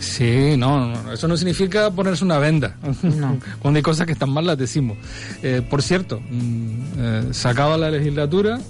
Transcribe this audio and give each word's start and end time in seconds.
Sí, 0.00 0.54
no, 0.58 0.88
no, 0.92 1.12
eso 1.14 1.26
no 1.26 1.38
significa 1.38 1.90
ponerse 1.90 2.26
una 2.26 2.36
venda. 2.36 2.76
No. 3.04 3.38
Cuando 3.58 3.78
hay 3.78 3.82
cosas 3.82 4.04
que 4.06 4.12
están 4.12 4.28
mal 4.28 4.44
las 4.46 4.58
decimos. 4.58 4.98
Eh, 5.42 5.62
por 5.66 5.80
cierto, 5.80 6.20
mm, 6.20 6.78
eh, 6.98 7.22
se 7.30 7.48
acaba 7.48 7.78
la 7.78 7.90
legislatura, 7.90 8.60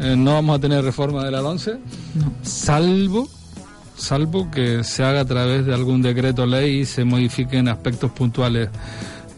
eh, 0.00 0.16
no 0.18 0.32
vamos 0.32 0.58
a 0.58 0.60
tener 0.60 0.82
reforma 0.82 1.24
de 1.24 1.30
la 1.30 1.40
11, 1.40 1.74
No. 2.16 2.32
salvo 2.42 3.28
salvo 3.96 4.50
que 4.50 4.84
se 4.84 5.02
haga 5.04 5.20
a 5.20 5.24
través 5.24 5.64
de 5.66 5.74
algún 5.74 6.02
decreto 6.02 6.46
ley 6.46 6.80
y 6.80 6.84
se 6.84 7.04
modifiquen 7.04 7.68
aspectos 7.68 8.10
puntuales 8.12 8.68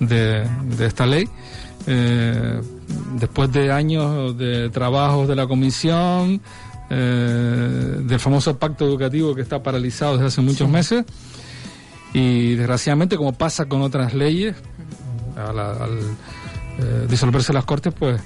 de, 0.00 0.44
de 0.76 0.86
esta 0.86 1.06
ley. 1.06 1.28
Eh, 1.86 2.60
después 3.18 3.50
de 3.52 3.72
años 3.72 4.36
de 4.36 4.68
trabajos 4.70 5.28
de 5.28 5.36
la 5.36 5.46
comisión, 5.46 6.40
eh, 6.90 7.96
del 8.04 8.18
famoso 8.20 8.58
pacto 8.58 8.84
educativo 8.86 9.34
que 9.34 9.42
está 9.42 9.62
paralizado 9.62 10.14
desde 10.14 10.26
hace 10.26 10.40
muchos 10.40 10.66
Sí. 10.66 10.72
meses, 10.72 11.04
y 12.14 12.54
desgraciadamente, 12.54 13.16
como 13.16 13.32
pasa 13.34 13.66
con 13.66 13.82
otras 13.82 14.14
leyes, 14.14 14.56
a 15.36 15.52
la- 15.52 15.72
al 15.72 15.98
eh, 16.80 17.06
disolverse 17.08 17.52
las 17.52 17.64
cortes, 17.64 17.92
pues 17.98 18.20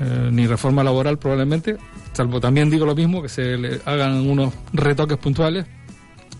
eh, 0.00 0.28
ni 0.32 0.46
reforma 0.46 0.82
laboral 0.82 1.16
probablemente, 1.18 1.76
salvo 2.14 2.40
también 2.40 2.70
digo 2.70 2.86
lo 2.86 2.94
mismo, 2.94 3.22
que 3.22 3.28
se 3.28 3.56
le 3.56 3.80
hagan 3.84 4.28
unos 4.28 4.54
retoques 4.72 5.18
puntuales, 5.18 5.66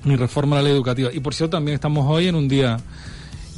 ni 0.05 0.17
reforma 0.17 0.56
la 0.56 0.62
ley 0.62 0.72
educativa. 0.72 1.11
Y 1.12 1.20
por 1.20 1.34
cierto, 1.34 1.56
también 1.56 1.75
estamos 1.75 2.06
hoy 2.08 2.28
en 2.28 2.34
un 2.34 2.48
día 2.48 2.78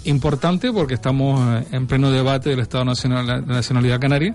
importante 0.05 0.73
porque 0.73 0.95
estamos 0.95 1.41
eh, 1.41 1.67
en 1.73 1.87
pleno 1.87 2.11
debate 2.11 2.51
del 2.51 2.61
Estado 2.61 2.85
Nacional, 2.85 3.27
la 3.27 3.41
Nacionalidad 3.41 4.01
Canaria. 4.01 4.35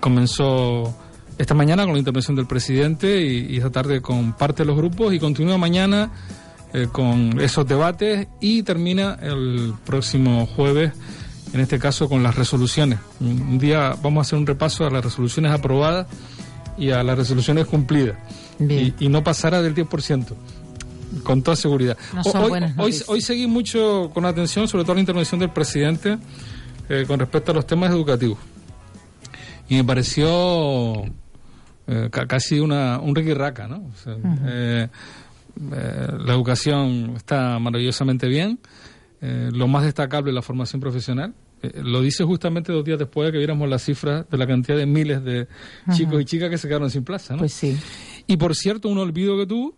Comenzó 0.00 0.96
esta 1.36 1.54
mañana 1.54 1.84
con 1.84 1.92
la 1.92 1.98
intervención 1.98 2.36
del 2.36 2.46
presidente 2.46 3.20
y, 3.22 3.56
esta 3.56 3.70
tarde 3.70 4.00
con 4.00 4.32
parte 4.32 4.62
de 4.62 4.66
los 4.66 4.76
grupos 4.76 5.12
y 5.12 5.18
continúa 5.18 5.58
mañana 5.58 6.10
eh, 6.72 6.88
con 6.90 7.40
esos 7.40 7.66
debates 7.66 8.28
y 8.40 8.62
termina 8.62 9.18
el 9.20 9.74
próximo 9.84 10.46
jueves, 10.46 10.92
en 11.52 11.60
este 11.60 11.78
caso 11.78 12.08
con 12.08 12.22
las 12.22 12.36
resoluciones. 12.36 12.98
Un 13.20 13.58
día 13.58 13.94
vamos 14.02 14.18
a 14.18 14.22
hacer 14.22 14.38
un 14.38 14.46
repaso 14.46 14.86
a 14.86 14.90
las 14.90 15.04
resoluciones 15.04 15.52
aprobadas 15.52 16.06
y 16.78 16.90
a 16.90 17.02
las 17.02 17.16
resoluciones 17.18 17.66
cumplidas. 17.66 18.16
Y, 18.60 18.94
y 19.00 19.08
no 19.08 19.22
pasará 19.24 19.60
del 19.62 19.74
10%. 19.74 20.26
Con 21.22 21.42
toda 21.42 21.56
seguridad. 21.56 21.96
No 22.14 22.22
hoy, 22.44 22.50
hoy, 22.78 22.92
hoy 23.06 23.20
seguí 23.22 23.46
mucho 23.46 24.10
con 24.12 24.24
atención, 24.26 24.68
sobre 24.68 24.84
todo 24.84 24.94
la 24.94 25.00
intervención 25.00 25.40
del 25.40 25.50
presidente, 25.50 26.18
eh, 26.88 27.04
con 27.06 27.18
respecto 27.18 27.52
a 27.52 27.54
los 27.54 27.66
temas 27.66 27.90
educativos. 27.90 28.38
Y 29.70 29.76
me 29.76 29.84
pareció 29.84 31.04
eh, 31.86 32.08
ca- 32.10 32.26
casi 32.26 32.60
una, 32.60 32.98
un 33.00 33.14
riquirraca, 33.14 33.66
¿no? 33.68 33.76
O 33.92 33.96
sea, 34.02 34.16
eh, 34.46 34.88
eh, 35.72 36.08
la 36.24 36.32
educación 36.34 37.14
está 37.16 37.58
maravillosamente 37.58 38.28
bien. 38.28 38.58
Lo 39.20 39.66
más 39.66 39.82
destacable 39.84 40.30
es 40.30 40.34
la 40.34 40.42
formación 40.42 40.80
profesional. 40.80 41.34
Eh, 41.62 41.80
lo 41.82 42.00
dice 42.00 42.24
justamente 42.24 42.72
dos 42.72 42.84
días 42.84 42.98
después 42.98 43.26
de 43.26 43.32
que 43.32 43.38
viéramos 43.38 43.68
las 43.68 43.82
cifras 43.82 44.28
de 44.30 44.38
la 44.38 44.46
cantidad 44.46 44.76
de 44.78 44.86
miles 44.86 45.24
de 45.24 45.48
chicos 45.92 46.20
y 46.20 46.24
chicas 46.24 46.50
que 46.50 46.58
se 46.58 46.68
quedaron 46.68 46.90
sin 46.90 47.04
plaza, 47.04 47.34
¿no? 47.34 47.40
Pues 47.40 47.52
sí. 47.52 47.76
Y 48.26 48.36
por 48.36 48.54
cierto, 48.54 48.88
un 48.88 48.98
olvido 48.98 49.36
que 49.36 49.46
tuvo, 49.46 49.74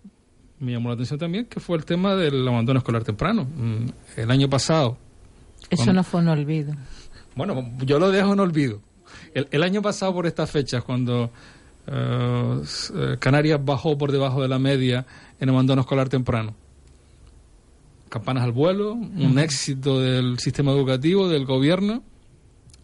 me 0.59 0.73
llamó 0.73 0.89
la 0.91 0.95
atención 0.95 1.19
también, 1.19 1.47
que 1.47 1.59
fue 1.61 1.79
el 1.79 1.85
tema 1.85 2.15
del 2.17 2.47
abandono 2.47 2.79
escolar 2.79 3.03
temprano. 3.05 3.45
Mm, 3.45 3.87
El 4.17 4.31
año 4.31 4.49
pasado, 4.51 4.99
Eso 5.71 5.93
no 5.93 6.03
fue 6.05 6.21
un 6.21 6.29
olvido. 6.29 6.75
bueno, 7.35 7.71
yo 7.81 7.99
lo 7.99 8.11
dejo 8.11 8.33
en 8.35 8.41
olvido. 8.41 8.81
El, 9.35 9.49
el 9.51 9.63
año 9.63 9.81
pasado, 9.81 10.13
por 10.13 10.27
estas 10.27 10.51
fechas, 10.51 10.83
cuando 10.85 11.31
eh, 11.87 12.63
eh, 12.95 13.17
Canarias 13.19 13.61
bajó 13.65 13.97
por 13.97 14.13
debajo 14.13 14.43
de 14.43 14.49
la 14.49 14.59
media 14.59 15.07
en 15.41 15.49
abandono 15.49 15.81
escolar 15.81 16.09
temprano, 16.09 16.55
campanas 18.11 18.43
al 18.43 18.53
vuelo, 18.53 18.93
un 18.93 19.39
éxito 19.39 20.01
del 20.01 20.39
sistema 20.39 20.73
educativo, 20.73 21.29
del 21.29 21.47
gobierno. 21.47 22.03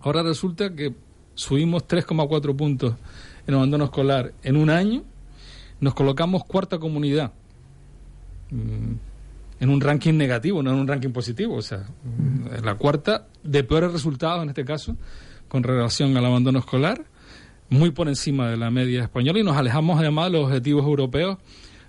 Ahora 0.01 0.23
resulta 0.23 0.75
que 0.75 0.95
subimos 1.35 1.87
3,4 1.87 2.57
puntos 2.57 2.95
en 3.47 3.55
abandono 3.55 3.85
escolar 3.85 4.33
en 4.43 4.57
un 4.57 4.71
año, 4.71 5.05
nos 5.81 5.95
colocamos 5.95 6.45
cuarta 6.45 6.79
comunidad 6.79 7.33
mm, 8.51 8.95
en 9.61 9.69
un 9.69 9.81
ranking 9.81 10.15
negativo, 10.15 10.63
no 10.63 10.73
en 10.73 10.79
un 10.79 10.89
ranking 10.89 11.11
positivo, 11.11 11.57
o 11.57 11.63
sea, 11.63 11.87
la 12.63 12.77
cuarta 12.77 13.27
de 13.43 13.65
peores 13.65 13.93
resultados 13.93 14.43
en 14.43 14.51
este 14.51 14.65
caso 14.65 14.97
con 15.49 15.63
relación 15.63 16.17
al 16.17 16.25
abandono 16.25 16.61
escolar, 16.61 17.05
muy 17.69 17.91
por 17.91 18.09
encima 18.09 18.49
de 18.49 18.57
la 18.57 18.71
media 18.71 19.03
española 19.03 19.41
y 19.41 19.43
nos 19.43 19.57
alejamos 19.57 19.99
además 19.99 20.27
de 20.27 20.39
los 20.39 20.47
objetivos 20.47 20.85
europeos 20.85 21.39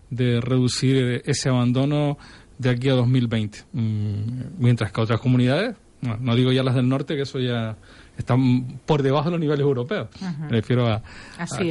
de 0.09 0.42
reducir 0.42 1.22
ese 1.25 1.50
abandono 1.50 2.18
de 2.57 2.69
aquí 2.69 2.90
a 2.90 2.94
2020. 2.94 3.59
Mm, 3.73 4.22
Mientras 4.59 4.91
que 4.91 5.01
otras 5.01 5.19
comunidades, 5.19 5.75
no, 6.01 6.18
no 6.18 6.35
digo 6.35 6.51
ya 6.51 6.63
las 6.63 6.75
del 6.75 6.88
norte, 6.88 7.16
que 7.16 7.23
eso 7.23 7.40
ya 7.40 7.78
están 8.18 8.79
por 8.85 9.03
debajo 9.03 9.25
de 9.25 9.31
los 9.31 9.40
niveles 9.40 9.62
europeos. 9.62 10.09
Me 10.40 10.50
refiero 10.50 10.88
a. 10.88 11.01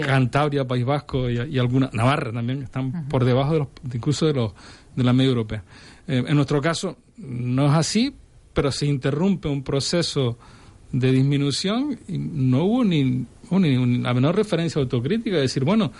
Cantabria, 0.01 0.67
País 0.67 0.85
Vasco 0.85 1.29
y, 1.29 1.41
y 1.41 1.59
alguna 1.59 1.91
Navarra 1.93 2.33
también 2.33 2.63
están 2.63 3.09
por 3.09 3.25
debajo 3.25 3.53
de 3.53 3.59
los, 3.61 3.69
incluso 3.93 4.27
de 4.27 4.35
los 4.35 4.53
de 4.95 5.05
la 5.05 5.13
media 5.13 5.29
europea. 5.29 5.65
Eh, 6.09 6.25
en 6.27 6.35
nuestro 6.35 6.61
caso 6.61 6.97
no 7.19 7.67
es 7.67 7.73
así, 7.73 8.15
pero 8.53 8.73
se 8.73 8.87
interrumpe 8.87 9.49
un 9.49 9.63
proceso 9.63 10.39
de 10.93 11.13
disminución 11.13 11.99
y 12.09 12.17
no 12.19 12.65
hubo 12.65 12.85
ni, 12.85 13.05
ni, 13.05 13.27
ni 13.77 13.99
la 13.99 14.15
menor 14.15 14.37
referencia 14.37 14.81
autocrítica 14.81 15.37
de 15.37 15.43
decir, 15.43 15.65
bueno, 15.65 15.93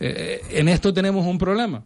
eh, 0.00 0.40
en 0.50 0.68
esto 0.68 0.92
tenemos 0.92 1.26
un 1.26 1.38
problema. 1.38 1.82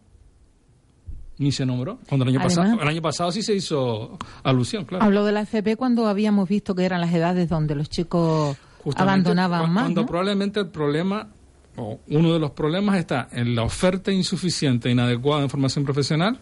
Ni 1.43 1.51
se 1.51 1.67
nombró. 1.67 1.99
Cuando 2.09 2.23
el 2.25 2.29
año, 2.31 2.39
Además- 2.39 2.57
pasado, 2.57 2.83
el 2.83 2.89
año 2.89 3.03
pasado 3.03 3.33
sí 3.33 3.43
se 3.43 3.53
hizo 3.55 4.17
alusión, 4.45 4.85
claro. 4.85 5.05
Habló 5.05 5.25
de 5.25 5.33
la 5.33 5.41
FP 5.41 5.77
cuando 5.77 6.07
habíamos 6.07 6.49
visto 6.49 6.75
que 6.75 6.85
eran 6.85 7.01
las 7.01 7.13
edades 7.13 7.49
donde 7.49 7.75
los 7.75 7.89
chicos 7.91 8.57
Justamente 8.85 9.31
abandonaban 9.31 9.73
más. 9.73 9.83
Cuando 9.85 10.03
¿no? 10.03 10.07
probablemente 10.07 10.61
el 10.61 10.69
problema, 10.69 11.29
o 11.77 11.99
uno 12.09 12.33
de 12.33 12.39
los 12.39 12.53
problemas 12.53 12.97
está 12.97 13.29
en 13.33 13.57
la 13.57 13.63
oferta 13.65 14.13
insuficiente 14.13 14.89
e 14.89 14.93
inadecuada 14.93 15.43
de 15.43 15.49
formación 15.49 15.85
profesional 15.85 16.39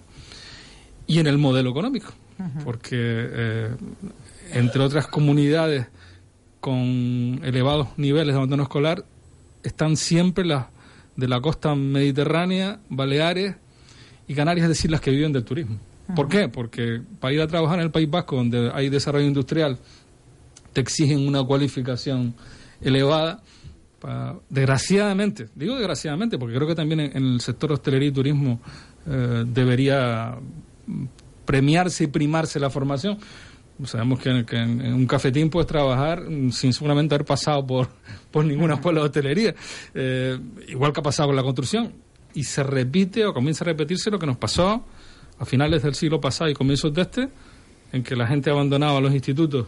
y 1.06 1.18
en 1.18 1.26
el 1.26 1.38
modelo 1.38 1.70
económico. 1.70 2.12
Porque, 2.64 2.96
eh, 2.98 3.68
entre 4.52 4.82
otras 4.82 5.06
comunidades 5.06 5.86
con 6.60 7.40
elevados 7.42 7.88
niveles 7.96 8.34
de 8.34 8.36
abandono 8.36 8.64
escolar, 8.64 9.04
están 9.62 9.96
siempre 9.96 10.44
las 10.44 10.66
de 11.16 11.28
la 11.28 11.40
costa 11.40 11.74
mediterránea, 11.74 12.80
Baleares 12.88 13.56
y 14.30 14.34
Canarias, 14.36 14.66
es 14.66 14.68
decir, 14.68 14.92
las 14.92 15.00
que 15.00 15.10
viven 15.10 15.32
del 15.32 15.42
turismo. 15.42 15.76
¿Por 16.14 16.28
qué? 16.28 16.48
Porque 16.48 17.02
para 17.18 17.34
ir 17.34 17.40
a 17.40 17.48
trabajar 17.48 17.80
en 17.80 17.86
el 17.86 17.90
País 17.90 18.08
Vasco, 18.08 18.36
donde 18.36 18.70
hay 18.72 18.88
desarrollo 18.88 19.26
industrial, 19.26 19.76
te 20.72 20.80
exigen 20.80 21.26
una 21.26 21.42
cualificación 21.42 22.32
elevada. 22.80 23.42
desgraciadamente, 24.48 25.48
digo 25.56 25.74
desgraciadamente, 25.74 26.38
porque 26.38 26.54
creo 26.54 26.68
que 26.68 26.76
también 26.76 27.00
en, 27.00 27.16
en 27.16 27.24
el 27.24 27.40
sector 27.40 27.72
hostelería 27.72 28.10
y 28.10 28.12
turismo 28.12 28.60
eh, 29.04 29.44
debería 29.48 30.38
mm, 30.86 31.04
premiarse 31.44 32.04
y 32.04 32.06
primarse 32.06 32.60
la 32.60 32.70
formación. 32.70 33.18
Sabemos 33.84 34.20
que, 34.20 34.30
en, 34.30 34.94
un 34.94 35.06
cafetín 35.08 35.50
puedes 35.50 35.66
trabajar 35.66 36.22
sin 36.52 36.72
seguramente 36.72 37.16
haber 37.16 37.26
pasado 37.26 37.66
por, 37.66 37.88
por 38.30 38.44
ninguna 38.44 38.74
escuela 38.74 39.00
de 39.00 39.06
hotelería, 39.06 39.54
eh, 39.92 40.38
igual 40.68 40.92
que 40.92 41.00
ha 41.00 41.02
pasado 41.02 41.30
con 41.30 41.36
la 41.36 41.42
construcción. 41.42 42.09
Y 42.34 42.44
se 42.44 42.62
repite 42.62 43.26
o 43.26 43.32
comienza 43.32 43.64
a 43.64 43.66
repetirse 43.66 44.10
lo 44.10 44.18
que 44.18 44.26
nos 44.26 44.36
pasó 44.36 44.84
a 45.38 45.44
finales 45.44 45.82
del 45.82 45.94
siglo 45.94 46.20
pasado 46.20 46.50
y 46.50 46.54
comienzos 46.54 46.92
de 46.92 47.02
este, 47.02 47.28
en 47.92 48.02
que 48.02 48.14
la 48.14 48.26
gente 48.26 48.50
abandonaba 48.50 49.00
los 49.00 49.12
institutos 49.12 49.66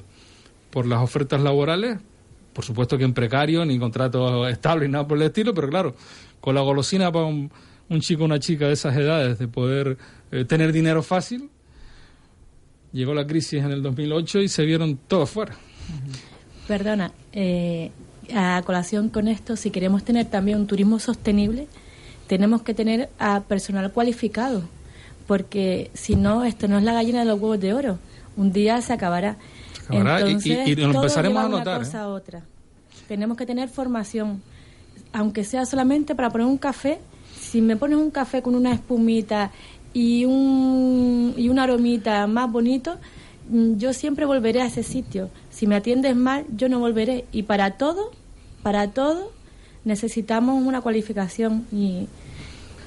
por 0.70 0.86
las 0.86 1.02
ofertas 1.02 1.40
laborales, 1.40 1.98
por 2.52 2.64
supuesto 2.64 2.98
que 2.98 3.04
en 3.04 3.14
precario, 3.14 3.64
ni 3.64 3.78
contrato 3.78 4.46
estable, 4.48 4.86
ni 4.86 4.92
nada 4.92 5.06
por 5.06 5.16
el 5.16 5.24
estilo, 5.24 5.54
pero 5.54 5.68
claro, 5.68 5.94
con 6.40 6.54
la 6.54 6.60
golosina 6.60 7.10
para 7.10 7.26
un, 7.26 7.50
chico 8.00 8.22
o 8.22 8.26
una 8.26 8.38
chica 8.38 8.66
de 8.66 8.72
esas 8.72 8.96
edades 8.96 9.38
de 9.38 9.48
poder 9.48 9.98
eh, 10.30 10.44
tener 10.44 10.72
dinero 10.72 11.02
fácil, 11.02 11.50
llegó 12.92 13.14
la 13.14 13.26
crisis 13.26 13.62
en 13.62 13.70
el 13.70 13.82
2008 13.82 14.40
y 14.40 14.48
se 14.48 14.64
vieron 14.64 14.98
todos 15.08 15.30
fuera. 15.30 15.54
Perdona, 16.68 17.12
eh, 17.32 17.90
a 18.34 18.62
colación 18.64 19.08
con 19.08 19.28
esto, 19.28 19.56
si 19.56 19.70
queremos 19.70 20.04
tener 20.04 20.26
también 20.26 20.58
un 20.58 20.66
turismo 20.66 20.98
sostenible, 20.98 21.66
tenemos 22.26 22.62
que 22.62 22.74
tener 22.74 23.10
a 23.18 23.40
personal 23.40 23.92
cualificado, 23.92 24.62
porque 25.26 25.90
si 25.94 26.16
no, 26.16 26.44
esto 26.44 26.68
no 26.68 26.78
es 26.78 26.84
la 26.84 26.92
gallina 26.92 27.20
de 27.20 27.26
los 27.26 27.40
huevos 27.40 27.60
de 27.60 27.74
oro. 27.74 27.98
Un 28.36 28.52
día 28.52 28.80
se 28.80 28.92
acabará. 28.92 29.36
y, 29.90 29.98
nos 29.98 30.94
empezaremos 30.94 31.44
a 31.44 31.48
notar. 31.48 31.78
Una 31.78 31.84
cosa 31.84 32.02
a 32.02 32.04
¿eh? 32.04 32.06
otra. 32.06 32.42
Tenemos 33.08 33.36
que 33.36 33.46
tener 33.46 33.68
formación, 33.68 34.42
aunque 35.12 35.44
sea 35.44 35.66
solamente 35.66 36.14
para 36.14 36.30
poner 36.30 36.46
un 36.46 36.58
café. 36.58 36.98
Si 37.38 37.60
me 37.60 37.76
pones 37.76 37.98
un 37.98 38.10
café 38.10 38.42
con 38.42 38.54
una 38.54 38.72
espumita 38.72 39.50
y 39.92 40.24
un, 40.24 41.34
y 41.36 41.48
una 41.48 41.64
aromita 41.64 42.26
más 42.26 42.50
bonito, 42.50 42.96
mm, 43.50 43.76
yo 43.76 43.92
siempre 43.92 44.24
volveré 44.24 44.62
a 44.62 44.66
ese 44.66 44.82
sitio. 44.82 45.28
Si 45.50 45.66
me 45.66 45.76
atiendes 45.76 46.16
mal, 46.16 46.46
yo 46.56 46.68
no 46.68 46.78
volveré. 46.78 47.26
Y 47.32 47.42
para 47.42 47.72
todo, 47.72 48.10
para 48.62 48.88
todo, 48.88 49.32
necesitamos 49.84 50.62
una 50.62 50.80
cualificación 50.80 51.66
y 51.72 52.08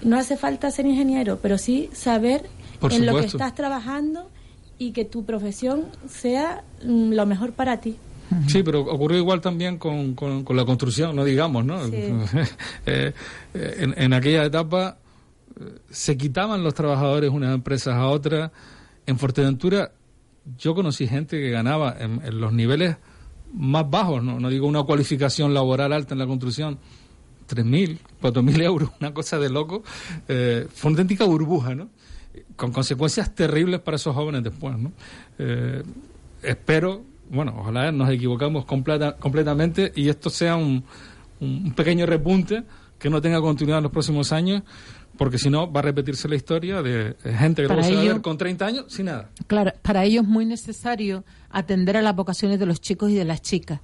no 0.04 0.18
hace 0.18 0.38
falta 0.38 0.72
ser 0.72 0.86
ingeniero, 0.86 1.40
pero 1.42 1.58
sí 1.58 1.90
saber 1.94 2.50
en 2.90 3.06
lo 3.06 3.20
que 3.20 3.26
estás 3.26 3.56
trabajando 3.56 4.30
y 4.78 4.92
que 4.92 5.06
tu 5.06 5.26
profesión 5.26 5.86
sea 6.10 6.64
mm, 6.84 7.14
lo 7.14 7.26
mejor 7.26 7.54
para 7.54 7.80
ti. 7.80 7.98
Sí, 8.48 8.64
pero 8.64 8.82
ocurrió 8.82 9.20
igual 9.20 9.40
también 9.40 9.78
con, 9.78 10.16
con, 10.16 10.44
la 10.50 10.66
construcción, 10.66 11.16
no 11.16 11.24
digamos, 11.24 11.64
¿no? 11.64 11.80
Eh, 12.88 13.14
eh, 13.54 13.76
en, 13.80 13.94
en, 13.98 14.14
aquella 14.14 14.44
etapa 14.44 14.98
se 15.90 16.18
quitaban 16.18 16.64
los 16.64 16.74
trabajadores 16.74 17.30
unas 17.30 17.54
empresas 17.54 17.96
a 17.96 18.08
otras. 18.08 18.52
En 19.06 19.18
Fuerteventura 19.18 19.92
yo 20.58 20.76
conocí 20.76 21.08
gente 21.08 21.40
que 21.40 21.50
ganaba 21.50 21.96
en, 22.00 22.40
los 22.40 22.54
niveles 22.54 22.98
más 23.58 23.90
bajos, 23.90 24.24
¿no? 24.24 24.40
no 24.40 24.50
digo 24.50 24.68
una 24.68 24.84
cualificación 24.84 25.54
laboral 25.54 25.94
alta 25.94 26.14
en 26.14 26.20
la 26.20 26.28
construcción, 26.28 26.78
3.000, 27.50 27.98
4.000 28.22 28.64
euros, 28.64 28.90
una 29.00 29.14
cosa 29.14 29.40
de 29.40 29.50
loco. 29.50 29.84
Eh, 30.28 30.68
fue 30.74 30.90
una 30.90 30.96
auténtica 30.96 31.26
burbuja, 31.26 31.76
¿no? 31.76 31.90
Con 32.56 32.72
consecuencias 32.72 33.34
terribles 33.34 33.80
para 33.80 33.96
esos 33.96 34.16
jóvenes 34.16 34.44
después, 34.44 34.78
¿no? 34.78 34.92
Eh, 35.38 35.84
espero, 36.42 37.04
bueno, 37.30 37.56
ojalá 37.58 37.92
nos 37.92 38.10
equivocamos 38.10 38.66
completa, 38.66 39.16
completamente 39.18 39.92
y 39.96 40.10
esto 40.10 40.30
sea 40.30 40.56
un, 40.56 40.84
un 41.40 41.74
pequeño 41.74 42.06
repunte 42.06 42.64
que 43.00 43.10
no 43.10 43.22
tenga 43.22 43.42
continuidad 43.42 43.80
en 43.80 43.84
los 43.84 43.92
próximos 43.92 44.32
años, 44.32 44.64
porque 45.18 45.38
si 45.38 45.50
no 45.50 45.72
va 45.72 45.80
a 45.80 45.84
repetirse 45.84 46.28
la 46.28 46.36
historia 46.36 46.82
de 46.82 47.16
gente 47.24 47.64
que 47.64 47.84
se 47.84 47.96
va 47.96 48.02
a 48.02 48.04
ver 48.04 48.22
con 48.22 48.38
30 48.38 48.66
años 48.66 48.86
sin 48.90 49.06
nada. 49.06 49.30
Claro, 49.48 49.74
para 49.82 50.04
ello 50.04 50.22
es 50.22 50.28
muy 50.28 50.46
necesario 50.46 51.24
atender 51.50 51.98
a 51.98 52.02
las 52.02 52.16
vocaciones 52.16 52.60
de 52.60 52.66
los 52.66 52.82
chicos 52.82 53.12
y 53.12 53.16
de 53.16 53.26
las 53.26 53.42
chicas 53.42 53.80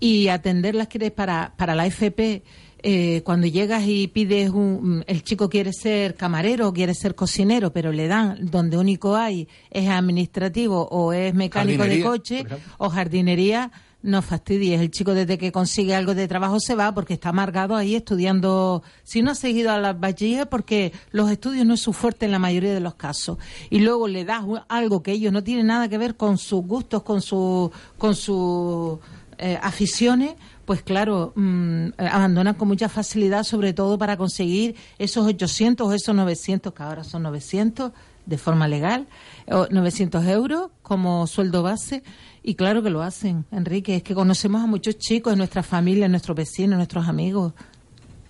y 0.00 0.28
atenderlas 0.28 0.88
para, 1.14 1.54
para 1.56 1.74
la 1.74 1.86
FP. 1.86 2.42
Eh, 2.88 3.22
cuando 3.24 3.46
llegas 3.46 3.84
y 3.86 4.06
pides 4.08 4.50
un, 4.50 5.02
el 5.06 5.24
chico 5.24 5.48
quiere 5.48 5.72
ser 5.72 6.14
camarero, 6.14 6.72
quiere 6.72 6.94
ser 6.94 7.14
cocinero, 7.14 7.72
pero 7.72 7.90
le 7.90 8.06
dan 8.06 8.38
donde 8.50 8.76
único 8.76 9.16
hay 9.16 9.48
es 9.70 9.88
administrativo 9.88 10.86
o 10.90 11.12
es 11.12 11.34
mecánico 11.34 11.84
de 11.84 12.00
coche 12.02 12.44
o 12.78 12.88
jardinería, 12.90 13.72
no 14.06 14.22
fastidies. 14.22 14.80
El 14.80 14.90
chico 14.90 15.14
desde 15.14 15.36
que 15.36 15.52
consigue 15.52 15.94
algo 15.94 16.14
de 16.14 16.28
trabajo 16.28 16.60
se 16.60 16.74
va 16.74 16.94
porque 16.94 17.14
está 17.14 17.30
amargado 17.30 17.76
ahí 17.76 17.96
estudiando. 17.96 18.82
Si 19.02 19.20
no 19.20 19.32
ha 19.32 19.34
seguido 19.34 19.72
a 19.72 19.78
las 19.78 19.98
bachilleres 19.98 20.46
porque 20.46 20.92
los 21.10 21.30
estudios 21.30 21.66
no 21.66 21.74
es 21.74 21.80
su 21.80 21.92
fuerte 21.92 22.24
en 22.24 22.32
la 22.32 22.38
mayoría 22.38 22.72
de 22.72 22.80
los 22.80 22.94
casos. 22.94 23.38
Y 23.68 23.80
luego 23.80 24.08
le 24.08 24.24
das 24.24 24.44
algo 24.68 25.02
que 25.02 25.12
ellos 25.12 25.32
no 25.32 25.42
tienen 25.42 25.66
nada 25.66 25.88
que 25.88 25.98
ver 25.98 26.16
con 26.16 26.38
sus 26.38 26.64
gustos, 26.64 27.02
con 27.02 27.20
su, 27.20 27.70
con 27.98 28.14
sus 28.14 29.00
eh, 29.38 29.58
aficiones, 29.60 30.34
pues 30.64 30.82
claro, 30.82 31.32
mm, 31.34 31.88
abandonan 31.98 32.54
con 32.54 32.68
mucha 32.68 32.88
facilidad, 32.88 33.42
sobre 33.42 33.72
todo 33.72 33.98
para 33.98 34.16
conseguir 34.16 34.76
esos 34.98 35.26
800 35.26 35.86
o 35.86 35.92
esos 35.92 36.14
900, 36.14 36.72
que 36.72 36.82
ahora 36.82 37.04
son 37.04 37.24
900 37.24 37.92
de 38.26 38.38
forma 38.38 38.68
legal, 38.68 39.06
o 39.50 39.66
900 39.70 40.24
euros 40.26 40.70
como 40.82 41.26
sueldo 41.26 41.62
base 41.62 42.02
y 42.42 42.54
claro 42.54 42.80
que 42.80 42.90
lo 42.90 43.02
hacen, 43.02 43.44
Enrique. 43.50 43.96
Es 43.96 44.02
que 44.04 44.14
conocemos 44.14 44.62
a 44.62 44.66
muchos 44.66 44.98
chicos 44.98 45.32
en 45.32 45.38
nuestra 45.38 45.64
familia, 45.64 46.06
en 46.06 46.12
nuestros 46.12 46.36
vecinos, 46.36 46.72
en 46.72 46.78
nuestros 46.78 47.08
amigos. 47.08 47.52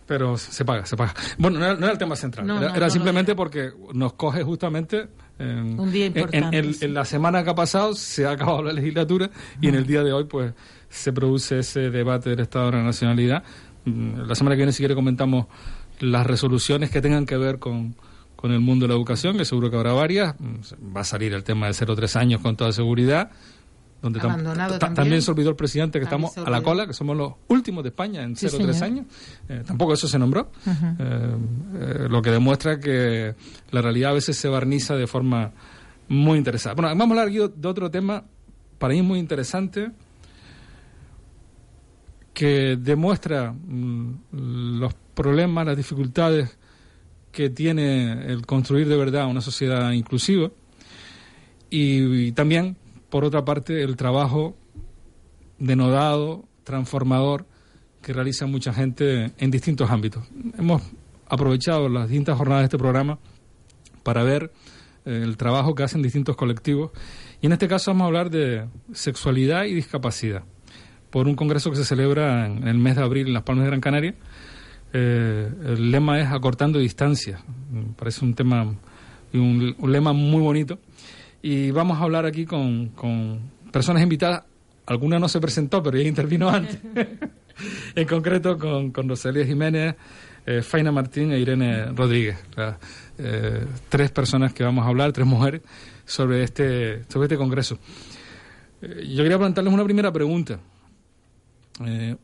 Pero 0.06 0.38
se 0.38 0.64
paga, 0.64 0.86
se 0.86 0.96
paga. 0.96 1.14
Bueno, 1.36 1.58
no 1.58 1.66
era, 1.66 1.92
el 1.92 1.98
tema 1.98 2.16
central. 2.16 2.48
era, 2.74 2.88
simplemente 2.88 3.34
porque 3.34 3.72
nos 3.92 4.14
coge 4.14 4.42
justamente. 4.42 5.08
En, 5.38 5.78
Un 5.78 5.92
día 5.92 6.06
importante. 6.06 6.58
En, 6.58 6.94
la 6.94 7.04
semana 7.04 7.44
que 7.44 7.50
ha 7.50 7.54
pasado 7.54 7.94
se 7.94 8.24
ha 8.24 8.30
acabado 8.30 8.62
la 8.62 8.72
legislatura 8.72 9.30
y 9.60 9.68
en 9.68 9.74
el 9.74 9.86
día 9.86 10.02
de 10.02 10.14
hoy, 10.14 10.24
pues, 10.24 10.54
se 10.88 11.12
produce 11.12 11.58
ese 11.58 11.90
debate 11.90 12.30
del 12.30 12.40
Estado 12.40 12.70
de 12.70 12.78
la 12.78 12.84
Nacionalidad. 12.84 13.42
Mm, 13.84 14.20
la 14.20 14.34
semana 14.34 14.54
que 14.54 14.60
viene, 14.60 14.72
si 14.72 14.78
quiere, 14.78 14.94
comentamos 14.94 15.46
las 16.00 16.26
resoluciones 16.26 16.90
que 16.90 17.02
tengan 17.02 17.26
que 17.26 17.36
ver 17.36 17.58
con, 17.58 17.96
con 18.46 18.54
el 18.54 18.60
mundo 18.60 18.84
de 18.84 18.90
la 18.90 18.94
educación, 18.94 19.36
que 19.36 19.44
seguro 19.44 19.72
que 19.72 19.76
habrá 19.76 19.92
varias. 19.92 20.36
Mm, 20.38 20.96
va 20.96 21.00
a 21.00 21.04
salir 21.04 21.34
el 21.34 21.42
tema 21.42 21.66
de 21.66 21.72
0-3 21.72 22.14
años 22.14 22.40
con 22.40 22.56
toda 22.56 22.70
seguridad 22.70 23.30
donde 24.00 24.20
también. 24.20 25.20
se 25.20 25.32
olvidó 25.32 25.50
el 25.50 25.56
presidente 25.56 25.98
que 25.98 26.04
estamos 26.04 26.38
a 26.38 26.48
la 26.48 26.62
cola, 26.62 26.86
que 26.86 26.92
somos 26.92 27.16
los 27.16 27.32
últimos 27.48 27.82
de 27.82 27.88
España 27.88 28.22
en 28.22 28.36
0 28.36 28.56
o 28.56 28.62
3 28.62 28.82
años. 28.82 29.06
Eh, 29.48 29.64
tampoco 29.66 29.94
eso 29.94 30.06
se 30.06 30.16
nombró, 30.16 30.52
eh, 30.64 30.70
eh, 31.00 32.06
lo 32.08 32.22
que 32.22 32.30
demuestra 32.30 32.78
que 32.78 33.34
la 33.72 33.82
realidad 33.82 34.12
a 34.12 34.14
veces 34.14 34.36
se 34.36 34.46
barniza 34.46 34.94
de 34.94 35.08
forma 35.08 35.50
muy 36.06 36.38
interesante. 36.38 36.80
Bueno, 36.80 36.96
vamos 36.96 37.18
a 37.18 37.22
hablar 37.22 37.52
de 37.52 37.68
otro 37.68 37.90
tema 37.90 38.22
para 38.78 38.94
mí 38.94 39.02
muy 39.02 39.18
interesante 39.18 39.90
que 42.32 42.76
demuestra 42.78 43.50
mm, 43.50 44.78
los 44.78 44.94
problemas, 45.14 45.66
las 45.66 45.76
dificultades 45.76 46.56
que 47.36 47.50
tiene 47.50 48.32
el 48.32 48.46
construir 48.46 48.88
de 48.88 48.96
verdad 48.96 49.26
una 49.26 49.42
sociedad 49.42 49.92
inclusiva 49.92 50.50
y 51.68 52.32
también 52.32 52.78
por 53.10 53.24
otra 53.24 53.44
parte, 53.44 53.82
el 53.82 53.96
trabajo 53.96 54.56
denodado, 55.58 56.44
transformador, 56.64 57.46
que 58.02 58.12
realiza 58.12 58.46
mucha 58.46 58.72
gente 58.72 59.32
en 59.38 59.50
distintos 59.50 59.90
ámbitos. 59.90 60.24
Hemos 60.58 60.82
aprovechado 61.28 61.88
las 61.88 62.08
distintas 62.08 62.36
jornadas 62.36 62.62
de 62.62 62.66
este 62.66 62.78
programa 62.78 63.18
para 64.02 64.22
ver 64.22 64.52
eh, 65.04 65.20
el 65.22 65.36
trabajo 65.36 65.74
que 65.74 65.82
hacen 65.82 66.02
distintos 66.02 66.36
colectivos. 66.36 66.90
Y 67.40 67.46
en 67.46 67.52
este 67.52 67.68
caso 67.68 67.90
vamos 67.90 68.04
a 68.04 68.06
hablar 68.08 68.30
de 68.30 68.66
sexualidad 68.92 69.64
y 69.64 69.74
discapacidad, 69.74 70.44
por 71.10 71.26
un 71.26 71.36
congreso 71.36 71.70
que 71.70 71.76
se 71.76 71.84
celebra 71.84 72.46
en, 72.46 72.68
el 72.68 72.78
mes 72.78 72.96
de 72.96 73.02
abril 73.02 73.28
en 73.28 73.34
Las 73.34 73.44
Palmas 73.44 73.64
de 73.64 73.70
Gran 73.70 73.80
Canaria. 73.80 74.14
Eh, 74.92 75.50
el 75.66 75.90
lema 75.90 76.20
es 76.20 76.28
acortando 76.28 76.78
distancias. 76.78 77.40
Parece 77.96 78.24
un 78.24 78.34
tema 78.34 78.74
y 79.32 79.38
un 79.38 79.76
lema 79.92 80.12
muy 80.12 80.40
bonito 80.40 80.78
y 81.48 81.70
vamos 81.70 81.98
a 81.98 82.02
hablar 82.02 82.26
aquí 82.26 82.44
con, 82.44 82.90
personas 83.70 84.02
invitadas. 84.02 84.42
Alguna 84.86 85.20
no 85.20 85.28
se 85.28 85.40
presentó, 85.40 85.80
pero 85.80 85.96
ya 85.96 86.08
intervino 86.08 86.48
antes. 86.48 86.78
en 87.94 88.06
concreto 88.06 88.58
con, 88.58 88.90
con 88.90 89.08
Rosalía 89.08 89.46
Jiménez, 89.46 89.94
eh, 90.44 90.62
Faina 90.62 90.90
Martín 90.90 91.30
e 91.30 91.38
Irene 91.38 91.86
Rodríguez. 91.86 92.36
Eh, 93.18 93.64
tres 93.88 94.10
personas 94.10 94.52
que 94.52 94.64
vamos 94.64 94.84
a 94.84 94.88
hablar, 94.88 95.12
tres 95.12 95.26
mujeres, 95.26 95.62
sobre 96.04 96.42
este, 96.42 97.04
sobre 97.04 97.26
este 97.26 97.36
congreso. 97.36 97.78
Yo 98.82 99.22
quería 99.22 99.38
plantearles 99.38 99.72
una 99.72 99.84
primera 99.84 100.12
pregunta. 100.12 100.58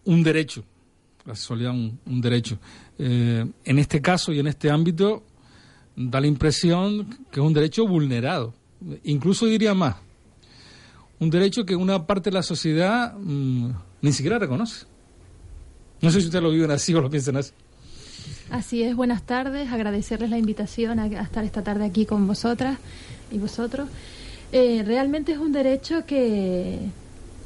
un 0.05 0.23
derecho, 0.25 0.65
sexualidad, 1.27 1.73
un, 1.73 1.99
un 2.07 2.21
derecho. 2.21 2.59
en 2.99 3.79
este 3.79 4.01
caso 4.01 4.33
y 4.33 4.39
en 4.39 4.47
este 4.47 4.71
ámbito, 4.71 5.23
da 5.97 6.21
la 6.21 6.27
impresión 6.27 7.07
que 7.31 7.41
es 7.41 7.47
un 7.47 7.53
derecho 7.53 7.87
vulnerado 7.87 8.55
incluso 9.05 9.47
diría 9.47 9.75
más, 9.75 9.97
un 11.21 11.31
derecho 11.31 11.65
que 11.65 11.77
una 11.77 12.07
parte 12.07 12.31
de 12.31 12.35
la 12.35 12.43
sociedad 12.43 13.15
mm, 13.17 13.71
ni 14.01 14.13
siquiera 14.13 14.39
reconoce. 14.39 14.87
No 16.01 16.11
sé 16.11 16.21
si 16.21 16.27
ustedes 16.27 16.43
lo 16.43 16.51
viven 16.51 16.71
así 16.71 16.95
o 16.95 17.01
lo 17.01 17.11
piensan 17.11 17.37
así. 17.37 17.53
Así 18.51 18.83
es, 18.83 18.95
buenas 18.95 19.23
tardes, 19.23 19.71
agradecerles 19.71 20.31
la 20.31 20.39
invitación 20.39 20.99
a, 20.99 21.07
estar 21.07 21.45
esta 21.45 21.63
tarde 21.63 21.85
aquí 21.85 22.07
con 22.07 22.27
vosotras 22.27 22.79
y 23.31 23.39
vosotros. 23.39 23.89
Eh, 24.51 24.83
realmente 24.85 25.33
es 25.33 25.39
un 25.39 25.53
derecho 25.53 26.05
que, 26.05 26.79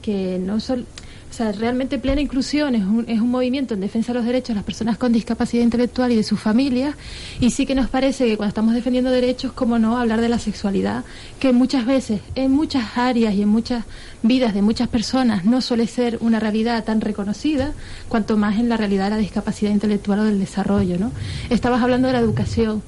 que 0.03 0.39
no 0.39 0.59
solo 0.59 0.85
o 1.29 1.35
sea, 1.37 1.53
realmente 1.53 1.99
Plena 1.99 2.21
Inclusión 2.21 2.75
es 2.75 2.83
un, 2.83 3.05
es 3.09 3.21
un 3.21 3.31
movimiento 3.31 3.75
en 3.75 3.81
defensa 3.81 4.13
de 4.13 4.19
los 4.19 4.27
derechos 4.27 4.49
de 4.49 4.55
las 4.55 4.65
personas 4.65 4.97
con 4.97 5.13
discapacidad 5.13 5.63
intelectual 5.63 6.13
y 6.13 6.17
de 6.17 6.23
sus 6.23 6.41
familias. 6.41 6.95
Y 7.41 7.51
sí 7.51 7.67
que 7.67 7.75
nos 7.75 7.89
parece 7.89 8.27
que 8.27 8.37
cuando 8.37 8.49
estamos 8.49 8.75
defendiendo 8.75 9.11
derechos, 9.11 9.53
como 9.53 9.79
no, 9.79 9.99
hablar 9.99 10.21
de 10.21 10.29
la 10.29 10.39
sexualidad, 10.39 11.05
que 11.39 11.53
muchas 11.53 11.85
veces, 11.85 12.21
en 12.37 12.53
muchas 12.53 12.97
áreas 12.97 13.35
y 13.35 13.43
en 13.43 13.49
muchas 13.49 13.85
vidas 14.23 14.55
de 14.55 14.63
muchas 14.63 14.89
personas, 14.89 15.45
no 15.45 15.61
suele 15.61 15.87
ser 15.87 16.19
una 16.21 16.41
realidad 16.41 16.85
tan 16.85 17.01
reconocida, 17.01 17.73
cuanto 18.09 18.37
más 18.37 18.59
en 18.59 18.69
la 18.69 18.77
realidad 18.77 19.05
de 19.05 19.11
la 19.11 19.17
discapacidad 19.17 19.73
intelectual 19.73 20.21
o 20.21 20.25
del 20.25 20.39
desarrollo, 20.39 20.99
¿no? 20.99 21.13
Estabas 21.51 21.83
hablando 21.83 22.07
de 22.07 22.15
la 22.15 22.21
educación 22.21 22.83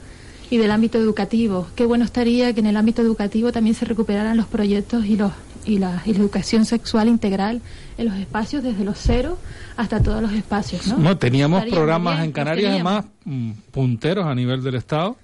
y 0.50 0.56
del 0.56 0.70
ámbito 0.70 0.98
educativo. 0.98 1.66
Qué 1.74 1.84
bueno 1.84 2.04
estaría 2.04 2.52
que 2.52 2.60
en 2.60 2.66
el 2.66 2.76
ámbito 2.76 3.02
educativo 3.02 3.52
también 3.52 3.74
se 3.74 3.84
recuperaran 3.84 4.36
los 4.36 4.46
proyectos 4.46 5.04
y 5.06 5.16
los 5.16 5.32
y 5.68 5.78
la, 5.78 6.02
educación 6.06 6.64
sexual 6.64 7.08
integral 7.08 7.60
en 7.98 8.06
los 8.06 8.16
espacios 8.16 8.62
desde 8.62 8.84
los 8.84 8.98
cero 8.98 9.38
hasta 9.76 10.02
todos 10.02 10.22
los 10.22 10.32
espacios. 10.32 10.86
No, 10.98 11.16
teníamos 11.18 11.64
programas 11.66 12.24
en 12.24 12.32
Canarias 12.32 12.72
además 12.72 13.04
mm, 13.24 13.50
punteros 13.70 14.26
a 14.26 14.34
nivel 14.34 14.62
del 14.62 14.76
Estado 14.76 15.16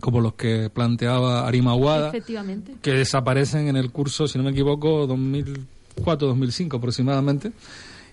como 0.00 0.20
los 0.20 0.34
que 0.34 0.70
planteaba 0.72 1.46
Arima 1.46 1.72
Aguada, 1.72 2.12
que 2.82 2.92
desaparecen 2.92 3.66
en 3.68 3.76
el 3.76 3.90
curso, 3.90 4.28
si 4.28 4.38
no 4.38 4.44
me 4.44 4.50
equivoco, 4.50 5.08
2004-2005 5.08 6.76
aproximadamente, 6.76 7.50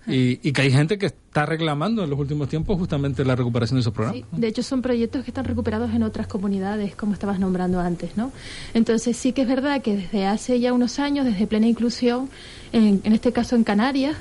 y, 0.08 0.52
que 0.52 0.62
hay 0.62 0.72
gente 0.72 0.98
que 0.98 1.08
está 1.08 1.46
reclamando 1.46 2.04
en 2.04 2.10
los 2.10 2.20
últimos 2.20 2.48
tiempos 2.48 2.78
justamente 2.78 3.26
la 3.26 3.36
recuperación 3.36 3.78
de 3.78 3.82
esos 3.82 3.94
programas. 3.94 4.24
De 4.32 4.48
hecho 4.48 4.64
son 4.64 4.82
proyectos 4.82 5.24
que 5.24 5.32
están 5.32 5.46
recuperados 5.46 5.94
en 5.94 6.04
otras 6.04 6.28
comunidades, 6.28 6.96
como 6.96 7.14
estabas 7.14 7.40
nombrando 7.40 7.80
antes, 7.80 8.16
¿no? 8.18 8.32
Entonces 8.74 9.18
sí 9.18 9.34
que 9.34 9.44
es 9.44 9.48
verdad 9.48 9.82
que 9.82 9.98
desde 9.98 10.26
hace 10.26 10.60
ya 10.60 10.74
unos 10.74 11.00
años, 11.00 11.26
desde 11.26 11.48
Plena 11.48 11.68
Inclusión, 11.68 12.30
en, 12.72 13.02
este 13.06 13.32
caso 13.32 13.56
en 13.56 13.64
Canarias, 13.64 14.16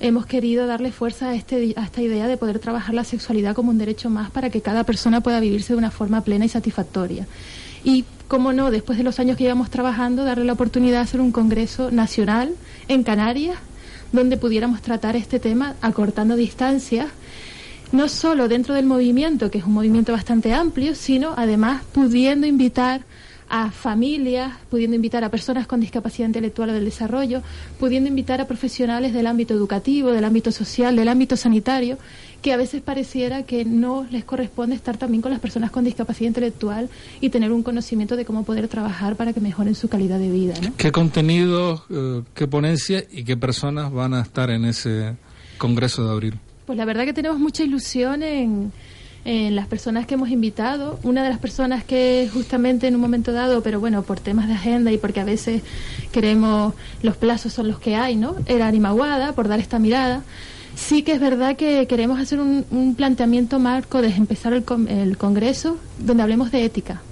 hemos 0.00 0.26
querido 0.26 0.66
darle 0.66 0.92
fuerza 0.92 1.30
a, 1.30 1.34
este, 1.34 1.74
a 1.76 1.84
esta 1.84 2.02
idea 2.02 2.26
de 2.26 2.36
poder 2.36 2.58
trabajar 2.58 2.94
la 2.94 3.04
sexualidad 3.04 3.54
como 3.54 3.70
un 3.70 3.78
derecho 3.78 4.10
más 4.10 4.30
para 4.30 4.50
que 4.50 4.60
cada 4.60 4.84
persona 4.84 5.20
pueda 5.20 5.40
vivirse 5.40 5.72
de 5.72 5.78
una 5.78 5.90
forma 5.90 6.22
plena 6.22 6.44
y 6.44 6.48
satisfactoria. 6.48 7.26
Y, 7.84 8.04
cómo 8.26 8.52
no, 8.52 8.70
después 8.70 8.98
de 8.98 9.04
los 9.04 9.18
años 9.20 9.36
que 9.36 9.44
llevamos 9.44 9.70
trabajando, 9.70 10.24
darle 10.24 10.44
la 10.44 10.52
oportunidad 10.52 10.98
de 10.98 11.02
hacer 11.02 11.20
un 11.20 11.32
congreso 11.32 11.90
nacional 11.90 12.54
en 12.88 13.02
Canarias 13.02 13.58
donde 14.12 14.36
pudiéramos 14.36 14.82
tratar 14.82 15.16
este 15.16 15.38
tema 15.38 15.74
acortando 15.80 16.36
distancias, 16.36 17.08
no 17.92 18.08
solo 18.08 18.48
dentro 18.48 18.74
del 18.74 18.86
movimiento, 18.86 19.50
que 19.50 19.58
es 19.58 19.64
un 19.64 19.72
movimiento 19.72 20.12
bastante 20.12 20.52
amplio, 20.52 20.94
sino 20.94 21.34
además 21.36 21.82
pudiendo 21.92 22.46
invitar 22.46 23.02
a 23.48 23.70
familias, 23.70 24.52
pudiendo 24.70 24.94
invitar 24.94 25.24
a 25.24 25.30
personas 25.30 25.66
con 25.66 25.80
discapacidad 25.80 26.26
intelectual 26.26 26.70
o 26.70 26.72
del 26.74 26.84
desarrollo, 26.84 27.42
pudiendo 27.78 28.08
invitar 28.08 28.40
a 28.40 28.46
profesionales 28.46 29.14
del 29.14 29.26
ámbito 29.26 29.54
educativo, 29.54 30.10
del 30.10 30.24
ámbito 30.24 30.52
social, 30.52 30.96
del 30.96 31.08
ámbito 31.08 31.36
sanitario, 31.36 31.98
que 32.42 32.52
a 32.52 32.56
veces 32.56 32.82
pareciera 32.82 33.42
que 33.42 33.64
no 33.64 34.06
les 34.10 34.24
corresponde 34.24 34.74
estar 34.74 34.96
también 34.96 35.22
con 35.22 35.32
las 35.32 35.40
personas 35.40 35.70
con 35.70 35.84
discapacidad 35.84 36.28
intelectual 36.28 36.88
y 37.20 37.30
tener 37.30 37.52
un 37.52 37.62
conocimiento 37.62 38.16
de 38.16 38.24
cómo 38.24 38.44
poder 38.44 38.68
trabajar 38.68 39.16
para 39.16 39.32
que 39.32 39.40
mejoren 39.40 39.74
su 39.74 39.88
calidad 39.88 40.18
de 40.18 40.30
vida. 40.30 40.54
¿Qué 40.76 40.92
contenido, 40.92 41.84
eh, 41.90 42.22
qué 42.34 42.46
ponencia 42.46 43.04
y 43.10 43.24
qué 43.24 43.36
personas 43.36 43.92
van 43.92 44.14
a 44.14 44.22
estar 44.22 44.50
en 44.50 44.64
ese 44.64 45.16
Congreso 45.58 46.04
de 46.04 46.10
Abril? 46.10 46.34
Pues 46.66 46.78
la 46.78 46.84
verdad 46.84 47.04
que 47.04 47.12
tenemos 47.12 47.38
mucha 47.38 47.64
ilusión 47.64 48.22
en, 48.22 48.72
en 49.24 49.56
las 49.56 49.66
personas 49.66 50.06
que 50.06 50.14
hemos 50.14 50.30
invitado. 50.30 50.98
Una 51.02 51.22
de 51.22 51.30
las 51.30 51.38
personas 51.38 51.82
que 51.82 52.28
justamente 52.32 52.86
en 52.86 52.94
un 52.94 53.00
momento 53.00 53.32
dado, 53.32 53.62
pero 53.62 53.80
bueno, 53.80 54.02
por 54.02 54.20
temas 54.20 54.48
de 54.48 54.54
agenda 54.54 54.92
y 54.92 54.98
porque 54.98 55.20
a 55.20 55.24
veces 55.24 55.62
queremos, 56.12 56.74
los 57.02 57.16
plazos 57.16 57.52
son 57.52 57.68
los 57.68 57.80
que 57.80 57.96
hay, 57.96 58.16
¿no? 58.16 58.36
Era 58.46 58.68
Animaguada, 58.68 59.32
por 59.32 59.48
dar 59.48 59.60
esta 59.60 59.78
mirada. 59.78 60.22
Sí 60.78 61.02
que 61.02 61.12
es 61.12 61.20
verdad 61.20 61.56
que 61.56 61.86
queremos 61.88 62.20
hacer 62.20 62.38
un, 62.38 62.94
planteamiento 62.96 63.58
marco 63.58 64.00
de 64.00 64.08
empezar 64.08 64.52
el, 64.52 64.64
el 64.88 65.18
Congreso 65.18 65.76
donde 65.98 66.22
hablemos 66.22 66.52
de 66.52 66.64
ética, 66.64 67.02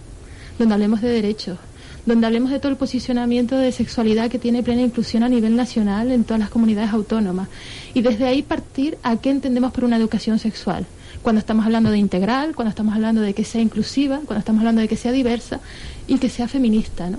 donde 0.57 0.75
hablemos 0.75 1.03
de 1.03 1.09
derechos, 1.09 1.59
donde 2.07 2.27
hablemos 2.27 2.53
de 2.53 2.61
todo 2.61 2.71
el 2.71 2.79
posicionamiento 2.79 3.59
de 3.59 3.73
sexualidad 3.73 4.31
que 4.31 4.39
tiene 4.39 4.63
plena 4.63 4.83
inclusión 4.83 5.25
a 5.25 5.29
nivel 5.29 5.57
nacional 5.57 6.13
en 6.13 6.23
todas 6.23 6.39
las 6.39 6.49
comunidades 6.49 6.93
autónomas. 6.93 7.49
Y 7.93 8.03
desde 8.03 8.27
ahí 8.27 8.43
partir 8.43 8.99
a 9.03 9.17
qué 9.17 9.31
entendemos 9.31 9.73
por 9.73 9.85
una 9.85 9.97
educación 9.97 10.39
sexual. 10.39 10.87
Cuando 11.23 11.41
estamos 11.41 11.67
hablando 11.67 11.91
de 11.91 11.99
integral, 11.99 12.55
cuando 12.55 12.71
estamos 12.71 12.95
hablando 12.95 13.21
de 13.21 13.35
que 13.35 13.45
sea 13.45 13.61
inclusiva, 13.61 14.21
cuando 14.25 14.39
estamos 14.39 14.61
hablando 14.61 14.81
de 14.81 14.89
que 14.89 14.97
sea 14.97 15.11
diversa 15.11 15.61
y 16.07 16.19
que 16.19 16.31
sea 16.31 16.47
feminista, 16.47 17.11
¿no? 17.11 17.19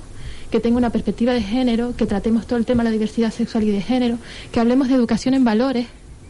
que 0.49 0.61
tenga 0.61 0.77
una 0.77 0.91
perspectiva 0.91 1.33
de 1.33 1.41
género, 1.41 1.93
que 1.97 2.05
tratemos 2.05 2.47
todo 2.47 2.57
el 2.57 2.65
tema 2.65 2.83
de 2.83 2.89
la 2.89 2.93
diversidad 2.93 3.33
sexual 3.33 3.65
y 3.65 3.71
de 3.71 3.81
género, 3.81 4.17
que 4.53 4.61
hablemos 4.61 4.87
de 4.87 4.95
educación 4.95 5.33
en 5.33 5.43
valores, 5.43 5.87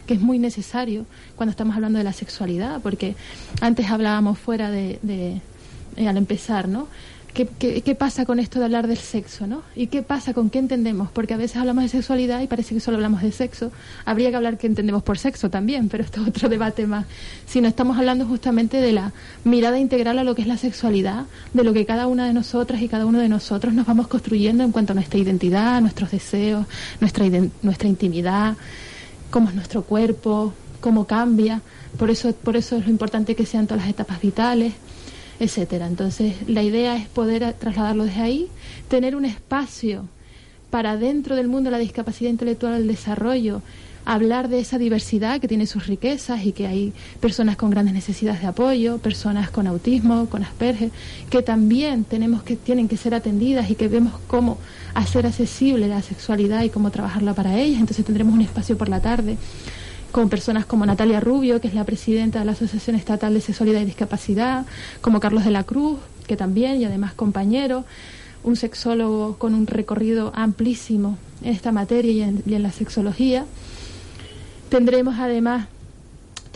que 0.07 0.15
es 0.15 0.21
muy 0.21 0.39
necesario 0.39 1.05
cuando 1.35 1.51
estamos 1.51 1.75
hablando 1.75 1.99
de 1.99 2.03
la 2.03 2.13
sexualidad, 2.13 2.81
porque 2.81 3.15
antes 3.61 3.91
hablábamos 3.91 4.39
fuera 4.39 4.71
de, 4.71 4.99
eh, 5.07 6.07
al 6.07 6.17
empezar, 6.17 6.67
¿no? 6.67 6.87
¿Qué, 7.33 7.45
¿Qué, 7.45 7.93
pasa 7.93 8.25
con 8.25 8.39
esto 8.39 8.57
de 8.57 8.65
hablar 8.65 8.87
del 8.87 8.97
sexo, 8.97 9.45
no? 9.45 9.61
¿Y 9.75 9.87
qué 9.87 10.01
pasa 10.01 10.33
con 10.33 10.49
qué 10.49 10.57
entendemos? 10.57 11.11
Porque 11.11 11.35
a 11.35 11.37
veces 11.37 11.57
hablamos 11.57 11.83
de 11.83 11.89
sexualidad 11.89 12.41
y 12.41 12.47
parece 12.47 12.73
que 12.73 12.81
solo 12.81 12.97
hablamos 12.97 13.21
de 13.21 13.31
sexo. 13.31 13.71
Habría 14.05 14.31
que 14.31 14.37
hablar 14.37 14.57
qué 14.57 14.65
entendemos 14.65 15.03
por 15.03 15.19
sexo 15.19 15.47
también, 15.51 15.87
pero 15.87 16.03
esto 16.03 16.19
es 16.19 16.29
otro 16.29 16.49
debate 16.49 16.87
más. 16.87 17.05
Si 17.45 17.61
no 17.61 17.67
estamos 17.67 17.95
hablando 17.99 18.25
justamente 18.25 18.77
de 18.77 18.91
la 18.91 19.11
mirada 19.43 19.77
integral 19.77 20.17
a 20.17 20.23
lo 20.23 20.33
que 20.33 20.41
es 20.41 20.47
la 20.47 20.57
sexualidad, 20.57 21.25
de 21.53 21.63
lo 21.63 21.73
que 21.73 21.85
cada 21.85 22.07
una 22.07 22.25
de 22.25 22.33
nosotras 22.33 22.81
y 22.81 22.87
cada 22.87 23.05
uno 23.05 23.19
de 23.19 23.29
nosotros 23.29 23.71
nos 23.75 23.85
vamos 23.85 24.07
construyendo 24.07 24.63
en 24.63 24.71
cuanto 24.71 24.93
a 24.93 24.95
nuestra 24.95 25.19
identidad, 25.19 25.79
nuestros 25.79 26.09
deseos, 26.09 26.65
nuestra, 27.01 27.23
nuestra 27.61 27.87
intimidad, 27.87 28.55
cómo 29.29 29.49
es 29.49 29.55
nuestro 29.55 29.83
cuerpo, 29.83 30.53
cómo 30.79 31.05
cambia. 31.05 31.61
Por 31.97 32.09
eso, 32.09 32.33
por 32.33 32.55
eso 32.55 32.77
es 32.77 32.85
lo 32.85 32.91
importante 32.91 33.35
que 33.35 33.45
sean 33.45 33.67
todas 33.67 33.83
las 33.83 33.89
etapas 33.89 34.21
vitales, 34.21 34.73
etcétera. 35.39 35.87
Entonces, 35.87 36.35
la 36.47 36.63
idea 36.63 36.95
es 36.95 37.07
poder 37.07 37.53
trasladarlo 37.53 38.05
desde 38.05 38.21
ahí, 38.21 38.47
tener 38.87 39.15
un 39.15 39.25
espacio 39.25 40.05
para 40.69 40.97
dentro 40.97 41.35
del 41.35 41.47
mundo 41.47 41.69
de 41.69 41.77
la 41.77 41.81
discapacidad 41.81 42.29
intelectual 42.29 42.73
el 42.73 42.87
desarrollo 42.87 43.61
hablar 44.07 44.47
de 44.47 44.59
esa 44.59 44.77
diversidad 44.77 45.41
que 45.41 45.49
tiene 45.49 45.67
sus 45.67 45.85
riquezas 45.85 46.45
y 46.45 46.53
que 46.53 46.65
hay 46.65 46.93
personas 47.19 47.57
con 47.57 47.69
grandes 47.69 47.93
necesidades 47.93 48.39
de 48.39 48.47
apoyo, 48.47 48.99
personas 48.99 49.49
con 49.49 49.67
autismo, 49.67 50.29
con 50.29 50.43
Asperger, 50.43 50.91
que 51.29 51.41
también 51.41 52.05
tenemos 52.05 52.41
que 52.41 52.55
tienen 52.55 52.87
que 52.87 52.95
ser 52.95 53.13
atendidas 53.13 53.69
y 53.69 53.75
que 53.75 53.89
vemos 53.89 54.13
cómo 54.27 54.59
hacer 54.97 55.27
accesible 55.27 55.87
la 55.87 56.01
sexualidad 56.01 56.63
y 56.63 56.69
cómo 56.69 56.89
trabajarla 56.89 57.33
para 57.33 57.57
ellas. 57.59 57.79
Entonces 57.79 58.03
tendremos 58.03 58.33
un 58.33 58.41
espacio 58.41 58.77
por 58.77 58.89
la 58.89 58.99
tarde 58.99 59.37
con 60.11 60.29
personas 60.29 60.65
como 60.65 60.85
Natalia 60.85 61.19
Rubio, 61.19 61.61
que 61.61 61.67
es 61.67 61.75
la 61.75 61.83
presidenta 61.83 62.39
de 62.39 62.45
la 62.45 62.53
Asociación 62.53 62.95
Estatal 62.95 63.33
de 63.33 63.41
Sexualidad 63.41 63.81
y 63.81 63.85
Discapacidad, 63.85 64.65
como 65.01 65.19
Carlos 65.19 65.45
de 65.45 65.51
la 65.51 65.63
Cruz, 65.63 65.99
que 66.25 66.35
también, 66.35 66.81
y 66.81 66.85
además 66.85 67.13
compañero, 67.13 67.85
un 68.43 68.55
sexólogo 68.55 69.35
con 69.37 69.53
un 69.53 69.67
recorrido 69.67 70.31
amplísimo 70.33 71.17
en 71.43 71.53
esta 71.53 71.71
materia 71.71 72.11
y 72.11 72.21
en, 72.21 72.43
y 72.47 72.55
en 72.55 72.63
la 72.63 72.71
sexología. 72.71 73.45
Tendremos 74.69 75.19
además 75.19 75.67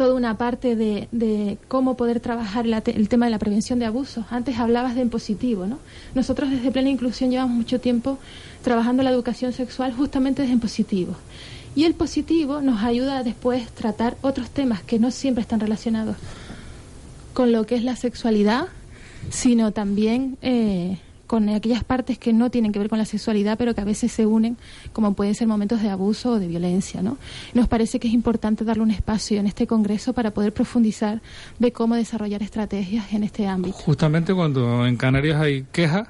toda 0.02 0.16
una 0.16 0.36
parte 0.36 0.76
de, 0.76 1.60
cómo 1.68 1.96
poder 1.96 2.20
trabajar 2.20 2.66
el 2.66 3.08
tema 3.08 3.28
de 3.28 3.32
la 3.32 3.38
prevención 3.38 3.78
de 3.78 3.86
abusos. 3.86 4.26
Antes 4.32 4.58
hablabas 4.58 4.96
de 4.96 5.02
en 5.02 5.12
positivo, 5.12 5.68
¿no? 5.68 5.78
Nosotros 6.16 6.50
desde 6.50 6.72
Plena 6.72 6.90
Inclusión 6.90 7.30
llevamos 7.30 7.56
mucho 7.56 7.80
tiempo 7.80 8.18
trabajando 8.64 9.04
la 9.04 9.12
educación 9.12 9.54
sexual 9.54 9.94
justamente 9.94 10.42
desde 10.42 10.56
en 10.56 10.60
positivo. 10.60 11.16
Y 11.76 11.84
el 11.84 11.94
positivo 11.94 12.62
nos 12.62 12.82
ayuda 12.82 13.20
a 13.20 13.24
después 13.24 13.70
tratar 13.74 14.18
otros 14.22 14.50
temas 14.50 14.82
que 14.82 14.98
no 14.98 15.12
siempre 15.12 15.44
están 15.44 15.60
relacionados 15.60 16.16
con 17.36 17.52
lo 17.52 17.68
que 17.68 17.76
es 17.76 17.84
la 17.84 17.96
sexualidad, 17.96 18.70
sino 19.30 19.72
también 19.72 20.36
eh, 20.42 20.98
con 21.32 21.48
aquellas 21.48 21.86
partes 21.86 22.20
que 22.20 22.34
no 22.34 22.52
tienen 22.52 22.74
que 22.74 22.80
ver 22.80 22.90
con 22.90 23.00
la 23.00 23.06
sexualidad, 23.06 23.58
pero 23.58 23.74
que 23.74 23.80
a 23.80 23.86
veces 23.86 24.12
se 24.12 24.26
unen, 24.26 24.58
como 24.92 25.14
pueden 25.14 25.34
ser 25.34 25.48
momentos 25.48 25.82
de 25.82 25.90
abuso 25.90 26.32
o 26.32 26.40
de 26.40 26.50
violencia. 26.50 27.02
¿no? 27.02 27.18
Nos 27.54 27.70
parece 27.70 28.02
que 28.02 28.10
es 28.10 28.14
importante 28.14 28.66
darle 28.66 28.84
un 28.84 28.92
espacio 28.92 29.40
en 29.40 29.48
este 29.48 29.66
Congreso 29.66 30.12
para 30.12 30.32
poder 30.32 30.52
profundizar 30.52 31.22
de 31.58 31.72
cómo 31.72 31.96
desarrollar 31.96 32.44
estrategias 32.44 33.14
en 33.14 33.24
este 33.24 33.48
ámbito. 33.48 33.78
Justamente 33.78 34.34
cuando 34.34 34.86
en 34.86 34.98
Canarias 34.98 35.40
hay 35.40 35.64
quejas 35.72 36.10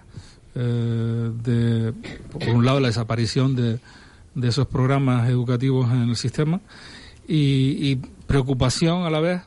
eh, 0.56 1.32
de, 1.44 1.94
por 2.32 2.50
un 2.50 2.66
lado, 2.66 2.80
la 2.80 2.88
desaparición 2.88 3.56
de, 3.56 3.78
de 4.34 4.48
esos 4.48 4.66
programas 4.66 5.30
educativos 5.30 5.92
en 5.92 6.10
el 6.10 6.16
sistema 6.16 6.62
y, 7.28 8.00
preocupación 8.26 9.04
a 9.04 9.12
la 9.12 9.20
vez 9.20 9.42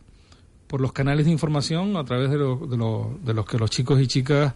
por 0.69 0.81
los 0.81 0.93
canales 0.93 1.25
de 1.27 1.33
información 1.33 1.97
a 1.97 2.05
través 2.05 2.31
de, 2.31 2.37
de 2.37 3.35
los 3.35 3.47
que 3.47 3.59
los 3.59 3.71
chicos 3.71 3.99
y 3.99 4.07
chicas 4.07 4.53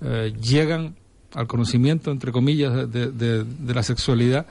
eh, 0.00 0.32
llegan 0.40 0.94
al 1.34 1.46
conocimiento, 1.46 2.10
entre 2.10 2.32
comillas, 2.32 2.90
de, 2.90 3.44
la 3.66 3.82
sexualidad 3.82 4.46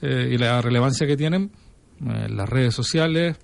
eh, 0.00 0.30
y 0.32 0.38
la 0.38 0.62
relevancia 0.62 1.06
que 1.06 1.16
tienen 1.16 1.50
eh, 2.06 2.28
las 2.30 2.48
redes 2.48 2.74
sociales, 2.74 3.36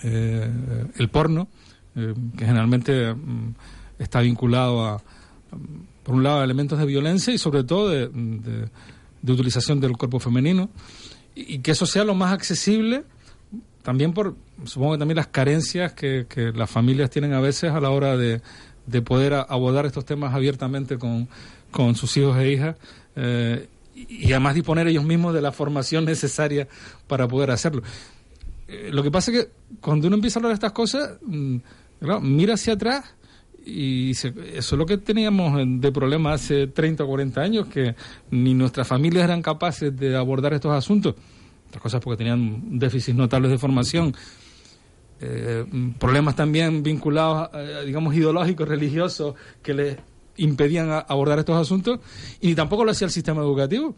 el 0.00 1.08
porno, 1.10 1.48
que 1.92 2.46
generalmente 2.46 3.12
mm, 3.12 3.54
está 3.98 4.20
vinculado 4.20 4.86
a, 4.86 4.98
mm, 4.98 6.04
por 6.04 6.14
un 6.14 6.22
lado, 6.22 6.40
a 6.40 6.44
elementos 6.44 6.78
de 6.78 6.86
violencia 6.86 7.34
y 7.34 7.38
sobre 7.38 7.64
todo 7.64 7.88
de, 7.88 8.08
de, 8.08 9.32
utilización 9.32 9.80
del 9.80 9.96
cuerpo 9.96 10.20
femenino, 10.20 10.70
y, 11.34 11.58
que 11.58 11.72
eso 11.72 11.84
sea 11.84 12.04
lo 12.04 12.14
más 12.14 12.32
accesible, 12.32 13.02
también 13.82 14.12
por, 14.12 14.36
supongo 14.64 14.92
que 14.92 14.98
también 14.98 15.16
las 15.16 15.26
carencias 15.26 15.94
que 15.94 16.52
las 16.54 16.70
familias 16.70 17.10
tienen 17.10 17.32
a 17.32 17.40
veces 17.40 17.72
a 17.72 17.80
la 17.80 17.90
hora 17.90 18.16
de, 18.16 18.40
de 18.88 19.02
poder 19.02 19.34
abordar 19.34 19.86
estos 19.86 20.04
temas 20.04 20.34
abiertamente 20.34 20.98
con, 20.98 21.28
con 21.70 21.94
sus 21.94 22.16
hijos 22.16 22.36
e 22.38 22.52
hijas. 22.52 22.76
Eh, 23.16 23.68
y 23.94 24.30
además 24.30 24.54
disponer 24.54 24.86
ellos 24.86 25.04
mismos 25.04 25.34
de 25.34 25.42
la 25.42 25.52
formación 25.52 26.04
necesaria 26.04 26.68
para 27.06 27.26
poder 27.26 27.50
hacerlo. 27.50 27.82
Eh, 28.68 28.90
lo 28.92 29.02
que 29.02 29.10
pasa 29.10 29.32
es 29.32 29.38
que 29.38 29.50
cuando 29.80 30.06
uno 30.06 30.16
empieza 30.16 30.38
a 30.38 30.40
hablar 30.40 30.50
de 30.50 30.54
estas 30.54 30.72
cosas, 30.72 31.18
mm, 31.22 31.56
mira 32.22 32.54
hacia 32.54 32.74
atrás 32.74 33.14
y 33.64 34.12
eso 34.12 34.28
es 34.54 34.72
lo 34.72 34.86
que 34.86 34.96
teníamos 34.96 35.60
de 35.80 35.92
problema 35.92 36.32
hace 36.32 36.68
30 36.68 37.04
o 37.04 37.06
40 37.06 37.40
años, 37.40 37.66
que 37.66 37.94
ni 38.30 38.54
nuestras 38.54 38.86
familias 38.86 39.24
eran 39.24 39.42
capaces 39.42 39.94
de 39.94 40.16
abordar 40.16 40.54
estos 40.54 40.72
asuntos. 40.72 41.14
Otras 41.68 41.82
cosas 41.82 42.00
porque 42.00 42.18
tenían 42.18 42.78
déficits 42.78 43.16
notables 43.16 43.50
de 43.50 43.58
formación. 43.58 44.14
Eh, 45.20 45.64
problemas 45.98 46.36
también 46.36 46.82
vinculados, 46.82 47.50
eh, 47.54 47.82
digamos, 47.86 48.14
ideológicos, 48.14 48.68
religiosos, 48.68 49.34
que 49.62 49.74
les 49.74 49.96
impedían 50.36 50.90
abordar 50.90 51.38
estos 51.40 51.56
asuntos, 51.56 52.00
y 52.40 52.54
tampoco 52.54 52.84
lo 52.84 52.92
hacía 52.92 53.06
el 53.06 53.10
sistema 53.10 53.42
educativo. 53.42 53.96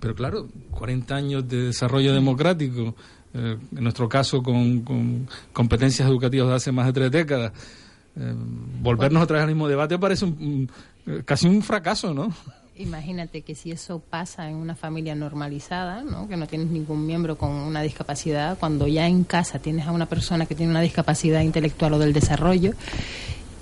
Pero 0.00 0.14
claro, 0.14 0.48
40 0.72 1.14
años 1.14 1.48
de 1.48 1.66
desarrollo 1.66 2.12
democrático, 2.12 2.94
eh, 3.34 3.56
en 3.74 3.82
nuestro 3.82 4.08
caso 4.08 4.42
con, 4.42 5.26
competencias 5.52 6.08
educativas 6.08 6.48
de 6.48 6.54
hace 6.54 6.72
más 6.72 6.86
de 6.86 6.92
tres 6.92 7.10
décadas, 7.10 7.52
eh, 8.16 8.34
volvernos 8.80 9.22
otra 9.22 9.36
vez 9.36 9.44
al 9.44 9.48
mismo 9.50 9.68
debate 9.68 9.98
parece 9.98 10.26
un, 10.26 10.70
casi 11.24 11.46
un 11.46 11.62
fracaso, 11.62 12.12
¿no? 12.12 12.34
Imagínate 12.76 13.42
que 13.42 13.54
si 13.54 13.70
eso 13.70 13.98
pasa 13.98 14.48
en 14.48 14.56
una 14.56 14.74
familia 14.74 15.14
normalizada, 15.14 16.02
¿no? 16.02 16.26
que 16.26 16.38
no 16.38 16.46
tienes 16.46 16.68
ningún 16.68 17.04
miembro 17.06 17.36
con 17.36 17.50
una 17.50 17.82
discapacidad, 17.82 18.58
cuando 18.58 18.88
ya 18.88 19.06
en 19.06 19.24
casa 19.24 19.58
tienes 19.58 19.86
a 19.86 19.92
una 19.92 20.06
persona 20.06 20.46
que 20.46 20.54
tiene 20.54 20.70
una 20.70 20.80
discapacidad 20.80 21.42
intelectual 21.42 21.92
o 21.92 21.98
del 21.98 22.14
desarrollo, 22.14 22.72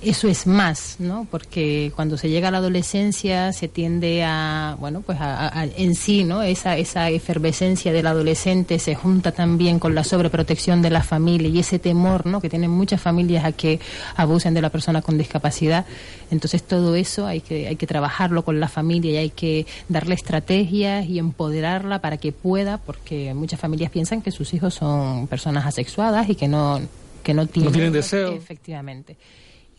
eso 0.03 0.29
es 0.29 0.47
más, 0.47 0.97
¿no? 0.99 1.27
Porque 1.31 1.93
cuando 1.95 2.17
se 2.17 2.31
llega 2.31 2.49
a 2.49 2.51
la 2.51 2.59
adolescencia 2.59 3.53
se 3.53 3.69
tiende 3.69 4.25
a, 4.25 4.77
bueno, 4.81 5.03
pues 5.03 5.19
a, 5.21 5.67
en 5.77 5.95
sí, 5.95 6.25
¿no? 6.25 6.43
Esa, 6.43 6.77
esa 6.77 7.11
efervescencia 7.11 7.93
del 7.93 8.07
adolescente 8.07 8.79
se 8.79 8.95
junta 8.95 9.33
también 9.33 9.79
con 9.79 9.95
la 9.95 10.03
sobreprotección 10.03 10.81
de 10.81 10.91
la 10.91 11.03
familia 11.03 11.49
y 11.49 11.59
ese 11.59 11.79
temor, 11.79 12.27
¿no? 12.27 12.41
Que 12.41 12.49
tienen 12.49 12.71
muchas 12.71 13.01
familias 13.01 13.45
a 13.45 13.53
que 13.53 13.79
abusen 14.17 14.55
de 14.55 14.63
la 14.63 14.71
persona 14.71 15.03
con 15.03 15.19
discapacidad. 15.19 15.85
Entonces 16.31 16.63
todo 16.63 16.95
eso 16.95 17.27
hay 17.27 17.41
que, 17.41 17.69
hay 17.69 17.77
que 17.77 17.87
trabajarlo 17.87 18.45
con 18.45 18.59
la 18.59 18.69
familia 18.69 19.13
y 19.13 19.17
hay 19.17 19.31
que 19.31 19.67
darle 19.89 20.15
estrategias 20.15 21.07
y 21.07 21.19
empoderarla 21.19 22.01
para 22.01 22.17
que 22.17 22.33
pueda, 22.33 22.79
porque 22.79 23.35
muchas 23.35 23.61
familias 23.61 23.91
piensan 23.91 24.23
que 24.23 24.31
sus 24.31 24.55
hijos 24.55 24.75
son 24.75 25.27
personas 25.27 25.67
asexuadas 25.67 26.29
y 26.31 26.37
que 26.37 26.49
no, 26.49 26.81
que 27.23 27.35
no 27.35 27.47
tienen, 27.47 27.71
no 27.71 27.73
tienen 27.73 27.93
deseo. 27.93 28.33
Efectivamente 28.33 29.17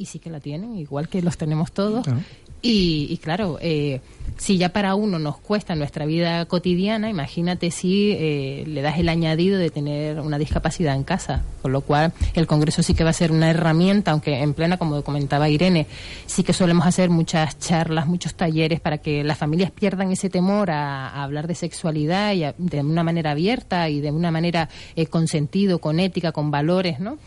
y 0.01 0.05
sí 0.05 0.19
que 0.19 0.31
la 0.31 0.39
tienen, 0.39 0.75
igual 0.77 1.07
que 1.07 1.21
los 1.21 1.37
tenemos 1.37 1.71
todos. 1.71 2.07
Y, 2.63 3.17
claro, 3.23 3.57
eh, 3.59 4.01
si 4.37 4.57
ya 4.57 4.69
para 4.69 4.93
uno 4.93 5.17
nos 5.17 5.37
cuesta 5.37 5.73
nuestra 5.73 6.05
vida 6.05 6.45
cotidiana, 6.45 7.09
imagínate 7.09 7.71
si 7.71 8.11
eh, 8.11 8.63
le 8.67 8.83
das 8.83 8.99
el 8.99 9.09
añadido 9.09 9.57
de 9.57 9.71
tener 9.71 10.19
una 10.19 10.37
discapacidad 10.37 10.95
en 10.95 11.03
casa. 11.03 11.43
Con 11.63 11.71
lo 11.71 11.81
cual, 11.81 12.13
el 12.35 12.45
Congreso 12.45 12.83
sí 12.83 12.93
que 12.93 13.03
va 13.03 13.09
a 13.09 13.13
ser 13.13 13.31
una 13.31 13.49
herramienta, 13.49 14.11
aunque 14.11 14.39
en 14.41 14.53
plena, 14.53 14.77
como 14.77 15.03
comentaba 15.03 15.49
Irene, 15.49 15.87
sí 16.27 16.43
que 16.43 16.53
solemos 16.53 16.85
hacer 16.85 17.09
muchas 17.09 17.57
charlas, 17.57 18.05
muchos 18.05 18.35
talleres 18.35 18.79
para 18.79 18.99
que 18.99 19.23
las 19.23 19.39
familias 19.39 19.71
pierdan 19.71 20.11
ese 20.11 20.29
temor 20.29 20.69
a, 20.69 21.23
hablar 21.23 21.47
de 21.47 21.55
sexualidad 21.55 22.33
y 22.33 22.45
de 22.57 22.81
una 22.81 23.03
manera 23.03 23.31
abierta 23.31 23.89
y 23.89 24.01
de 24.01 24.11
una 24.11 24.29
manera 24.29 24.69
eh, 24.95 25.07
con 25.07 25.27
sentido, 25.27 25.79
con 25.79 25.99
ética, 25.99 26.31
con 26.31 26.51
valores, 26.51 26.99
¿no? 26.99 27.17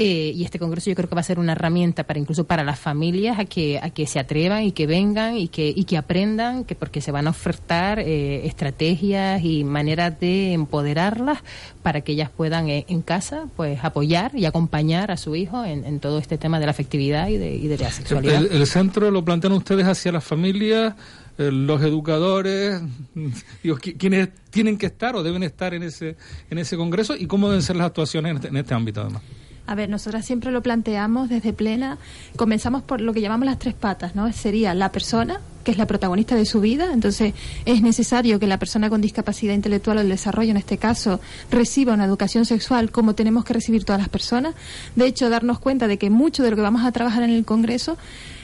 Eh, 0.00 0.32
y 0.32 0.44
este 0.44 0.60
congreso 0.60 0.90
yo 0.90 0.94
creo 0.94 1.08
que 1.08 1.16
va 1.16 1.22
a 1.22 1.24
ser 1.24 1.40
una 1.40 1.52
herramienta 1.52 2.04
para 2.04 2.20
incluso 2.20 2.44
para 2.44 2.62
las 2.62 2.78
familias 2.78 3.40
a 3.40 3.46
que 3.46 3.80
a 3.82 3.90
que 3.90 4.06
se 4.06 4.20
atrevan 4.20 4.62
y 4.62 4.70
que 4.70 4.86
vengan 4.86 5.36
y 5.36 5.48
que 5.48 5.72
y 5.74 5.84
que 5.86 5.96
aprendan 5.96 6.62
que 6.62 6.76
porque 6.76 7.00
se 7.00 7.10
van 7.10 7.26
a 7.26 7.30
ofertar 7.30 7.98
eh, 7.98 8.46
estrategias 8.46 9.42
y 9.42 9.64
maneras 9.64 10.20
de 10.20 10.52
empoderarlas 10.52 11.42
para 11.82 12.02
que 12.02 12.12
ellas 12.12 12.30
puedan 12.30 12.68
eh, 12.68 12.86
en 12.88 13.02
casa 13.02 13.46
pues 13.56 13.80
apoyar 13.82 14.36
y 14.36 14.44
acompañar 14.44 15.10
a 15.10 15.16
su 15.16 15.34
hijo 15.34 15.64
en, 15.64 15.98
todo 15.98 16.20
este 16.20 16.38
tema 16.38 16.60
de 16.60 16.66
la 16.66 16.70
afectividad 16.70 17.26
y 17.26 17.36
de, 17.36 17.56
y 17.56 17.66
de 17.66 17.78
la 17.78 17.90
sexualidad. 17.90 18.46
El, 18.52 18.66
centro 18.68 19.10
lo 19.10 19.24
plantean 19.24 19.54
ustedes 19.54 19.84
hacia 19.84 20.12
las 20.12 20.22
familias 20.22 20.94
los 21.38 21.82
educadores, 21.82 22.80
quienes 23.98 24.28
tienen 24.50 24.78
que 24.78 24.86
estar 24.86 25.16
o 25.16 25.24
deben 25.24 25.42
estar 25.42 25.74
en 25.74 25.82
ese 25.82 26.16
en 26.50 26.58
ese 26.58 26.76
congreso 26.76 27.16
y 27.16 27.26
cómo 27.26 27.48
deben 27.48 27.62
ser 27.62 27.74
las 27.74 27.88
actuaciones 27.88 28.30
en 28.30 28.36
este, 28.36 28.48
en 28.48 28.56
este 28.58 28.74
ámbito 28.74 29.00
además. 29.00 29.22
A 29.68 29.74
ver, 29.74 29.90
nosotras 29.90 30.24
siempre 30.24 30.50
lo 30.50 30.62
planteamos 30.62 31.28
desde 31.28 31.52
plena. 31.52 31.98
Comenzamos 32.36 32.82
por 32.82 33.02
lo 33.02 33.12
que 33.12 33.20
llamamos 33.20 33.44
las 33.44 33.58
tres 33.58 33.74
patas, 33.74 34.14
¿no? 34.14 34.32
Sería 34.32 34.72
la 34.72 34.90
persona, 34.90 35.42
que 35.62 35.72
es 35.72 35.76
la 35.76 35.86
protagonista 35.86 36.34
de 36.36 36.46
su 36.46 36.62
vida. 36.62 36.90
Entonces, 36.94 37.34
es 37.66 37.82
necesario 37.82 38.38
que 38.38 38.46
la 38.46 38.58
persona 38.58 38.88
con 38.88 39.02
discapacidad 39.02 39.52
intelectual 39.52 39.98
o 39.98 40.00
el 40.00 40.08
desarrollo, 40.08 40.52
en 40.52 40.56
este 40.56 40.78
caso, 40.78 41.20
reciba 41.50 41.92
una 41.92 42.06
educación 42.06 42.46
sexual 42.46 42.90
como 42.90 43.14
tenemos 43.14 43.44
que 43.44 43.52
recibir 43.52 43.84
todas 43.84 44.00
las 44.00 44.08
personas. 44.08 44.54
De 44.96 45.04
hecho, 45.04 45.28
darnos 45.28 45.58
cuenta 45.58 45.86
de 45.86 45.98
que 45.98 46.08
mucho 46.08 46.42
de 46.42 46.48
lo 46.48 46.56
que 46.56 46.62
vamos 46.62 46.86
a 46.86 46.92
trabajar 46.92 47.22
en 47.22 47.30
el 47.30 47.44
Congreso 47.44 47.98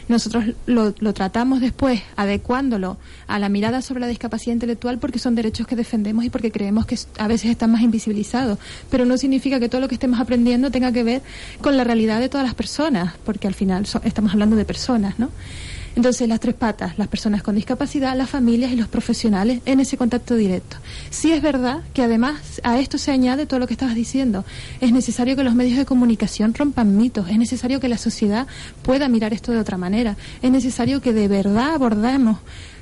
nosotros 0.09 0.45
lo, 0.67 0.93
tratamos 0.93 1.61
después 1.61 2.03
adecuándolo 2.17 2.99
a 3.27 3.39
la 3.39 3.49
mirada 3.49 3.83
sobre 3.83 4.01
la 4.01 4.07
discapacidad 4.07 4.55
intelectual 4.55 4.99
porque 4.99 5.19
son 5.19 5.35
derechos 5.35 5.67
que 5.67 5.77
defendemos 5.77 6.25
y 6.25 6.31
porque 6.31 6.51
creemos 6.51 6.87
que 6.87 6.99
a 7.19 7.29
veces 7.29 7.51
están 7.51 7.71
más 7.73 7.83
invisibilizados. 7.83 8.59
Pero 8.91 9.05
no 9.05 9.17
significa 9.17 9.61
que 9.61 9.69
todo 9.69 9.81
lo 9.81 9.89
que 9.89 9.95
estemos 9.95 10.21
aprendiendo 10.21 10.71
tenga 10.71 10.93
que 10.93 11.05
ver 11.05 11.23
con 11.61 11.77
la 11.77 11.85
realidad 11.85 12.21
de 12.21 12.29
todas 12.29 12.47
las 12.47 12.55
personas, 12.55 13.15
porque 13.25 13.47
al 13.49 13.55
final 13.55 13.87
estamos 14.05 14.33
hablando 14.33 14.57
de 14.57 14.65
personas, 14.65 15.19
¿no? 15.19 15.31
Entonces, 15.97 16.29
las 16.29 16.41
tres 16.41 16.55
patas, 16.55 16.99
las 16.99 17.09
personas 17.09 17.43
con 17.43 17.55
discapacidad, 17.55 18.17
las 18.17 18.29
familias 18.29 18.73
y 18.73 18.77
los 18.77 18.89
profesionales 18.89 19.61
en 19.65 19.81
ese 19.81 19.97
contacto 19.97 20.35
directo. 20.35 20.77
Sí 21.11 21.33
es 21.33 21.41
verdad 21.41 21.83
que 21.93 22.03
además 22.03 22.61
a 22.65 22.79
esto 22.79 22.99
se 22.99 23.13
añade 23.13 23.47
todo 23.47 23.61
lo 23.61 23.67
que 23.67 23.75
estabas 23.75 23.95
diciendo. 23.95 24.45
Es 24.81 24.93
necesario 24.93 25.37
que 25.37 25.45
los 25.45 25.55
medios 25.55 25.79
de 25.79 25.85
comunicación 25.85 26.55
rompan 26.55 26.97
mitos, 26.97 27.29
es 27.29 27.39
necesario 27.39 27.81
que 27.81 27.89
la 27.89 27.99
sociedad 27.99 28.47
pueda 28.83 29.09
mirar 29.09 29.33
esto 29.33 29.53
de 29.53 29.59
otra 29.59 29.79
manera, 29.79 30.17
es 30.43 30.51
necesario 30.51 31.01
que 31.01 31.13
de 31.13 31.29
verdad 31.29 31.75
abordemos 31.75 32.39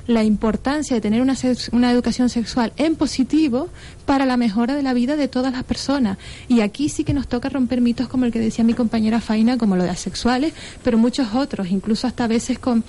la 0.07 0.23
importancia 0.23 0.95
de 0.95 1.01
tener 1.01 1.21
una, 1.21 1.35
una 1.71 1.91
educación 1.91 2.29
sexual 2.29 2.73
en 2.77 2.95
positivo 2.95 3.69
para 4.05 4.25
la 4.25 4.37
mejora 4.37 4.75
de 4.75 4.83
la 4.83 4.93
vida 4.93 5.15
de 5.15 5.27
todas 5.27 5.53
las 5.53 5.63
personas. 5.63 6.17
Y 6.47 6.61
aquí 6.61 6.89
sí 6.89 7.03
que 7.03 7.13
nos 7.13 7.27
toca 7.27 7.49
romper 7.49 7.81
mitos 7.81 8.07
como 8.07 8.25
el 8.25 8.31
que 8.31 8.39
decía 8.39 8.65
mi 8.65 8.73
compañera 8.73 9.21
Faina, 9.21 9.57
como 9.57 9.75
lo 9.75 9.83
de 9.83 9.89
asexuales, 9.89 10.53
pero 10.83 10.97
muchos 10.97 11.33
otros, 11.33 11.69
incluso 11.69 12.07
hasta 12.07 12.25
a 12.25 12.27
veces 12.27 12.59
con 12.59 12.83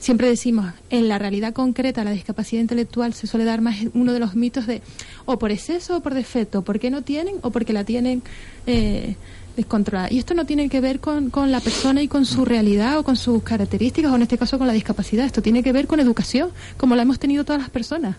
siempre 0.00 0.28
decimos, 0.28 0.72
en 0.88 1.08
la 1.08 1.18
realidad 1.18 1.52
concreta, 1.52 2.02
la 2.02 2.10
discapacidad 2.10 2.62
intelectual 2.62 3.12
se 3.12 3.26
suele 3.26 3.44
dar 3.44 3.60
más 3.60 3.76
uno 3.92 4.12
de 4.12 4.18
los 4.18 4.34
mitos 4.34 4.66
de 4.66 4.82
o 5.26 5.38
por 5.38 5.50
exceso 5.50 5.98
o 5.98 6.00
por 6.00 6.14
defecto, 6.14 6.62
porque 6.62 6.90
no 6.90 7.02
tienen 7.02 7.36
o 7.42 7.50
porque 7.50 7.72
la 7.72 7.84
tienen 7.84 8.22
eh, 8.66 9.14
descontrolada. 9.56 10.08
Y 10.10 10.18
esto 10.18 10.34
no 10.34 10.46
tiene 10.46 10.68
que 10.68 10.80
ver 10.80 11.00
con, 11.00 11.30
con 11.30 11.50
la 11.50 11.60
persona 11.60 12.02
y 12.02 12.08
con 12.08 12.24
su 12.24 12.44
realidad 12.44 12.98
o 12.98 13.02
con 13.02 13.16
sus 13.16 13.42
características, 13.42 14.12
o 14.12 14.16
en 14.16 14.22
este 14.22 14.38
caso 14.38 14.58
con 14.58 14.66
la 14.66 14.72
discapacidad. 14.72 15.26
Esto 15.26 15.42
tiene 15.42 15.62
que 15.62 15.72
ver 15.72 15.86
con 15.86 16.00
educación, 16.00 16.50
como 16.76 16.94
la 16.96 17.02
hemos 17.02 17.18
tenido 17.18 17.44
todas 17.44 17.60
las 17.60 17.70
personas. 17.70 18.16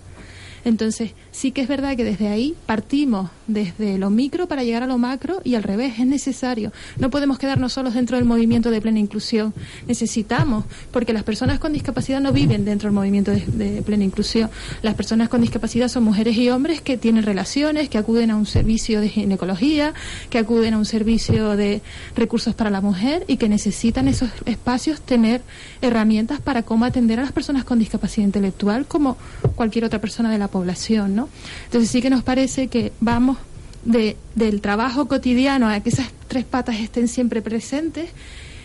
Entonces, 0.65 1.11
sí 1.31 1.51
que 1.51 1.61
es 1.61 1.67
verdad 1.67 1.95
que 1.95 2.03
desde 2.03 2.27
ahí 2.27 2.55
partimos 2.65 3.29
desde 3.47 3.97
lo 3.97 4.09
micro 4.09 4.47
para 4.47 4.63
llegar 4.63 4.83
a 4.83 4.87
lo 4.87 4.97
macro 4.97 5.41
y 5.43 5.55
al 5.55 5.63
revés, 5.63 5.99
es 5.99 6.05
necesario. 6.05 6.71
No 6.97 7.09
podemos 7.09 7.37
quedarnos 7.37 7.73
solos 7.73 7.93
dentro 7.93 8.17
del 8.17 8.25
movimiento 8.25 8.71
de 8.71 8.81
plena 8.81 8.99
inclusión. 8.99 9.53
Necesitamos, 9.87 10.65
porque 10.91 11.13
las 11.13 11.23
personas 11.23 11.59
con 11.59 11.73
discapacidad 11.73 12.21
no 12.21 12.31
viven 12.31 12.65
dentro 12.65 12.87
del 12.87 12.95
movimiento 12.95 13.31
de, 13.31 13.81
plena 13.81 14.03
inclusión. 14.03 14.49
Las 14.81 14.95
personas 14.95 15.29
con 15.29 15.41
discapacidad 15.41 15.87
son 15.87 16.03
mujeres 16.03 16.37
y 16.37 16.49
hombres 16.49 16.81
que 16.81 16.97
tienen 16.97 17.23
relaciones, 17.23 17.89
que 17.89 17.97
acuden 17.97 18.31
a 18.31 18.35
un 18.35 18.45
servicio 18.45 19.01
de 19.01 19.09
ginecología, 19.09 19.93
que 20.29 20.37
acuden 20.37 20.73
a 20.73 20.77
un 20.77 20.85
servicio 20.85 21.55
de 21.55 21.81
recursos 22.15 22.55
para 22.55 22.69
la 22.69 22.81
mujer 22.81 23.25
y 23.27 23.37
que 23.37 23.49
necesitan 23.49 24.07
esos 24.07 24.29
espacios 24.45 25.01
tener 25.01 25.41
herramientas 25.81 26.39
para 26.39 26.63
cómo 26.63 26.85
atender 26.85 27.19
a 27.19 27.23
las 27.23 27.31
personas 27.31 27.63
con 27.63 27.79
discapacidad 27.79 28.25
intelectual 28.25 28.85
como 28.85 29.17
cualquier 29.55 29.85
otra 29.85 29.99
persona 29.99 30.31
de 30.31 30.37
la 30.37 30.47
población, 30.51 31.15
¿no? 31.15 31.29
Entonces 31.65 31.89
sí 31.89 32.01
que 32.01 32.09
nos 32.09 32.23
parece 32.23 32.67
que 32.67 32.91
vamos 32.99 33.37
de, 33.85 34.17
del 34.35 34.61
trabajo 34.61 35.07
cotidiano 35.07 35.67
a 35.67 35.79
que 35.79 35.89
esas 35.89 36.07
tres 36.27 36.45
patas 36.45 36.79
estén 36.79 37.07
siempre 37.07 37.41
presentes 37.41 38.11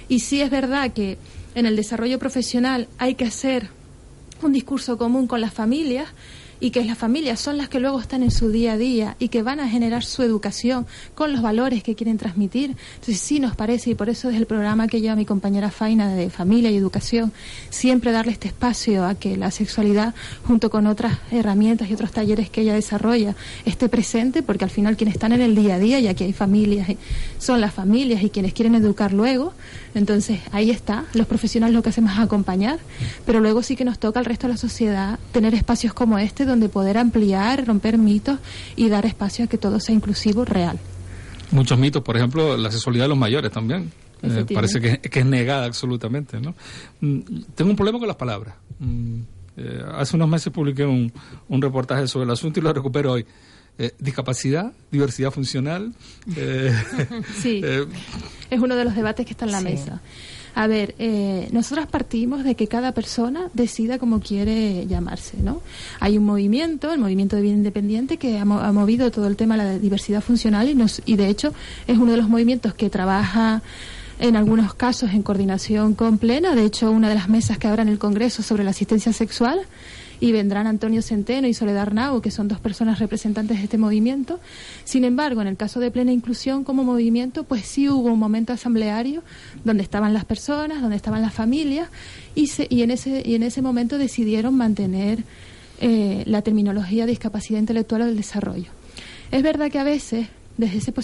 y 0.08 0.20
sí 0.20 0.40
es 0.40 0.50
verdad 0.50 0.92
que 0.92 1.18
en 1.54 1.66
el 1.66 1.76
desarrollo 1.76 2.18
profesional 2.18 2.88
hay 2.98 3.14
que 3.14 3.24
hacer 3.24 3.68
un 4.42 4.52
discurso 4.52 4.98
común 4.98 5.26
con 5.26 5.40
las 5.40 5.54
familias 5.54 6.08
y 6.60 6.70
que 6.70 6.80
es 6.80 6.86
la 6.86 6.94
familia, 6.94 7.36
son 7.36 7.56
las 7.56 7.68
que 7.68 7.80
luego 7.80 8.00
están 8.00 8.22
en 8.22 8.30
su 8.30 8.50
día 8.50 8.72
a 8.72 8.76
día 8.76 9.16
y 9.18 9.28
que 9.28 9.42
van 9.42 9.60
a 9.60 9.68
generar 9.68 10.04
su 10.04 10.22
educación 10.22 10.86
con 11.14 11.32
los 11.32 11.42
valores 11.42 11.82
que 11.82 11.94
quieren 11.94 12.18
transmitir. 12.18 12.76
Entonces 12.94 13.20
sí 13.20 13.40
nos 13.40 13.56
parece, 13.56 13.90
y 13.90 13.94
por 13.94 14.08
eso 14.08 14.30
es 14.30 14.36
el 14.36 14.46
programa 14.46 14.88
que 14.88 15.00
lleva 15.00 15.16
mi 15.16 15.24
compañera 15.24 15.70
Faina 15.70 16.14
de 16.14 16.30
Familia 16.30 16.70
y 16.70 16.76
Educación, 16.76 17.32
siempre 17.70 18.12
darle 18.12 18.32
este 18.32 18.48
espacio 18.48 19.04
a 19.04 19.14
que 19.14 19.36
la 19.36 19.50
sexualidad, 19.50 20.14
junto 20.46 20.70
con 20.70 20.86
otras 20.86 21.18
herramientas 21.30 21.90
y 21.90 21.94
otros 21.94 22.12
talleres 22.12 22.50
que 22.50 22.62
ella 22.62 22.74
desarrolla, 22.74 23.34
esté 23.64 23.88
presente, 23.88 24.42
porque 24.42 24.64
al 24.64 24.70
final 24.70 24.96
quienes 24.96 25.14
están 25.14 25.32
en 25.32 25.42
el 25.42 25.54
día 25.54 25.74
a 25.74 25.78
día, 25.78 26.00
y 26.00 26.08
aquí 26.08 26.24
hay 26.24 26.32
familias, 26.32 26.88
son 27.38 27.60
las 27.60 27.74
familias 27.74 28.22
y 28.22 28.30
quienes 28.30 28.54
quieren 28.54 28.74
educar 28.74 29.12
luego, 29.12 29.52
entonces 29.94 30.40
ahí 30.52 30.70
está, 30.70 31.04
los 31.12 31.26
profesionales 31.26 31.74
lo 31.74 31.82
que 31.82 31.90
hacemos 31.90 32.12
es 32.12 32.18
acompañar, 32.18 32.78
pero 33.24 33.40
luego 33.40 33.62
sí 33.62 33.76
que 33.76 33.84
nos 33.84 33.98
toca 33.98 34.20
al 34.20 34.24
resto 34.24 34.46
de 34.46 34.54
la 34.54 34.58
sociedad 34.58 35.18
tener 35.32 35.54
espacios 35.54 35.92
como 35.92 36.18
este 36.18 36.45
donde 36.46 36.68
poder 36.68 36.98
ampliar, 36.98 37.66
romper 37.66 37.98
mitos 37.98 38.38
y 38.76 38.88
dar 38.88 39.06
espacio 39.06 39.44
a 39.44 39.48
que 39.48 39.58
todo 39.58 39.80
sea 39.80 39.94
inclusivo, 39.94 40.44
real. 40.44 40.78
Muchos 41.50 41.78
mitos, 41.78 42.02
por 42.02 42.16
ejemplo, 42.16 42.56
la 42.56 42.70
sexualidad 42.70 43.04
de 43.04 43.08
los 43.08 43.18
mayores 43.18 43.50
también. 43.52 43.92
Eh, 44.22 44.46
parece 44.52 44.80
que, 44.80 45.20
es 45.20 45.26
negada 45.26 45.66
absolutamente. 45.66 46.40
¿no? 46.40 46.54
Mm, 47.00 47.20
tengo 47.54 47.70
un 47.70 47.76
problema 47.76 47.98
con 47.98 48.08
las 48.08 48.16
palabras. 48.16 48.54
Mm, 48.78 49.20
eh, 49.58 49.82
hace 49.94 50.16
unos 50.16 50.28
meses 50.28 50.52
publiqué 50.52 50.84
un, 50.84 51.12
un, 51.48 51.62
reportaje 51.62 52.06
sobre 52.08 52.24
el 52.24 52.30
asunto 52.30 52.60
y 52.60 52.62
lo 52.62 52.72
recupero 52.72 53.12
hoy. 53.12 53.26
Eh, 53.78 53.92
discapacidad, 53.98 54.72
diversidad 54.90 55.30
funcional. 55.30 55.94
sí, 57.42 57.62
es 58.50 58.60
uno 58.60 58.74
de 58.74 58.84
los 58.84 58.94
debates 58.94 59.26
que 59.26 59.32
está 59.32 59.44
en 59.44 59.52
la 59.52 59.60
mesa. 59.60 60.00
A 60.56 60.66
ver, 60.68 60.94
eh, 60.98 61.50
nosotras 61.52 61.86
partimos 61.86 62.42
de 62.42 62.54
que 62.54 62.66
cada 62.66 62.92
persona 62.92 63.50
decida 63.52 63.98
cómo 63.98 64.20
quiere 64.20 64.86
llamarse, 64.86 65.36
¿no? 65.36 65.60
Hay 66.00 66.16
un 66.16 66.24
movimiento, 66.24 66.94
el 66.94 66.98
movimiento 66.98 67.36
de 67.36 67.42
vida 67.42 67.52
independiente, 67.52 68.16
que 68.16 68.38
ha, 68.38 68.46
movido 68.46 69.10
todo 69.10 69.26
el 69.26 69.36
tema 69.36 69.58
de 69.58 69.64
la 69.64 69.78
diversidad 69.78 70.22
funcional 70.22 70.70
y, 70.70 70.74
nos, 70.74 71.02
y 71.04 71.16
de 71.16 71.28
hecho 71.28 71.52
es 71.86 71.98
uno 71.98 72.12
de 72.12 72.16
los 72.16 72.30
movimientos 72.30 72.72
que 72.72 72.88
trabaja 72.88 73.60
en 74.18 74.34
algunos 74.34 74.72
casos 74.72 75.10
en 75.12 75.22
coordinación 75.22 75.92
con 75.92 76.16
Plena. 76.16 76.54
De 76.54 76.64
hecho, 76.64 76.90
una 76.90 77.10
de 77.10 77.16
las 77.16 77.28
mesas 77.28 77.58
que 77.58 77.68
habrá 77.68 77.82
en 77.82 77.88
el 77.88 77.98
Congreso 77.98 78.42
sobre 78.42 78.64
la 78.64 78.70
asistencia 78.70 79.12
sexual 79.12 79.60
y 80.20 80.32
vendrán 80.32 80.66
Antonio 80.66 81.02
Centeno 81.02 81.46
y 81.46 81.54
Soledad 81.54 81.82
Arnau, 81.82 82.20
que 82.20 82.30
son 82.30 82.48
dos 82.48 82.60
personas 82.60 82.98
representantes 82.98 83.58
de 83.58 83.64
este 83.64 83.78
movimiento. 83.78 84.40
Sin 84.84 85.04
embargo, 85.04 85.42
en 85.42 85.48
el 85.48 85.56
caso 85.56 85.80
de 85.80 85.90
plena 85.90 86.12
inclusión 86.12 86.64
como 86.64 86.84
movimiento, 86.84 87.44
pues 87.44 87.66
sí 87.66 87.88
hubo 87.88 88.12
un 88.12 88.18
momento 88.18 88.52
asambleario 88.52 89.22
donde 89.64 89.82
estaban 89.82 90.14
las 90.14 90.24
personas, 90.24 90.80
donde 90.80 90.96
estaban 90.96 91.22
las 91.22 91.34
familias 91.34 91.88
y, 92.34 92.50
y, 92.70 92.82
en, 92.82 92.90
ese, 92.90 93.22
y 93.24 93.34
en 93.34 93.42
ese 93.42 93.62
momento 93.62 93.98
decidieron 93.98 94.54
mantener 94.54 95.24
eh, 95.80 96.22
la 96.26 96.42
terminología 96.42 97.06
discapacidad 97.06 97.58
intelectual 97.58 98.02
del 98.06 98.16
desarrollo. 98.16 98.70
Es 99.30 99.42
verdad 99.42 99.70
que 99.70 99.78
a 99.78 99.84
veces, 99.84 100.28
desde 100.56 100.78
ese 100.78 100.94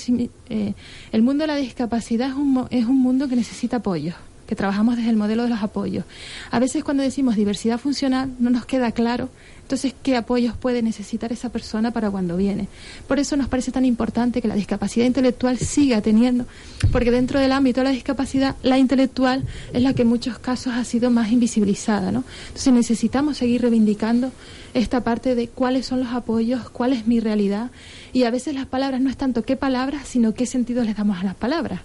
eh, 0.49 0.75
el 1.13 1.23
mundo 1.23 1.43
de 1.43 1.49
la 1.49 1.57
discapacidad 1.57 2.31
es 2.31 2.35
un, 2.35 2.67
es 2.71 2.87
un 2.87 2.99
mundo 2.99 3.29
que 3.29 3.37
necesita 3.37 3.79
apoyo 3.79 4.15
que 4.53 4.57
trabajamos 4.57 4.97
desde 4.97 5.09
el 5.09 5.17
modelo 5.17 5.45
de 5.45 5.49
los 5.49 5.63
apoyos. 5.63 6.05
A 6.51 6.59
veces 6.59 6.85
cuando 6.85 7.03
decimos 7.03 7.37
diversidad 7.37 7.79
funcional 7.79 8.31
no 8.39 8.51
nos 8.51 8.67
queda 8.67 8.93
claro 8.93 9.31
entonces 9.63 9.95
qué 10.03 10.17
apoyos 10.17 10.55
puede 10.55 10.83
necesitar 10.83 11.33
esa 11.33 11.49
persona 11.49 11.93
para 11.93 12.11
cuando 12.11 12.37
viene. 12.37 12.69
Por 13.09 13.19
eso 13.19 13.35
nos 13.39 13.49
parece 13.49 13.73
tan 13.73 13.87
importante 13.87 14.43
que 14.43 14.49
la 14.49 14.55
discapacidad 14.55 15.07
intelectual 15.07 15.57
siga 15.57 16.03
teniendo, 16.03 16.45
porque 16.91 17.11
dentro 17.11 17.41
del 17.41 17.53
ámbito 17.53 17.81
de 17.81 17.85
la 17.85 17.91
discapacidad, 17.93 18.55
la 18.63 18.77
intelectual 18.77 19.45
es 19.73 19.81
la 19.81 19.95
que 19.95 20.03
en 20.03 20.09
muchos 20.09 20.39
casos 20.39 20.75
ha 20.75 20.85
sido 20.85 21.11
más 21.11 21.33
invisibilizada. 21.33 22.13
¿no? 22.13 22.23
Entonces 22.49 22.73
necesitamos 22.75 23.39
seguir 23.39 23.63
reivindicando 23.63 24.31
esta 24.75 25.03
parte 25.05 25.35
de 25.35 25.49
cuáles 25.49 25.87
son 25.87 26.01
los 26.01 26.13
apoyos, 26.13 26.69
cuál 26.69 26.93
es 26.93 27.07
mi 27.07 27.21
realidad. 27.21 27.71
Y 28.13 28.25
a 28.25 28.31
veces 28.31 28.55
las 28.55 28.67
palabras 28.67 29.01
no 29.01 29.09
es 29.09 29.17
tanto 29.17 29.43
qué 29.43 29.57
palabras, 29.57 30.07
sino 30.07 30.35
qué 30.35 30.45
sentido 30.45 30.85
les 30.85 30.99
damos 30.99 31.19
a 31.19 31.25
las 31.25 31.35
palabras. 31.35 31.81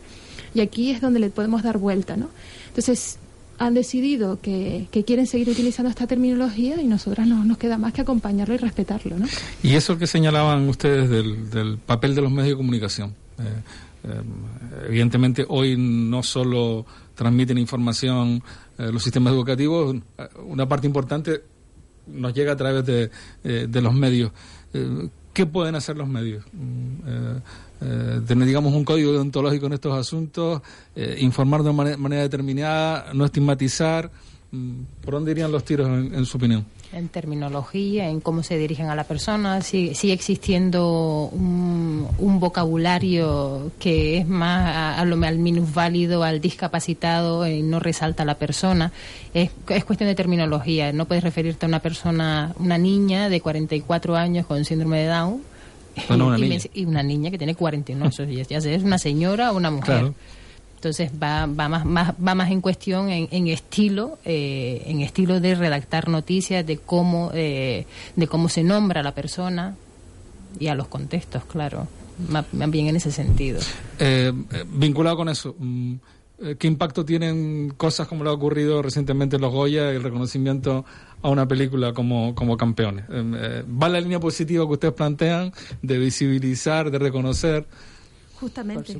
Y 0.53 0.61
aquí 0.61 0.91
es 0.91 1.01
donde 1.01 1.19
le 1.19 1.29
podemos 1.29 1.63
dar 1.63 1.77
vuelta, 1.77 2.17
¿no? 2.17 2.29
Entonces, 2.67 3.19
han 3.59 3.73
decidido 3.73 4.39
que, 4.41 4.87
quieren 5.05 5.25
seguir 5.25 5.49
utilizando 5.49 5.89
esta 5.89 6.07
terminología 6.07 6.81
y 6.81 6.87
nosotras 6.87 7.27
no 7.27 7.43
nos 7.43 7.57
queda 7.57 7.77
más 7.77 7.93
que 7.93 8.01
acompañarlo 8.01 8.53
y 8.53 8.57
respetarlo, 8.57 9.17
¿no? 9.17 9.25
Y 9.63 9.75
eso 9.75 9.97
que 9.97 10.07
señalaban 10.07 10.67
ustedes 10.69 11.09
del, 11.09 11.77
papel 11.79 12.13
de 12.15 12.21
los 12.21 12.31
medios 12.31 12.49
de 12.49 12.57
comunicación. 12.57 13.15
Eh, 13.39 13.43
eh, 14.03 14.21
evidentemente 14.87 15.45
hoy 15.47 15.75
no 15.77 16.23
solo 16.23 16.85
transmiten 17.15 17.57
información 17.57 18.43
eh, 18.77 18.91
los 18.91 19.03
sistemas 19.03 19.33
educativos, 19.33 19.95
una 20.45 20.67
parte 20.67 20.85
importante 20.87 21.41
nos 22.07 22.33
llega 22.33 22.53
a 22.53 22.55
través 22.55 22.85
de, 22.85 23.09
de 23.43 23.81
los 23.81 23.93
medios. 23.93 24.31
¿Qué 25.33 25.45
pueden 25.45 25.75
hacer 25.75 25.97
los 25.97 26.07
medios? 26.07 26.45
Eh, 27.79 28.21
tener, 28.25 28.47
digamos, 28.47 28.73
un 28.73 28.83
código 28.83 29.13
deontológico 29.13 29.67
en 29.67 29.73
estos 29.73 29.97
asuntos, 29.97 30.61
eh, 30.95 31.17
informar 31.19 31.61
de 31.61 31.69
una 31.69 31.97
manera, 31.97 32.23
determinada, 32.23 33.13
no 33.13 33.25
estigmatizar. 33.25 34.09
Mm, 34.51 34.81
¿Por 35.03 35.13
dónde 35.13 35.31
irían 35.31 35.51
los 35.51 35.63
tiros, 35.63 35.87
en, 35.87 36.25
su 36.25 36.37
opinión? 36.37 36.65
En 36.93 37.09
terminología, 37.09 38.09
en 38.09 38.21
cómo 38.21 38.41
se 38.43 38.57
dirigen 38.57 38.89
a 38.89 38.95
la 38.95 39.03
persona, 39.03 39.61
sigue, 39.61 39.93
sigue 39.93 40.13
existiendo 40.13 41.29
un, 41.31 42.07
vocabulario 42.39 43.71
que 43.77 44.19
es 44.19 44.27
más 44.27 44.97
al 44.97 45.37
minusválido, 45.37 46.23
al 46.23 46.39
discapacitado, 46.39 47.47
y 47.47 47.61
no 47.61 47.79
resalta 47.79 48.23
a 48.23 48.25
la 48.25 48.35
persona. 48.35 48.91
Es, 49.33 49.51
es 49.67 49.85
cuestión 49.85 50.07
de 50.07 50.15
terminología. 50.15 50.93
No 50.93 51.05
puedes 51.05 51.23
referirte 51.23 51.65
a 51.65 51.69
una 51.69 51.79
persona, 51.79 52.55
una 52.57 52.77
niña 52.77 53.27
de 53.29 53.41
44 53.41 54.15
años 54.15 54.45
con 54.45 54.63
síndrome 54.65 54.99
de 54.99 55.07
Down 55.07 55.41
y, 56.73 56.85
una 56.85 57.03
niña 57.03 57.31
que 57.31 57.37
tiene 57.37 57.55
41 57.55 58.05
años, 58.05 58.47
ya 58.47 58.61
sea 58.61 58.73
es 58.73 58.83
una 58.83 58.97
señora 58.97 59.51
o 59.51 59.57
una 59.57 59.71
mujer. 59.71 60.13
Entonces 60.77 61.11
va, 61.11 61.47
va, 61.47 61.69
más, 61.69 62.13
va 62.15 62.35
más 62.35 62.51
en 62.51 62.61
cuestión 62.61 63.09
en, 63.09 63.47
estilo, 63.47 64.19
eh, 64.25 64.83
en 64.85 65.01
estilo 65.01 65.39
de 65.39 65.55
redactar 65.55 66.07
noticias, 66.07 66.65
de 66.67 66.77
cómo, 66.77 67.31
eh, 67.33 67.87
de 68.15 68.27
cómo 68.27 68.47
se 68.47 68.61
nombra 68.61 69.01
a 69.01 69.03
la 69.03 69.15
persona 69.15 69.75
y 70.59 70.67
a 70.67 70.75
los 70.75 70.87
contextos, 70.87 71.45
claro, 71.45 71.87
más, 72.29 72.45
bien 72.69 72.87
en 72.87 72.95
ese 72.95 73.11
sentido. 73.11 73.59
Eh, 73.97 74.31
vinculado 74.67 75.17
con 75.17 75.29
eso, 75.29 75.55
mm, 75.57 75.95
¿qué 76.59 76.67
impacto 76.67 77.03
tienen 77.03 77.73
cosas 77.75 78.07
como 78.07 78.23
lo 78.23 78.29
ha 78.29 78.33
ocurrido 78.33 78.83
recientemente 78.83 79.37
en 79.37 79.41
los 79.41 79.51
Goya, 79.51 79.89
el 79.89 80.03
reconocimiento 80.03 80.85
a 81.21 81.29
una 81.29 81.47
película 81.47 81.93
como, 81.93 82.35
como 82.35 82.57
campeones. 82.57 83.05
Em, 83.09 83.35
eh, 83.35 83.63
¿Va 83.67 83.89
la 83.89 83.99
línea 83.99 84.19
positiva 84.19 84.65
que 84.65 84.73
ustedes 84.73 84.93
plantean 84.93 85.51
de 85.81 85.97
visibilizar, 85.97 86.91
de 86.91 86.99
reconocer? 86.99 87.65
Justamente. 88.39 88.99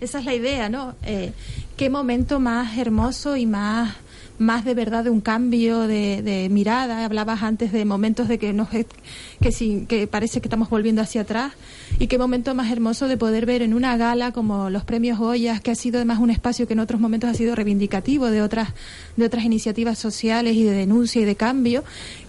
Esa 0.00 0.20
es 0.20 0.24
la 0.24 0.34
idea, 0.34 0.68
¿no? 0.68 0.94
Eh, 1.04 1.32
qué 1.76 1.90
momento 1.90 2.40
más 2.40 2.78
hermoso 2.78 3.36
y 3.36 3.44
más 3.44 3.94
más 4.40 4.64
de 4.64 4.72
verdad 4.72 5.04
de 5.04 5.10
un 5.10 5.20
cambio 5.20 5.80
de, 5.80 6.48
mirada. 6.50 7.04
Hablabas 7.04 7.42
antes 7.42 7.72
de 7.72 7.84
momentos 7.84 8.26
de 8.26 8.38
que, 8.38 8.54
nos, 8.54 8.68
que, 8.70 9.52
sí, 9.52 9.84
que 9.86 10.06
parece 10.06 10.40
que 10.40 10.48
estamos 10.48 10.70
volviendo 10.70 11.02
hacia 11.02 11.20
atrás. 11.20 11.52
Y 11.98 12.06
qué 12.06 12.16
momento 12.16 12.54
más 12.54 12.72
hermoso 12.72 13.06
de 13.06 13.18
poder 13.18 13.44
ver 13.44 13.60
en 13.60 13.74
una 13.74 13.98
gala 13.98 14.32
como 14.32 14.70
los 14.70 14.82
premios 14.84 15.18
Goyas, 15.18 15.60
que 15.60 15.70
ha 15.70 15.74
sido 15.74 15.98
además 15.98 16.20
un 16.20 16.30
espacio 16.30 16.66
que 16.66 16.72
en 16.72 16.80
otros 16.80 17.02
momentos 17.02 17.28
ha 17.28 17.34
sido 17.34 17.54
reivindicativo 17.54 18.30
de 18.30 18.40
otras, 18.40 18.70
de 19.16 19.26
otras 19.26 19.44
iniciativas 19.44 19.98
sociales 19.98 20.56
y 20.56 20.64
de 20.64 20.72
denuncia 20.72 21.20
y 21.20 21.26
de 21.26 21.36
cambio, 21.36 21.84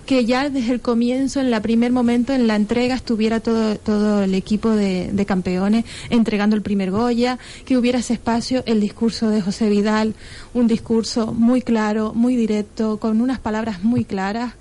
que 0.05 0.25
ya 0.25 0.49
desde 0.49 0.73
el 0.73 0.81
comienzo, 0.81 1.39
en 1.39 1.53
el 1.53 1.61
primer 1.61 1.91
momento, 1.91 2.33
en 2.33 2.47
la 2.47 2.55
entrega, 2.55 2.95
estuviera 2.95 3.39
todo, 3.39 3.75
todo 3.77 4.23
el 4.23 4.33
equipo 4.35 4.69
de, 4.69 5.25
campeones 5.27 5.85
entregando 6.09 6.55
el 6.55 6.61
primer 6.61 6.91
Goya, 6.91 7.37
que 7.65 7.77
hubiera 7.77 7.99
ese 7.99 8.13
espacio, 8.13 8.63
el 8.65 8.81
discurso 8.81 9.29
de 9.29 9.41
José 9.41 9.69
Vidal, 9.69 10.15
un 10.53 10.67
discurso 10.67 11.33
muy 11.33 11.61
claro, 11.61 12.13
muy 12.13 12.35
directo, 12.35 12.97
con 12.97 13.21
unas 13.21 13.39
palabras 13.39 13.83
muy 13.83 14.03
claras. 14.03 14.53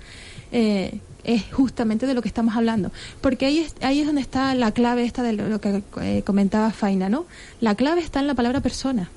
Eh, 0.51 0.99
es 1.23 1.43
justamente 1.51 2.07
de 2.07 2.13
lo 2.13 2.21
que 2.21 2.27
estamos 2.27 2.55
hablando. 2.55 2.91
Porque 3.21 3.45
ahí 3.45 3.59
es, 3.59 3.75
ahí 3.81 3.99
es 3.99 4.05
donde 4.05 4.21
está 4.21 4.55
la 4.55 4.71
clave 4.71 5.03
esta 5.03 5.23
de 5.23 5.33
lo, 5.33 5.61
que 5.61 5.83
eh, 6.01 6.23
comentaba 6.25 6.71
Faina, 6.71 7.09
¿no? 7.09 7.25
La 7.59 7.75
clave 7.75 8.01
está 8.01 8.19
en 8.19 8.27
la 8.27 8.33
palabra 8.33 8.61
persona. 8.61 9.09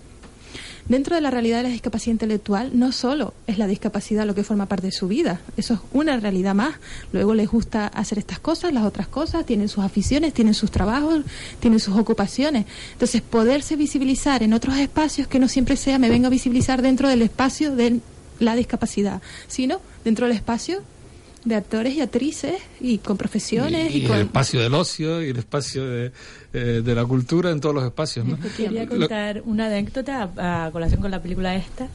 Dentro 0.89 1.15
de 1.15 1.23
la 1.23 1.31
realidad 1.31 1.59
de 1.59 1.63
la 1.65 1.69
discapacidad 1.71 2.13
intelectual, 2.13 2.79
no 2.79 2.93
solo 2.93 3.33
es 3.47 3.57
la 3.57 3.67
discapacidad 3.67 4.27
lo 4.27 4.35
que 4.35 4.45
forma 4.45 4.67
parte 4.67 4.89
de 4.89 4.93
su 4.93 5.09
vida, 5.09 5.41
eso 5.57 5.75
es 5.75 5.81
una 5.95 6.19
realidad 6.19 6.55
más. 6.55 6.75
Luego 7.11 7.33
les 7.35 7.49
gusta 7.49 7.87
hacer 7.87 8.19
estas 8.19 8.39
cosas, 8.39 8.75
las 8.75 8.85
otras 8.85 9.09
cosas, 9.09 9.47
tienen 9.47 9.71
sus 9.71 9.83
aficiones, 9.83 10.35
tienen 10.35 10.53
sus 10.53 10.71
trabajos, 10.71 11.23
tienen 11.59 11.81
sus 11.81 11.97
ocupaciones. 11.97 12.67
Entonces, 12.93 13.23
poderse 13.23 13.77
visibilizar 13.77 14.43
en 14.43 14.53
otros 14.53 14.77
espacios 14.77 15.27
que 15.27 15.39
no 15.39 15.49
siempre 15.49 15.77
sea 15.77 15.99
me 15.99 16.11
vengo 16.11 16.27
a 16.27 16.31
visibilizar 16.31 16.83
dentro 16.83 17.09
del 17.09 17.23
espacio 17.23 17.75
de 17.75 18.01
la 18.39 18.55
discapacidad, 18.55 19.23
sino 19.49 19.81
dentro 20.05 20.27
del 20.27 20.37
espacio 20.37 20.83
de 21.45 21.55
actores 21.55 21.95
y 21.95 22.01
actrices 22.01 22.57
y 22.81 22.99
con 22.99 23.17
profesiones. 23.17 23.95
Y, 23.95 24.07
el 24.07 24.21
espacio 24.23 24.61
del 24.61 24.75
ocio 24.75 25.23
y 25.23 25.31
el 25.31 25.39
espacio 25.39 25.87
de, 25.87 26.13
eh, 26.53 26.83
de 26.85 26.95
la 26.95 27.05
cultura 27.05 27.51
en 27.51 27.61
todos 27.61 27.75
los 27.75 27.85
espacios. 27.85 28.27
¿no? 28.27 28.39
Quería 28.57 28.87
contar 28.87 29.43
una 29.45 29.67
anécdota 29.67 30.31
a, 30.37 30.71
colación 30.73 31.01
con 31.01 31.11
la 31.11 31.21
película 31.21 31.55
esta, 31.55 31.89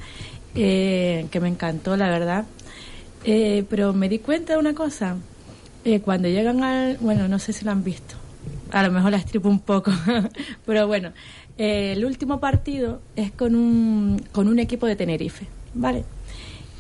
eh, 0.56 1.28
que 1.32 1.40
me 1.40 1.48
encantó, 1.48 1.98
la 1.98 2.10
verdad. 2.10 2.46
Eh, 3.24 3.66
pero 3.70 3.94
me 3.94 4.08
di 4.08 4.20
cuenta 4.20 4.54
de 4.54 4.60
una 4.60 4.74
cosa, 4.74 5.18
eh, 5.84 6.00
cuando 6.02 6.28
llegan 6.28 6.64
al... 6.64 6.98
Bueno, 6.98 7.28
no 7.28 7.40
sé 7.40 7.54
si 7.54 7.66
lo 7.66 7.72
han 7.72 7.84
visto. 7.84 8.16
A 8.72 8.84
lo 8.84 8.92
mejor 8.92 9.12
la 9.12 9.18
estripo 9.18 9.50
un 9.50 9.60
poco. 9.60 9.92
Pero 10.66 10.88
bueno, 10.88 11.12
eh, 11.58 11.94
el 11.94 12.06
último 12.06 12.40
partido 12.40 13.02
es 13.16 13.32
con 13.32 13.56
un, 13.56 14.22
con 14.32 14.48
un 14.48 14.60
equipo 14.60 14.86
de 14.86 14.96
Tenerife, 14.96 15.48
¿vale? 15.74 16.06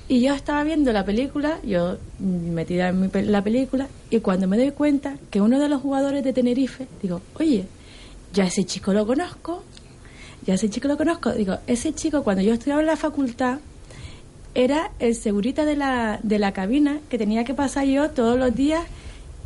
Y 0.09 0.21
yo 0.21 0.33
estaba 0.33 0.63
viendo 0.63 0.91
la 0.91 1.05
película, 1.05 1.59
yo 1.63 1.97
metida 2.17 2.89
en 2.89 2.99
mi 2.99 3.09
la 3.21 3.43
película, 3.43 3.87
y 4.09 4.19
cuando 4.21 4.47
me 4.47 4.57
doy 4.57 4.71
cuenta 4.71 5.15
que 5.29 5.39
uno 5.39 5.59
de 5.59 5.69
los 5.69 5.83
jugadores 5.83 6.23
de 6.23 6.33
Tenerife, 6.33 6.87
digo, 6.99 7.21
oye, 7.35 7.67
ya 8.33 8.45
ese 8.45 8.63
chico 8.63 8.91
lo 8.91 9.05
conozco, 9.05 9.63
ya 10.47 10.55
ese 10.55 10.67
chico 10.67 10.87
lo 10.87 10.97
conozco. 10.97 11.31
Digo, 11.33 11.59
ese 11.67 11.93
chico 11.93 12.23
cuando 12.23 12.41
yo 12.41 12.53
estudiaba 12.53 12.81
en 12.81 12.87
la 12.87 12.97
facultad 12.97 13.59
era 14.55 14.89
el 14.97 15.13
segurita 15.13 15.63
de 15.63 15.75
la, 15.75 16.19
de 16.23 16.39
la 16.39 16.53
cabina 16.53 16.99
que 17.07 17.19
tenía 17.19 17.43
que 17.43 17.53
pasar 17.53 17.85
yo 17.85 18.09
todos 18.09 18.37
los 18.39 18.55
días 18.55 18.83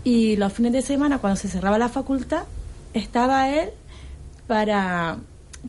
y 0.06 0.38
los 0.38 0.54
fines 0.54 0.71
de 0.71 0.82
semana 0.82 1.19
cuando 1.19 1.36
se 1.36 1.49
cerraba 1.49 1.78
la 1.78 1.89
facultad 1.89 2.43
estaba 2.93 3.49
él 3.49 3.71
para, 4.47 5.17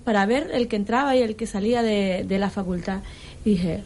para 0.05 0.25
ver 0.27 0.51
el 0.53 0.69
que 0.69 0.77
entraba 0.77 1.17
y 1.17 1.23
el 1.23 1.35
que 1.35 1.49
salía 1.49 1.83
de, 1.83 2.25
de 2.29 2.39
la 2.39 2.49
facultad. 2.49 3.01
Y 3.45 3.51
dije, 3.51 3.83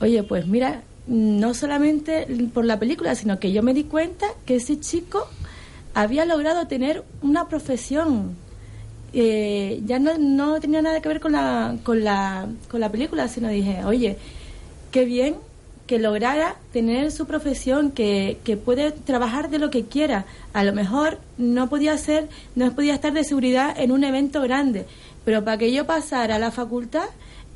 oye, 0.00 0.22
pues 0.22 0.46
mira, 0.46 0.82
no 1.06 1.54
solamente 1.54 2.26
por 2.52 2.64
la 2.64 2.78
película, 2.78 3.14
sino 3.14 3.38
que 3.38 3.52
yo 3.52 3.62
me 3.62 3.74
di 3.74 3.84
cuenta 3.84 4.26
que 4.46 4.56
ese 4.56 4.78
chico 4.80 5.26
había 5.94 6.24
logrado 6.24 6.66
tener 6.66 7.04
una 7.22 7.48
profesión. 7.48 8.36
Eh, 9.12 9.82
ya 9.86 9.98
no, 9.98 10.18
no 10.18 10.60
tenía 10.60 10.82
nada 10.82 11.00
que 11.00 11.08
ver 11.08 11.20
con 11.20 11.32
la, 11.32 11.76
con, 11.82 12.04
la, 12.04 12.46
con 12.70 12.80
la 12.80 12.92
película, 12.92 13.26
sino 13.28 13.48
dije, 13.48 13.84
oye, 13.84 14.16
qué 14.92 15.04
bien 15.04 15.36
que 15.88 15.98
lograra 15.98 16.54
tener 16.72 17.10
su 17.10 17.26
profesión, 17.26 17.90
que, 17.90 18.38
que 18.44 18.56
puede 18.56 18.92
trabajar 18.92 19.50
de 19.50 19.58
lo 19.58 19.70
que 19.70 19.86
quiera. 19.86 20.24
A 20.52 20.62
lo 20.62 20.72
mejor 20.72 21.18
no 21.36 21.68
podía 21.68 21.98
ser, 21.98 22.28
no 22.54 22.72
podía 22.76 22.94
estar 22.94 23.12
de 23.12 23.24
seguridad 23.24 23.74
en 23.76 23.90
un 23.90 24.04
evento 24.04 24.40
grande, 24.42 24.86
pero 25.24 25.44
para 25.44 25.58
que 25.58 25.72
yo 25.72 25.86
pasara 25.86 26.36
a 26.36 26.38
la 26.38 26.52
facultad 26.52 27.08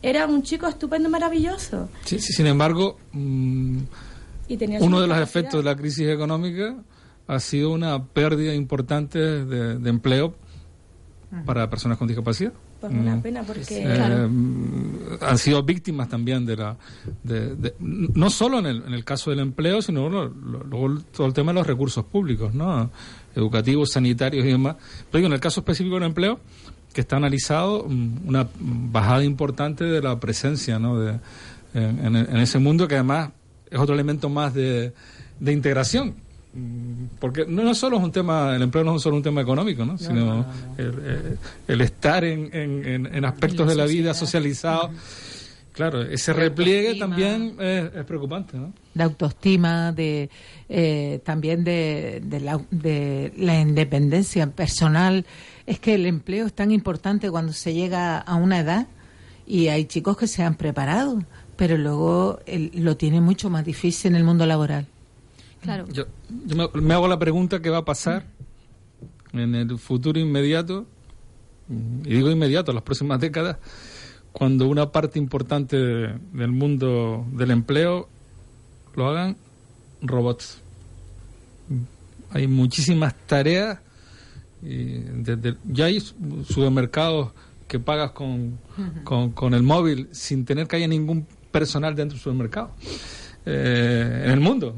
era 0.09 0.27
un 0.27 0.43
chico 0.43 0.67
estupendo, 0.69 1.09
maravilloso. 1.09 1.89
Sí, 2.05 2.19
sí, 2.19 2.33
sin 2.33 2.47
embargo, 2.47 2.99
mm, 3.13 3.79
Y 4.49 4.57
tenía 4.57 4.79
su 4.79 4.85
uno 4.85 5.01
de 5.01 5.07
los 5.07 5.19
efectos 5.19 5.65
de 5.65 5.71
la 5.71 5.77
crisis 5.77 6.09
económica 6.09 6.77
ha 7.27 7.41
sido 7.41 7.71
una 7.71 8.03
pérdida 8.05 8.55
importante 8.55 9.19
de, 9.19 9.79
de 9.79 9.91
empleo 9.91 10.35
para 11.47 11.69
personas 11.69 11.99
con 11.99 12.07
discapacidad. 12.07 12.53
Pues 12.81 12.93
una 12.93 13.17
Mm. 13.17 13.23
pena 13.23 13.43
porque 13.43 13.83
Eh, 13.83 14.27
mm, 14.29 14.97
han 15.23 15.39
sido 15.39 15.63
víctimas 15.63 16.09
también 16.09 16.45
de 16.45 16.57
la 16.57 16.77
de- 17.23 17.57
de- 17.57 17.75
no 17.81 18.29
solo 18.29 18.59
en 18.59 18.67
el, 18.67 18.83
en 18.87 18.93
el 18.93 19.05
caso 19.05 19.31
del 19.31 19.39
empleo 19.41 19.81
sino 19.81 20.11
lo- 20.11 20.29
lo- 20.29 20.63
luego 20.65 21.01
todo 21.17 21.27
el 21.27 21.33
tema 21.33 21.53
de 21.53 21.61
los 21.61 21.67
recursos 21.67 22.05
públicos 22.05 22.53
no 22.53 22.91
educativos 23.35 23.91
sanitarios 23.93 24.45
y 24.45 24.49
demás 24.49 24.77
pero 25.11 25.21
digo, 25.21 25.27
en 25.29 25.33
el 25.33 25.41
caso 25.41 25.61
específico 25.61 25.95
del 25.95 26.05
empleo 26.05 26.41
que 26.95 27.03
está 27.03 27.17
analizado 27.17 27.85
mm, 27.87 28.27
una 28.29 28.49
bajada 28.59 29.23
importante 29.25 29.85
de 29.85 30.01
la 30.01 30.19
presencia 30.19 30.79
no 30.79 30.99
de 30.99 31.19
en, 31.75 32.17
en- 32.17 32.37
ese 32.37 32.59
mundo 32.59 32.87
que 32.89 32.95
además 32.95 33.31
es 33.71 33.79
otro 33.79 33.95
elemento 33.95 34.29
más 34.31 34.55
de, 34.55 34.93
de 35.41 35.53
integración. 35.53 36.15
Mm, 36.55 37.17
porque 37.19 37.45
no, 37.49 37.65
no 37.65 37.75
solo 37.75 37.97
es 37.99 38.03
un 38.05 38.13
tema, 38.13 38.55
el 38.55 38.63
empleo 38.63 38.85
no 38.85 38.95
es 38.95 39.03
solo 39.03 39.17
un 39.17 39.23
tema 39.25 39.41
económico, 39.41 39.85
¿no? 39.85 39.99
sino 39.99 40.47
El, 40.79 41.37
el- 41.67 41.81
estar 41.81 42.23
en, 42.25 42.49
en- 42.53 42.87
en- 42.87 43.07
en 43.15 43.25
aspectos 43.25 43.67
de 43.67 43.75
la 43.75 43.87
vida 43.87 44.15
socializado. 44.15 44.91
Claro, 45.75 46.03
ese 46.03 46.33
repliegue 46.33 46.95
también 47.01 47.57
es, 47.59 47.93
es 47.95 48.05
preocupante, 48.05 48.57
¿no? 48.57 48.73
de 48.95 49.03
autoestima, 49.03 49.91
de 49.93 50.31
eh, 50.69 51.21
también 51.25 51.65
de, 51.65 52.23
de 52.25 52.39
la, 52.41 52.61
de 52.71 53.33
la 53.37 53.61
independencia 53.61 54.47
personal. 54.47 55.27
Es 55.67 55.81
que 55.81 55.95
el 55.95 56.07
empleo 56.07 56.47
es 56.47 56.53
tan 56.55 56.71
importante 56.71 57.29
cuando 57.31 57.53
se 57.53 57.75
llega 57.75 58.19
a 58.19 58.37
una 58.37 58.61
edad 58.61 58.87
y 59.49 59.67
hay 59.67 59.85
chicos 59.87 60.17
que 60.17 60.29
se 60.29 60.45
han 60.45 60.55
preparado, 60.55 61.23
pero 61.57 61.77
luego 61.77 62.39
el- 62.47 62.71
lo 62.75 62.97
tienen 62.97 63.25
mucho 63.25 63.51
más 63.51 63.65
difícil 63.65 64.13
en 64.13 64.17
el 64.17 64.25
mundo 64.25 64.47
laboral. 64.47 64.87
Claro. 65.61 65.87
Yo, 65.93 66.05
yo 66.47 66.55
me, 66.57 66.81
me 66.81 66.95
hago 66.95 67.09
la 67.09 67.19
pregunta 67.19 67.61
qué 67.61 67.71
va 67.71 67.79
a 67.79 67.85
pasar 67.85 68.27
en 69.33 69.55
el 69.57 69.77
futuro 69.79 70.21
inmediato, 70.21 70.87
y 71.69 72.15
digo 72.15 72.31
inmediato, 72.31 72.73
las 72.73 72.83
próximas 72.85 73.19
décadas, 73.19 73.57
cuando 74.35 74.67
una 74.69 74.91
parte 74.93 75.19
importante 75.19 75.77
de- 75.77 76.19
del 76.33 76.51
mundo 76.51 77.25
del 77.33 77.51
empleo 77.53 78.09
lo 78.97 79.07
hagan 79.09 79.37
robots. 80.03 80.61
Hay 82.31 82.47
muchísimas 82.49 83.15
tareas, 83.27 83.79
y 84.61 84.99
desde- 84.99 85.57
ya 85.71 85.85
hay 85.87 86.01
su- 86.01 86.15
supermercados 86.49 87.31
que 87.69 87.79
pagas 87.79 88.11
con, 88.11 88.59
con, 89.05 89.31
con 89.31 89.55
el 89.55 89.63
móvil 89.63 90.09
sin 90.13 90.45
tener 90.45 90.67
que 90.67 90.77
haya 90.77 90.89
ningún 90.89 91.27
personal 91.53 91.95
dentro 91.95 92.15
del 92.17 92.23
supermercado 92.23 92.71
eh, 93.47 94.23
en 94.27 94.31
el 94.33 94.41
mundo. 94.41 94.75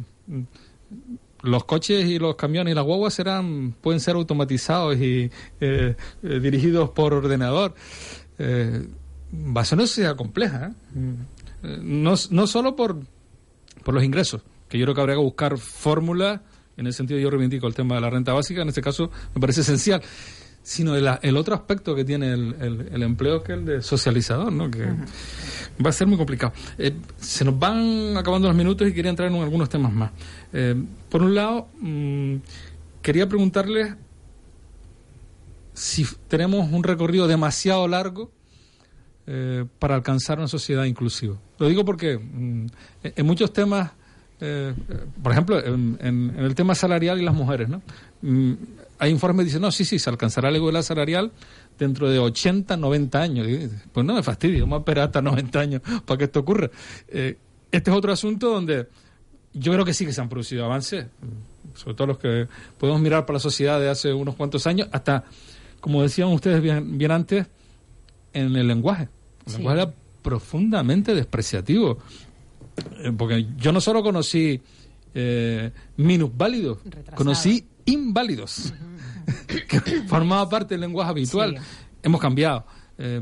Los 1.43 1.65
coches 1.65 2.05
y 2.07 2.19
los 2.19 2.37
camiones 2.37 2.73
y 2.73 2.75
las 2.75 2.85
guaguas 2.85 3.15
serán 3.15 3.75
pueden 3.81 4.01
ser 4.01 4.17
automatizados 4.17 4.97
y 4.99 5.31
eh, 5.61 5.97
eh, 6.23 6.41
dirigidos 6.41 6.91
por 6.91 7.15
ordenador. 7.15 7.75
Eh, 8.39 8.87
va 9.57 9.61
a 9.63 9.65
ser 9.65 9.79
una 9.79 9.87
sociedad 9.87 10.17
compleja 10.17 10.69
¿eh? 10.69 11.15
Eh, 11.63 11.79
no, 11.83 12.15
no 12.31 12.47
solo 12.47 12.77
por 12.77 13.01
por 13.85 13.95
los 13.95 14.05
ingresos 14.05 14.43
que 14.69 14.79
yo 14.79 14.85
creo 14.85 14.95
que 14.95 15.01
habría 15.01 15.17
que 15.17 15.23
buscar 15.23 15.59
fórmulas 15.59 16.41
en 16.77 16.87
el 16.87 16.93
sentido 16.93 17.19
yo 17.21 17.31
reivindico 17.31 17.67
el 17.67 17.75
tema 17.75 17.95
de 17.95 18.01
la 18.01 18.11
renta 18.11 18.33
básica 18.33 18.63
en 18.63 18.69
este 18.69 18.83
caso 18.83 19.11
me 19.35 19.41
parece 19.41 19.61
esencial 19.63 20.03
sino 20.63 20.97
el, 20.97 21.09
el 21.23 21.37
otro 21.37 21.55
aspecto 21.55 21.95
que 21.95 22.05
tiene 22.05 22.33
el, 22.33 22.57
el- 22.61 22.89
el 22.93 23.03
empleo 23.05 23.43
que 23.43 23.53
es 23.53 23.59
el 23.59 23.65
de 23.65 23.83
socializador 23.83 24.53
¿no? 24.53 24.69
que 24.71 24.85
va 25.85 25.91
a 25.91 25.93
ser 25.93 26.07
muy 26.09 26.17
complicado 26.17 26.53
Eh, 26.79 26.93
se 27.19 27.45
nos 27.45 27.57
van 27.59 28.17
acabando 28.17 28.49
los 28.49 28.57
minutos 28.57 28.89
y 28.89 28.93
quería 28.93 29.11
entrar 29.11 29.31
en 29.31 29.37
algunos 29.41 29.69
temas 29.69 29.93
más 29.93 30.11
Eh, 30.53 30.75
por 31.09 31.23
un 31.23 31.35
lado 31.35 31.69
mm, 31.81 32.37
quería 33.03 33.29
preguntarles 33.29 33.95
si 35.75 36.07
tenemos 36.29 36.71
un 36.73 36.83
recorrido 36.83 37.29
demasiado 37.29 37.87
largo 37.87 38.33
eh, 39.27 39.65
para 39.79 39.95
alcanzar 39.97 40.39
una 40.39 40.49
sociedad 40.49 40.85
inclusiva. 40.85 41.37
Lo 41.59 41.69
digo 41.69 41.85
porque 41.85 42.19
mm, 42.19 42.67
en 43.03 43.27
muchos 43.27 43.53
temas, 43.53 43.91
eh, 44.41 44.73
por 45.23 45.33
ejemplo, 45.33 45.59
en, 45.65 45.99
en- 46.01 46.33
en 46.37 46.45
el 46.45 46.55
tema 46.55 46.75
salarial 46.75 47.21
y 47.21 47.25
las 47.25 47.35
mujeres, 47.35 47.69
¿no? 47.69 47.83
Mm, 48.23 48.53
hay 48.99 49.11
informes 49.11 49.43
que 49.43 49.47
dicen, 49.47 49.61
no, 49.63 49.71
sí, 49.71 49.85
sí, 49.85 49.99
se 49.99 50.09
alcanzará 50.09 50.51
la 50.51 50.57
igualdad 50.57 50.83
salarial 50.83 51.31
dentro 51.79 52.09
de 52.09 52.19
80, 52.19 52.77
90 52.77 53.21
años. 53.21 53.47
Y, 53.49 53.69
Pues 53.93 54.07
no 54.07 54.15
me 54.15 54.23
fastidio, 54.23 54.61
vamos 54.63 54.79
a 54.79 54.81
esperar 54.81 55.05
hasta 55.07 55.21
90 55.23 55.61
años 55.61 55.83
para 56.05 56.19
que 56.19 56.25
esto 56.25 56.41
ocurra. 56.41 56.71
Eh, 57.09 57.37
este 57.71 57.91
es 57.91 57.97
otro 57.97 58.13
asunto 58.13 58.51
donde 58.51 58.89
yo 59.53 59.73
creo 59.73 59.85
que 59.85 59.93
sí 59.93 60.07
que 60.07 60.13
se 60.13 60.21
han 60.21 60.29
producido 60.29 60.65
avances, 60.65 61.05
mm, 61.07 61.77
sobre 61.77 61.95
todo 61.95 62.07
los 62.09 62.19
que 62.19 62.47
podemos 62.79 63.01
mirar 63.03 63.27
para 63.27 63.35
la 63.37 63.41
sociedad 63.41 63.79
de 63.81 63.89
hace 63.91 64.13
unos 64.15 64.35
cuantos 64.35 64.67
años, 64.67 64.89
hasta, 64.93 65.25
como 65.81 66.03
decían 66.03 66.29
ustedes 66.29 66.63
bien, 66.63 66.97
bien 66.97 67.11
antes, 67.11 67.47
en 68.33 68.55
el 68.57 68.67
lenguaje. 68.69 69.09
Sí. 69.47 69.57
lenguaje 69.59 69.81
era 69.83 69.95
profundamente 70.23 71.15
despreciativo. 71.15 71.99
Eh, 72.99 73.13
Porque 73.17 73.47
yo 73.57 73.73
no 73.73 73.81
solo 73.81 74.03
conocí 74.03 74.61
eh, 75.15 75.71
minusválidos, 75.97 76.79
Retrasado. 76.85 77.17
conocí 77.17 77.65
inválidos, 77.87 78.75
que 79.69 79.81
formaba 80.09 80.49
parte 80.49 80.75
del 80.75 80.83
lenguaje 80.83 81.11
habitual. 81.11 81.57
Sí. 81.59 81.65
Hemos 82.03 82.21
cambiado. 82.21 82.67
Eh, 82.99 83.21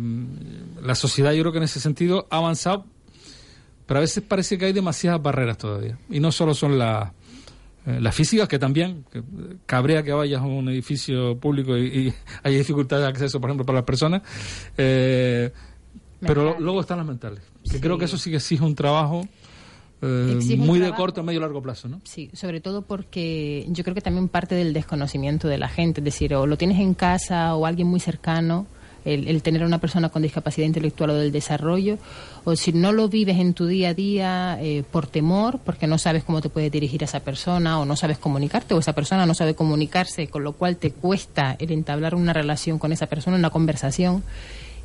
la 0.83 0.95
sociedad, 0.95 1.33
yo 1.33 1.43
creo 1.43 1.53
que 1.53 1.59
en 1.59 1.65
ese 1.65 1.81
sentido 1.81 2.27
ha 2.31 2.39
avanzado, 2.39 2.87
pero 3.87 3.99
a 3.99 4.01
veces 4.01 4.23
parece 4.27 4.57
que 4.57 4.65
hay 4.67 4.73
demasiadas 4.73 5.23
barreras 5.23 5.59
todavía. 5.59 5.99
Y 6.11 6.21
no 6.21 6.33
solo 6.33 6.55
son 6.55 6.79
las 6.79 7.11
eh, 7.87 7.99
las 8.01 8.15
físicas, 8.15 8.49
que 8.49 8.59
también, 8.59 9.05
que, 9.13 9.23
cabrea 9.67 10.03
que 10.03 10.13
vayas 10.13 10.41
a 10.41 10.45
un 10.47 10.69
edificio 10.71 11.39
público 11.39 11.77
y, 11.77 11.83
y 12.09 12.15
hay 12.43 12.57
dificultad 12.57 12.99
de 13.01 13.07
acceso, 13.09 13.41
por 13.41 13.51
ejemplo, 13.51 13.67
para 13.67 13.79
las 13.81 13.85
personas. 13.85 14.23
eh, 14.79 15.53
pero 16.27 16.59
luego 16.61 16.81
están 16.81 16.99
las 16.99 17.07
mentales. 17.07 17.41
Que 17.65 17.71
Sí. 17.71 17.81
creo 17.81 17.99
que 17.99 18.05
eso 18.07 18.19
sí 18.19 18.31
que 18.31 18.37
exige 18.37 18.65
un 18.65 18.75
trabajo 18.75 19.27
eh, 20.03 20.39
muy 20.59 20.81
de 20.81 20.93
corto, 20.93 21.23
medio 21.23 21.41
largo 21.41 21.63
plazo, 21.63 21.89
¿no? 21.89 22.01
Sí, 22.05 22.29
sobre 22.35 22.61
todo 22.61 22.83
porque 22.83 23.65
yo 23.71 23.85
creo 23.85 23.95
que 23.95 24.03
también 24.03 24.29
parte 24.29 24.55
del 24.55 24.75
desconocimiento 24.75 25.49
de 25.49 25.57
la 25.57 25.69
gente, 25.69 26.01
es 26.01 26.05
decir, 26.05 26.35
o 26.35 26.47
lo 26.47 26.59
tienes 26.59 26.79
en 26.79 26.93
casa 26.95 27.55
o 27.55 27.65
alguien 27.65 27.89
muy 27.89 28.01
cercano, 28.01 28.67
el, 29.07 29.29
el 29.29 29.43
tener 29.43 29.63
a 29.63 29.67
una 29.67 29.79
persona 29.79 30.09
con 30.11 30.23
discapacidad 30.23 30.67
intelectual 30.67 31.11
o 31.11 31.15
del 31.15 31.31
desarrollo, 31.33 31.99
o 32.45 32.57
si 32.57 32.73
no 32.73 32.91
lo 32.93 33.09
vives 33.09 33.39
en 33.39 33.53
tu 33.55 33.67
día 33.67 33.91
a 33.91 33.95
día 33.95 34.59
eh, 34.63 34.83
por 34.91 35.07
temor, 35.07 35.59
porque 35.65 35.87
no 35.87 35.97
sabes 35.99 36.25
cómo 36.25 36.41
te 36.43 36.49
puedes 36.51 36.71
dirigir 36.73 37.03
a 37.03 37.05
esa 37.07 37.21
persona 37.21 37.79
o 37.81 37.85
no 37.87 37.97
sabes 37.97 38.19
comunicarte 38.19 38.75
o 38.75 38.79
esa 38.79 38.95
persona 38.95 39.25
no 39.27 39.35
sabe 39.35 39.55
comunicarse, 39.55 40.29
con 40.29 40.43
lo 40.45 40.53
cual 40.53 40.77
te 40.77 40.91
cuesta 40.91 41.57
el 41.59 41.71
entablar 41.71 42.15
una 42.15 42.33
relación 42.35 42.79
con 42.79 42.93
esa 42.93 43.07
persona, 43.07 43.37
una 43.37 43.51
conversación. 43.51 44.23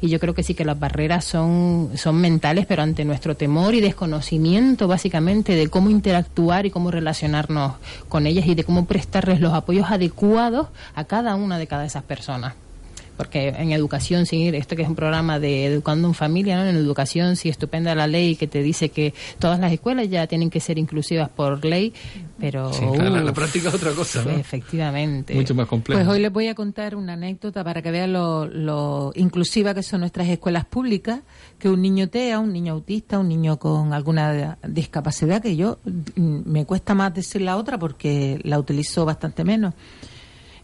Y 0.01 0.09
yo 0.09 0.19
creo 0.19 0.33
que 0.33 0.43
sí 0.43 0.53
que 0.53 0.65
las 0.65 0.79
barreras 0.79 1.25
son, 1.25 1.91
son 1.95 2.15
mentales, 2.21 2.65
pero 2.65 2.83
ante 2.83 3.05
nuestro 3.05 3.35
temor 3.35 3.75
y 3.75 3.81
desconocimiento 3.81 4.87
básicamente 4.87 5.55
de 5.55 5.67
cómo 5.67 5.89
interactuar 5.89 6.65
y 6.65 6.71
cómo 6.71 6.91
relacionarnos 6.91 7.73
con 8.07 8.25
ellas 8.27 8.47
y 8.47 8.55
de 8.55 8.63
cómo 8.63 8.85
prestarles 8.85 9.41
los 9.41 9.53
apoyos 9.53 9.91
adecuados 9.91 10.67
a 10.95 11.03
cada 11.03 11.35
una 11.35 11.57
de 11.57 11.67
cada 11.67 11.85
esas 11.85 12.03
personas 12.03 12.53
porque 13.19 13.49
en 13.49 13.73
educación, 13.73 14.25
sí, 14.25 14.47
esto 14.47 14.77
que 14.77 14.83
es 14.83 14.87
un 14.87 14.95
programa 14.95 15.39
de 15.39 15.65
Educando 15.65 16.07
en 16.07 16.13
Familia, 16.13 16.55
¿no? 16.55 16.63
en 16.63 16.77
educación 16.77 17.35
sí 17.35 17.49
estupenda 17.49 17.93
la 17.93 18.07
ley 18.07 18.37
que 18.37 18.47
te 18.47 18.63
dice 18.63 18.91
que 18.91 19.13
todas 19.39 19.59
las 19.59 19.73
escuelas 19.73 20.09
ya 20.09 20.25
tienen 20.25 20.49
que 20.49 20.61
ser 20.61 20.77
inclusivas 20.77 21.27
por 21.27 21.65
ley, 21.65 21.93
pero... 22.39 22.71
la, 22.97 23.33
práctica 23.33 23.67
es 23.67 23.75
otra 23.75 23.91
cosa, 23.91 24.23
¿no? 24.23 24.31
Efectivamente. 24.31 25.35
Mucho 25.35 25.53
más 25.53 25.67
complejo. 25.67 25.99
Pues 25.99 26.07
hoy 26.09 26.21
les 26.21 26.31
voy 26.31 26.47
a 26.47 26.55
contar 26.55 26.95
una 26.95 27.11
anécdota 27.11 27.61
para 27.61 27.81
que 27.81 27.91
vean 27.91 28.13
lo, 28.13 28.45
lo 28.45 29.11
inclusiva 29.15 29.73
que 29.73 29.83
son 29.83 29.99
nuestras 29.99 30.29
escuelas 30.29 30.63
públicas, 30.63 31.19
que 31.57 31.67
un 31.67 31.81
niño 31.81 32.07
TEA, 32.07 32.39
un 32.39 32.53
niño 32.53 32.71
autista, 32.71 33.19
un 33.19 33.27
niño 33.27 33.59
con 33.59 33.91
alguna 33.91 34.57
discapacidad, 34.65 35.41
que 35.41 35.57
yo 35.57 35.79
mm, 36.15 36.49
me 36.49 36.65
cuesta 36.65 36.95
más 36.95 37.13
decir 37.13 37.41
la 37.41 37.57
otra 37.57 37.77
porque 37.77 38.39
la 38.43 38.57
utilizo 38.57 39.03
bastante 39.03 39.43
menos. 39.43 39.73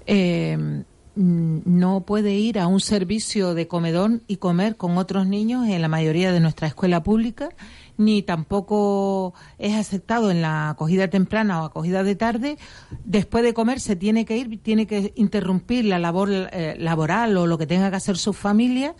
Eh, 0.07 0.85
no 1.15 2.01
puede 2.01 2.33
ir 2.33 2.59
a 2.59 2.67
un 2.67 2.79
servicio 2.79 3.53
de 3.53 3.67
comedor 3.67 4.21
y 4.27 4.37
comer 4.37 4.75
con 4.75 4.97
otros 4.97 5.27
niños 5.27 5.67
en 5.67 5.81
la 5.81 5.87
mayoría 5.87 6.31
de 6.31 6.39
nuestra 6.39 6.67
escuela 6.67 7.03
pública, 7.03 7.49
ni 7.97 8.21
tampoco 8.21 9.33
es 9.57 9.75
aceptado 9.75 10.29
en 10.29 10.41
la 10.41 10.69
acogida 10.69 11.07
temprana 11.07 11.61
o 11.61 11.65
acogida 11.65 12.03
de 12.03 12.15
tarde. 12.15 12.57
Después 13.05 13.43
de 13.43 13.53
comer 13.53 13.79
se 13.79 13.95
tiene 13.95 14.25
que 14.25 14.37
ir, 14.37 14.61
tiene 14.61 14.87
que 14.87 15.13
interrumpir 15.15 15.85
la 15.85 15.99
labor 15.99 16.29
eh, 16.31 16.75
laboral 16.77 17.37
o 17.37 17.47
lo 17.47 17.57
que 17.57 17.67
tenga 17.67 17.89
que 17.89 17.95
hacer 17.95 18.17
su 18.17 18.33
familia 18.33 18.95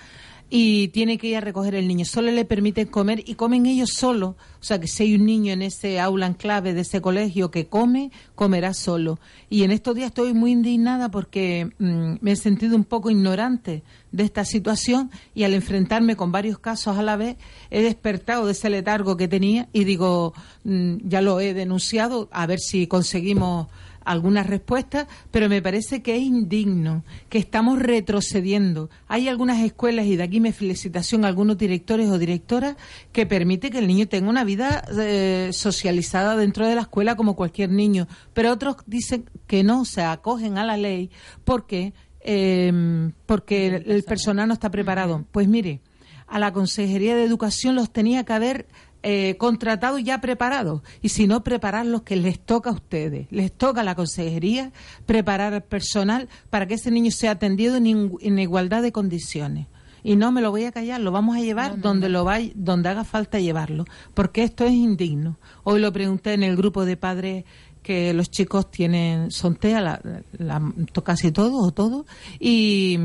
y 0.50 0.90
tiene 0.90 1.18
que 1.18 1.28
ir 1.28 1.38
a 1.38 1.42
recoger 1.42 1.76
el 1.76 1.88
niño. 1.88 2.06
Solo 2.06 2.32
le 2.32 2.46
permiten 2.46 2.88
comer 2.88 3.24
y 3.26 3.36
comen 3.36 3.66
ellos 3.66 3.92
solos. 3.96 4.36
O 4.60 4.64
sea 4.64 4.80
que 4.80 4.88
si 4.88 5.04
hay 5.04 5.16
un 5.16 5.26
niño 5.26 5.54
en 5.54 5.62
ese 5.62 6.00
aula 6.00 6.28
en 6.28 6.34
clave 6.34 6.74
de 6.74 6.82
ese 6.82 7.02
colegio 7.02 7.52
que 7.52 7.68
come, 7.68 8.12
comerá 8.36 8.74
solo. 8.74 9.20
Y 9.50 9.64
en 9.64 9.72
estos 9.72 9.96
días 9.96 10.08
estoy 10.08 10.34
muy 10.34 10.52
indignada 10.52 11.10
porque 11.10 11.72
mm, 11.80 12.16
me 12.22 12.32
he 12.32 12.36
sentido 12.36 12.76
un 12.76 12.84
poco 12.84 13.10
ignorante 13.10 13.84
de 14.12 14.24
esta 14.24 14.46
situación 14.46 15.12
y 15.34 15.44
al 15.44 15.54
enfrentarme 15.54 16.16
con 16.16 16.32
varios 16.32 16.60
casos 16.60 16.98
a 16.98 17.04
la 17.04 17.18
vez 17.18 17.38
he 17.70 17.82
despertado 17.82 18.46
de 18.46 18.54
ese 18.54 18.70
letargo 18.70 19.18
que 19.18 19.28
tenía 19.28 19.68
y 19.74 19.84
digo, 19.84 20.34
mm, 20.64 20.98
ya 21.04 21.22
lo 21.22 21.40
he 21.40 21.54
denunciado, 21.54 22.30
a 22.32 22.46
ver 22.46 22.60
si 22.60 22.88
conseguimos 22.88 23.68
algunas 24.06 24.48
respuestas, 24.48 25.08
pero 25.32 25.50
me 25.50 25.62
parece 25.62 26.02
que 26.02 26.16
es 26.16 26.22
indigno, 26.22 27.04
que 27.28 27.40
estamos 27.40 27.80
retrocediendo. 27.80 28.90
Hay 29.08 29.28
algunas 29.28 29.62
escuelas, 29.62 30.06
y 30.06 30.16
de 30.16 30.24
aquí 30.24 30.40
mi 30.40 30.52
felicitación 30.52 31.26
a 31.26 31.28
algunos 31.28 31.58
directores 31.58 32.08
o 32.10 32.18
directoras, 32.18 32.78
que 33.12 33.26
permite 33.26 33.72
que 33.72 33.80
el 33.80 33.88
niño 33.88 34.08
tenga 34.08 34.30
una 34.30 34.44
vida 34.44 34.86
eh, 34.98 35.50
socializada 35.52 36.38
dentro 36.38 36.68
de 36.68 36.76
la 36.76 36.82
escuela 36.82 37.16
como 37.16 37.36
cualquier 37.36 37.72
niño, 37.72 38.08
pero 38.34 38.52
otros 38.52 38.78
dicen 38.86 39.30
que 39.48 39.64
no, 39.64 39.84
se 39.86 40.04
acogen 40.04 40.58
a 40.58 40.66
la 40.66 40.78
ley 40.78 41.10
porque, 41.44 41.94
em, 42.22 43.12
porque 43.26 43.84
el 43.86 44.04
personal 44.04 44.48
no 44.48 44.54
está 44.54 44.70
preparado. 44.70 45.26
Pues 45.32 45.48
mire, 45.48 45.82
a 46.28 46.40
la 46.40 46.54
Consejería 46.54 47.16
de 47.16 47.24
Educación 47.24 47.76
los 47.76 47.92
tenía 47.92 48.24
que 48.24 48.34
haber 48.34 48.68
eh, 49.08 49.38
contratados 49.38 50.04
ya 50.04 50.20
preparados. 50.20 50.82
Y 51.00 51.10
si 51.10 51.28
no, 51.28 51.44
preparar 51.44 51.86
los 51.86 52.02
que 52.02 52.16
les 52.16 52.40
toca 52.40 52.72
a 52.72 52.74
ustedes. 52.74 53.28
Les 53.30 53.52
toca 53.52 53.82
a 53.82 53.84
la 53.84 53.94
consejería 53.94 54.72
preparar 55.06 55.54
al 55.54 55.62
personal 55.62 56.28
para 56.50 56.66
que 56.66 56.74
ese 56.74 56.90
niño 56.90 57.12
sea 57.12 57.30
atendido 57.30 57.76
en, 57.76 58.40
igualdad 58.40 58.82
de 58.82 58.92
condiciones. 58.92 59.68
Y 60.04 60.16
no 60.16 60.32
me 60.32 60.42
lo 60.42 60.50
voy 60.50 60.64
a 60.64 60.72
callar, 60.72 61.02
lo 61.02 61.12
vamos 61.12 61.38
a 61.38 61.42
llevar 61.42 61.80
donde 61.80 62.10
lo 62.10 62.24
vaya, 62.24 62.52
donde 62.56 62.90
haga 62.90 63.04
falta 63.04 63.40
llevarlo, 63.40 63.86
porque 64.16 64.42
esto 64.42 64.66
es 64.66 64.72
indigno. 64.72 65.38
Hoy 65.64 65.82
lo 65.82 65.94
pregunté 65.94 66.34
en 66.34 66.42
el 66.42 66.56
grupo 66.56 66.84
de 66.84 66.98
padres 66.98 67.46
que 67.84 68.12
los 68.12 68.32
chicos 68.32 68.72
tienen 68.72 69.30
son 69.30 69.56
TEA, 69.56 70.02
la, 70.40 70.74
casi 71.04 71.32
todos 71.32 71.68
o 71.68 71.72
todos, 71.72 72.08
y, 72.40 72.98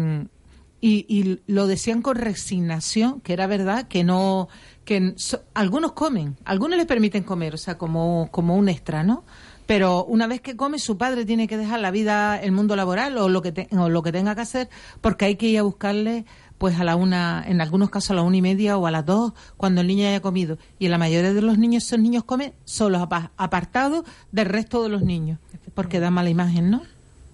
y, 0.81 1.05
y, 1.09 1.41
lo 1.47 1.67
decían 1.67 2.01
con 2.01 2.17
resignación, 2.17 3.21
que 3.21 3.35
era 3.35 3.47
verdad, 3.47 3.87
que 3.87 4.03
no, 4.03 4.49
que 4.85 5.15
algunos 5.55 5.93
comen, 5.93 6.37
algunos 6.45 6.77
les 6.77 6.87
permiten 6.87 7.23
comer, 7.23 7.55
o 7.55 7.59
sea, 7.59 7.79
como, 7.79 8.29
como 8.31 8.57
un 8.57 8.69
extra, 8.69 9.05
¿no? 9.05 9.25
Pero 9.67 10.05
una 10.05 10.27
vez 10.27 10.41
que 10.41 10.57
come, 10.57 10.81
su 10.81 10.99
padre 10.99 11.25
tiene 11.25 11.47
que 11.47 11.57
dejar 11.57 11.79
la 11.79 11.93
vida, 11.93 12.41
el 12.41 12.51
mundo 12.51 12.75
laboral 12.75 13.17
o 13.19 13.29
lo 13.29 13.41
que, 13.41 13.69
o 13.71 13.89
lo 13.89 14.03
que 14.03 14.11
tenga 14.11 14.35
que 14.35 14.41
hacer, 14.41 14.69
porque 15.01 15.27
hay 15.27 15.37
que 15.37 15.47
ir 15.47 15.59
a 15.61 15.63
buscarle 15.63 16.25
pues 16.59 16.79
a 16.79 16.85
la 16.85 16.97
una, 16.97 17.43
en 17.47 17.61
algunos 17.61 17.89
casos 17.89 18.11
a 18.11 18.15
la 18.15 18.23
una 18.23 18.37
y 18.37 18.43
media 18.43 18.77
o 18.77 18.87
a 18.87 18.91
las 18.91 19.07
dos, 19.07 19.33
cuando 19.57 19.81
el 19.81 19.87
niño 19.87 20.09
haya 20.09 20.21
comido. 20.21 20.59
Y 20.79 20.89
la 20.89 20.99
mayoría 20.99 21.33
de 21.33 21.41
los 21.41 21.57
niños, 21.57 21.85
esos 21.85 22.01
niños 22.01 22.25
comen 22.25 22.53
solos, 22.65 23.01
apartados 23.01 24.05
del 24.33 24.47
resto 24.47 24.83
de 24.83 24.89
los 24.89 25.03
niños, 25.03 25.39
porque 25.73 26.01
da 26.01 26.11
mala 26.11 26.31
imagen, 26.31 26.71
¿no? 26.71 26.83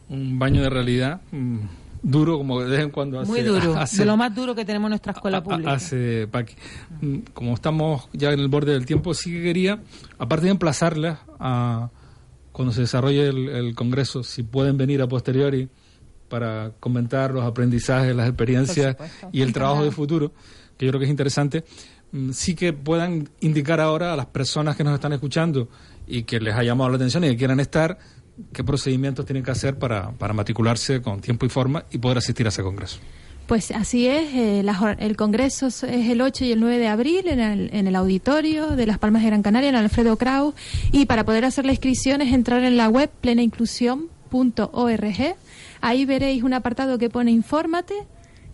Un 0.09 0.39
baño 0.39 0.63
de 0.63 0.71
realidad. 0.71 1.23
Duro 2.09 2.39
como 2.39 2.61
de 2.61 2.71
vez 2.71 2.81
en 2.83 2.91
cuando 2.91 3.19
hace. 3.19 3.29
Muy 3.29 3.43
duro, 3.43 3.75
de 3.93 4.05
lo 4.05 4.17
más 4.17 4.33
duro 4.33 4.55
que 4.55 4.65
tenemos 4.65 4.87
en 4.87 4.91
nuestra 4.91 5.11
escuela 5.11 5.43
pública. 5.43 5.73
Hace, 5.73 6.29
mm, 7.01 7.17
como 7.35 7.53
estamos 7.55 8.09
ya 8.13 8.31
en 8.31 8.39
el 8.39 8.47
borde 8.47 8.75
del 8.75 8.87
tiempo, 8.87 9.13
sí 9.13 9.33
que 9.33 9.43
quería, 9.43 9.81
aparte 10.17 10.45
de 10.45 10.53
emplazarles 10.53 11.17
a 11.41 11.91
cuando 12.53 12.73
se 12.73 12.83
desarrolle 12.83 13.27
el, 13.27 13.75
Congreso, 13.75 14.23
si 14.23 14.45
pueden 14.45 14.77
venir 14.77 15.03
a 15.03 15.09
posteriori 15.09 15.69
para 16.29 16.71
comentar 16.79 17.33
los 17.33 17.43
aprendizajes, 17.43 18.15
las 18.15 18.29
experiencias 18.29 18.97
y 19.33 19.43
el 19.43 19.53
trabajo 19.53 19.83
de 19.83 19.91
futuro, 19.91 20.33
que 20.79 20.87
yo 20.87 20.93
creo 20.93 21.01
que 21.01 21.07
es 21.07 21.11
interesante, 21.11 21.65
mm, 22.13 22.31
sí 22.31 22.55
que 22.55 22.73
puedan 22.73 23.29
indicar 23.41 23.81
ahora 23.81 24.13
a 24.13 24.17
las 24.17 24.27
personas 24.27 24.77
que 24.77 24.85
nos 24.85 24.95
están 24.95 25.13
escuchando 25.13 25.69
y 26.07 26.23
que 26.23 26.39
les 26.39 26.55
ha 26.55 26.63
llamado 26.63 26.89
la 26.91 26.97
atención 26.97 27.25
y 27.25 27.31
que 27.31 27.37
quieran 27.37 27.59
estar, 27.59 27.99
qué 28.53 28.65
procedimientos 28.65 29.25
tienen 29.25 29.43
que 29.43 29.51
hacer 29.51 29.79
para, 29.79 30.13
para 30.13 30.33
matricularse 30.33 31.03
con 31.03 31.21
tiempo 31.21 31.47
y 31.47 31.49
forma 31.49 31.85
y 31.91 31.99
poder 31.99 32.19
asistir 32.19 32.47
a 32.47 32.51
ese 32.51 32.63
congreso. 32.63 32.99
Pues 33.47 33.71
así 33.71 34.09
es, 34.09 34.35
eh, 34.35 34.65
el 34.99 35.17
Congreso 35.17 35.69
es 35.69 35.85
el 35.85 36.21
8 36.21 36.47
y 36.47 36.53
el 36.53 36.59
9 36.59 36.79
de 36.79 36.89
abril 36.89 37.29
en 37.29 37.39
el, 37.39 37.71
en 37.73 37.87
el 37.87 37.95
auditorio 37.95 38.71
de 38.71 38.87
Las 38.87 38.99
Palmas 38.99 39.23
de 39.23 39.29
Gran 39.29 39.43
Canaria, 39.43 39.69
en 39.69 39.77
Alfredo 39.77 40.19
Kraus, 40.19 40.57
y 40.91 41.07
para 41.07 41.25
poder 41.25 41.45
hacer 41.45 41.65
la 41.65 41.71
inscripción 41.71 42.23
es 42.23 42.35
entrar 42.35 42.65
en 42.65 42.77
la 42.77 42.89
web 42.89 43.09
plenainclusión.org. 43.21 45.37
Ahí 45.81 46.05
veréis 46.05 46.43
un 46.43 46.55
apartado 46.55 46.99
que 46.99 47.09
pone 47.09 47.31
Infórmate, 47.31 47.95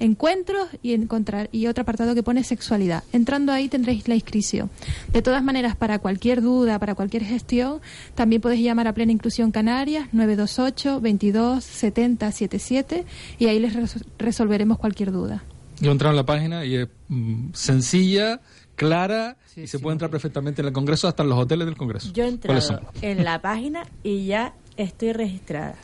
encuentros 0.02 0.68
y 0.82 0.94
encontrar 0.94 1.48
y 1.52 1.68
otro 1.68 1.82
apartado 1.82 2.14
que 2.14 2.22
pone 2.22 2.42
sexualidad. 2.42 3.04
Entrando 3.12 3.52
ahí 3.52 3.68
tendréis 3.68 4.08
la 4.08 4.14
inscripción. 4.14 4.68
De 5.12 5.22
todas 5.22 5.44
maneras, 5.44 5.76
para 5.76 6.00
cualquier 6.00 6.42
duda, 6.42 6.78
para 6.78 6.94
cualquier 6.94 7.24
gestión, 7.24 7.80
también 8.14 8.42
podéis 8.42 8.64
llamar 8.64 8.88
a 8.88 8.94
Plena 8.94 9.12
Inclusión 9.12 9.52
Canarias 9.52 10.08
928 10.12 11.00
22 11.00 11.64
70 11.64 12.32
77 12.32 13.04
y 13.38 13.46
ahí 13.46 13.60
les 13.60 13.72
resolveremos 14.18 14.78
cualquier 14.78 15.12
duda. 15.12 15.44
Yo 15.80 15.90
he 15.90 15.92
entrado 15.92 16.12
en 16.12 16.16
la 16.16 16.26
página 16.26 16.64
y 16.64 16.76
es 16.76 16.88
mm, 17.08 17.50
sencilla, 17.52 18.40
clara 18.74 19.36
y 19.54 19.66
se 19.66 19.78
puede 19.78 19.94
entrar 19.94 20.10
perfectamente 20.10 20.62
en 20.62 20.68
el 20.68 20.72
Congreso, 20.72 21.06
hasta 21.06 21.22
en 21.22 21.28
los 21.28 21.38
hoteles 21.38 21.66
del 21.66 21.76
Congreso. 21.76 22.12
Yo 22.12 22.24
he 22.24 22.28
entrado 22.28 22.80
en 23.02 23.24
la 23.24 23.40
página 23.40 23.86
y 24.02 24.26
ya 24.26 24.54
Estoy 24.82 25.12
registrada. 25.12 25.76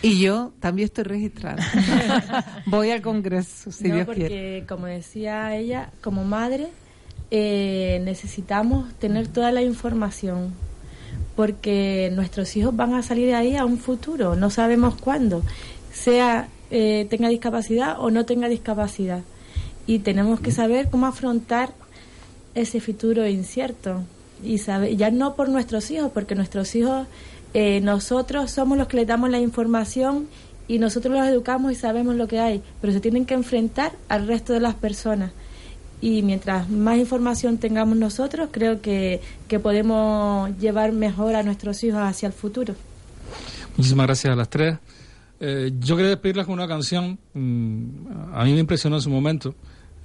Y 0.00 0.20
yo 0.20 0.52
también 0.60 0.86
estoy 0.86 1.02
registrada. 1.02 2.62
Voy 2.66 2.92
al 2.92 3.02
Congreso, 3.02 3.72
si 3.72 3.88
no, 3.88 4.06
porque, 4.06 4.64
como 4.68 4.86
decía 4.86 5.56
ella, 5.56 5.90
como 6.00 6.22
madre, 6.22 6.68
eh, 7.32 8.00
necesitamos 8.04 8.94
tener 9.00 9.26
toda 9.26 9.50
la 9.50 9.60
información. 9.60 10.54
Porque 11.34 12.12
nuestros 12.14 12.54
hijos 12.54 12.76
van 12.76 12.94
a 12.94 13.02
salir 13.02 13.26
de 13.26 13.34
ahí 13.34 13.56
a 13.56 13.64
un 13.64 13.76
futuro, 13.76 14.36
no 14.36 14.50
sabemos 14.50 14.94
cuándo, 14.94 15.42
sea 15.92 16.46
eh, 16.70 17.08
tenga 17.10 17.28
discapacidad 17.28 17.96
o 17.98 18.12
no 18.12 18.24
tenga 18.24 18.48
discapacidad. 18.48 19.22
Y 19.88 19.98
tenemos 19.98 20.38
que 20.38 20.52
saber 20.52 20.90
cómo 20.90 21.06
afrontar 21.06 21.70
ese 22.54 22.80
futuro 22.80 23.26
incierto. 23.26 24.04
Y 24.44 24.58
saber, 24.58 24.96
ya 24.96 25.10
no 25.10 25.34
por 25.34 25.48
nuestros 25.48 25.90
hijos, 25.90 26.12
porque 26.12 26.36
nuestros 26.36 26.72
hijos 26.76 27.08
eh, 27.54 27.80
nosotros 27.80 28.50
somos 28.50 28.76
los 28.76 28.88
que 28.88 28.96
les 28.96 29.06
damos 29.06 29.30
la 29.30 29.38
información 29.38 30.26
y 30.66 30.80
nosotros 30.80 31.14
los 31.14 31.24
educamos 31.26 31.70
y 31.70 31.76
sabemos 31.76 32.16
lo 32.16 32.26
que 32.26 32.40
hay, 32.40 32.62
pero 32.80 32.92
se 32.92 33.00
tienen 33.00 33.26
que 33.26 33.34
enfrentar 33.34 33.92
al 34.08 34.26
resto 34.26 34.52
de 34.52 34.60
las 34.60 34.74
personas. 34.74 35.30
Y 36.00 36.22
mientras 36.22 36.68
más 36.68 36.98
información 36.98 37.58
tengamos 37.58 37.96
nosotros, 37.96 38.48
creo 38.50 38.82
que, 38.82 39.20
podemos 39.62 40.50
llevar 40.58 40.90
mejor 40.90 41.36
a 41.36 41.44
nuestros 41.44 41.82
hijos 41.84 42.00
hacia 42.00 42.26
el 42.26 42.32
futuro. 42.32 42.74
Muchísimas 43.76 44.06
gracias 44.06 44.32
a 44.32 44.36
las 44.36 44.50
tres. 44.50 44.76
Eh, 45.38 45.72
yo 45.78 45.94
quería 45.96 46.10
despedirlas 46.10 46.46
con 46.46 46.54
una 46.54 46.66
canción, 46.66 47.18
mm, 47.34 48.34
a 48.34 48.44
mí 48.44 48.52
me 48.52 48.58
impresionó 48.58 48.96
en 48.96 49.02
su 49.02 49.10
momento, 49.10 49.54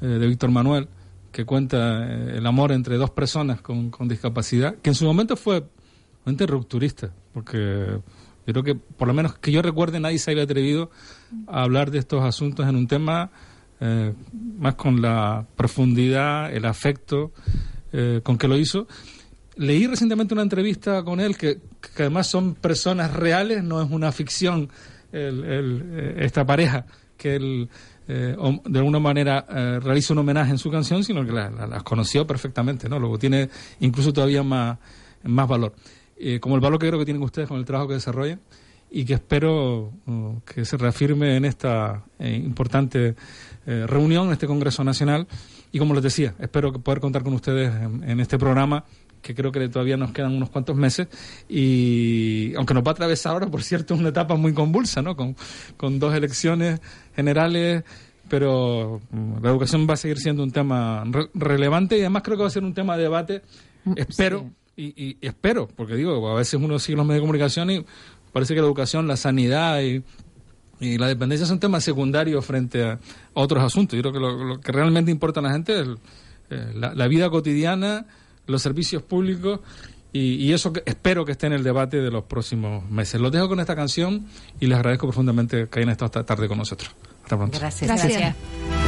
eh, 0.02 0.06
de 0.06 0.28
Víctor 0.28 0.52
Manuel, 0.52 0.88
que 1.32 1.46
cuenta 1.46 2.06
el 2.06 2.46
amor 2.46 2.72
entre 2.72 2.98
dos 2.98 3.10
personas 3.10 3.60
con, 3.62 3.90
con 3.90 4.08
discapacidad, 4.08 4.76
que 4.76 4.92
en 4.92 4.96
su 4.96 5.06
momento 5.06 5.36
fue 5.36 5.64
rupturista, 6.26 7.12
porque 7.34 8.00
yo 8.48 8.54
creo 8.54 8.64
que, 8.64 8.76
por 8.76 9.08
lo 9.08 9.14
menos 9.14 9.38
que 9.38 9.52
yo 9.52 9.62
recuerde, 9.62 10.00
nadie 10.00 10.20
se 10.20 10.32
había 10.32 10.44
atrevido 10.44 10.90
a 11.48 11.64
hablar 11.64 11.92
de 11.92 12.00
estos 12.00 12.24
asuntos 12.24 12.68
en 12.68 12.76
un 12.76 12.88
tema 12.88 13.32
eh, 13.82 14.14
más 14.58 14.76
con 14.76 15.02
la 15.02 15.46
profundidad, 15.56 16.54
el 16.54 16.66
afecto 16.66 17.32
eh, 17.94 18.22
con 18.24 18.38
que 18.38 18.48
lo 18.48 18.58
hizo. 18.58 18.88
Leí 19.56 19.88
recientemente 19.88 20.34
una 20.34 20.44
entrevista 20.44 21.04
con 21.04 21.20
él 21.20 21.38
que, 21.38 21.60
además 21.98 22.28
son 22.28 22.56
personas 22.56 23.14
reales, 23.14 23.64
no 23.64 23.82
es 23.82 23.90
una 23.90 24.12
ficción 24.12 24.70
el- 25.12 25.44
eh, 25.46 26.16
esta 26.20 26.46
pareja 26.46 26.86
que 27.18 27.36
él 27.36 27.70
eh, 28.12 28.36
de 28.66 28.80
alguna 28.80 29.00
manera 29.00 29.46
eh, 29.50 29.80
realiza 29.84 30.14
un 30.14 30.20
homenaje 30.20 30.50
en 30.52 30.58
su 30.58 30.72
canción, 30.72 31.04
sino 31.04 31.24
que 31.26 31.32
la- 31.32 31.50
la- 31.52 31.68
las 31.68 31.84
conoció 31.84 32.26
perfectamente, 32.26 32.90
¿no? 32.90 32.98
Luego 33.00 33.20
tiene 33.20 33.50
incluso 33.82 34.12
todavía 34.12 34.42
más, 34.44 34.78
más 35.24 35.48
valor. 35.48 35.74
Eh, 36.20 36.40
como 36.40 36.56
el 36.56 36.62
valor 36.62 36.78
que 36.80 36.88
creo 36.88 37.00
que 37.00 37.06
tienen 37.06 37.24
ustedes 37.24 37.48
con 37.48 37.58
el 37.58 37.66
trabajo 37.66 37.88
que 37.88 37.94
desarrollan 37.96 38.40
y 38.92 39.06
que 39.06 39.14
espero 39.14 39.94
uh, 40.08 40.40
que 40.46 40.66
se 40.66 40.76
reafirme 40.76 41.36
en 41.38 41.46
esta 41.46 42.04
eh, 42.20 42.36
importante 42.44 43.16
eh, 43.66 43.86
reunión, 43.88 44.28
en 44.28 44.34
este 44.34 44.48
Congreso 44.48 44.84
Nacional. 44.84 45.28
Y 45.72 45.80
como 45.80 45.94
les 45.94 46.04
decía, 46.04 46.34
espero 46.40 46.74
poder 46.74 47.00
contar 47.00 47.24
con 47.24 47.34
ustedes 47.34 47.74
en, 47.74 48.04
en 48.04 48.20
este 48.20 48.38
programa 48.38 48.84
que 49.22 49.36
creo 49.36 49.52
que 49.52 49.68
todavía 49.70 49.98
nos 49.98 50.12
quedan 50.12 50.34
unos 50.34 50.50
cuantos 50.50 50.76
meses 50.76 51.08
y 51.48 52.54
aunque 52.56 52.74
nos 52.74 52.84
va 52.84 52.90
a 52.90 52.92
atravesar 52.94 53.34
ahora, 53.34 53.48
por 53.48 53.64
cierto, 53.64 53.94
una 53.94 54.10
etapa 54.10 54.36
muy 54.36 54.54
convulsa, 54.54 55.02
¿no? 55.02 55.16
Con, 55.16 55.36
con 55.78 56.00
dos 56.00 56.14
elecciones 56.16 56.80
generales, 57.16 57.84
pero 58.30 59.02
mm, 59.12 59.44
la 59.44 59.50
educación 59.50 59.88
va 59.90 59.96
a 59.96 59.98
seguir 59.98 60.20
siendo 60.20 60.42
un 60.42 60.52
tema 60.52 61.04
re- 61.06 61.30
relevante 61.34 61.98
y 61.98 62.02
además 62.02 62.24
creo 62.24 62.38
que 62.38 62.44
va 62.44 62.48
a 62.48 62.52
ser 62.52 62.64
un 62.64 62.74
tema 62.74 62.96
de 62.96 63.04
debate, 63.04 63.42
espero, 63.98 64.50
y, 64.82 64.94
y- 64.96 65.18
y 65.22 65.28
espero, 65.28 65.68
porque 65.76 65.96
digo, 65.96 66.30
a 66.30 66.36
veces 66.36 66.60
uno 66.62 66.80
sigue 66.80 66.96
los 66.98 67.06
medios 67.06 67.22
de 67.22 67.28
comunicación 67.28 67.70
y 67.72 67.86
parece 68.32 68.54
que 68.56 68.62
la 68.62 68.68
educación, 68.68 69.08
la 69.08 69.18
sanidad 69.18 69.82
y, 69.82 70.04
y 70.80 70.98
la 70.98 71.08
dependencia 71.08 71.46
son 71.46 71.60
temas 71.60 71.84
secundarios 71.84 72.46
frente 72.46 72.84
a 72.84 73.00
otros 73.34 73.64
asuntos. 73.64 73.96
Yo 73.98 74.02
creo 74.02 74.14
que 74.14 74.20
lo, 74.20 74.44
lo 74.44 74.62
que 74.62 74.72
realmente 74.72 75.12
importa 75.12 75.40
a 75.40 75.44
la 75.44 75.52
gente 75.52 75.74
es 75.74 75.80
el- 75.88 75.98
eh, 76.52 76.72
la, 76.76 76.94
la 76.96 77.08
vida 77.08 77.30
cotidiana, 77.30 78.06
los 78.48 78.62
servicios 78.62 79.04
públicos 79.04 79.60
y, 80.12 80.36
y 80.44 80.54
eso 80.54 80.74
que 80.74 80.82
espero 80.86 81.24
que 81.26 81.34
esté 81.34 81.46
en 81.48 81.54
el 81.54 81.64
debate 81.64 81.98
de 82.02 82.10
los 82.10 82.24
próximos 82.24 82.90
meses. 82.90 83.22
Los 83.22 83.32
dejo 83.32 83.48
con 83.48 83.60
esta 83.60 83.76
canción 83.76 84.26
y 84.60 84.66
les 84.66 84.76
agradezco 84.78 85.06
profundamente 85.08 85.68
que 85.70 85.80
hayan 85.80 85.90
estado 85.92 86.08
esta 86.08 86.26
tarde 86.26 86.48
con 86.48 86.58
nosotros. 86.58 86.90
Hasta 87.24 87.38
pronto. 87.38 87.60
Gracias. 87.60 87.88
Gracias. 87.88 88.79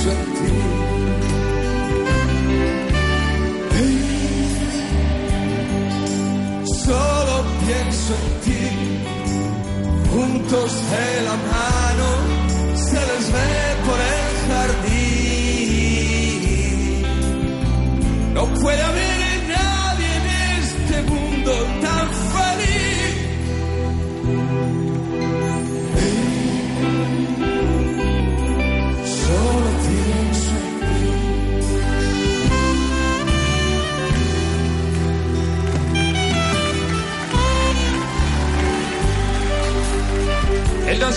Pienso. 0.00 0.40
Solo 6.84 7.44
pienso 7.66 8.14
en 8.14 8.26
ti. 8.44 8.64
Juntos 10.12 10.70
de 10.90 11.22
la 11.22 11.36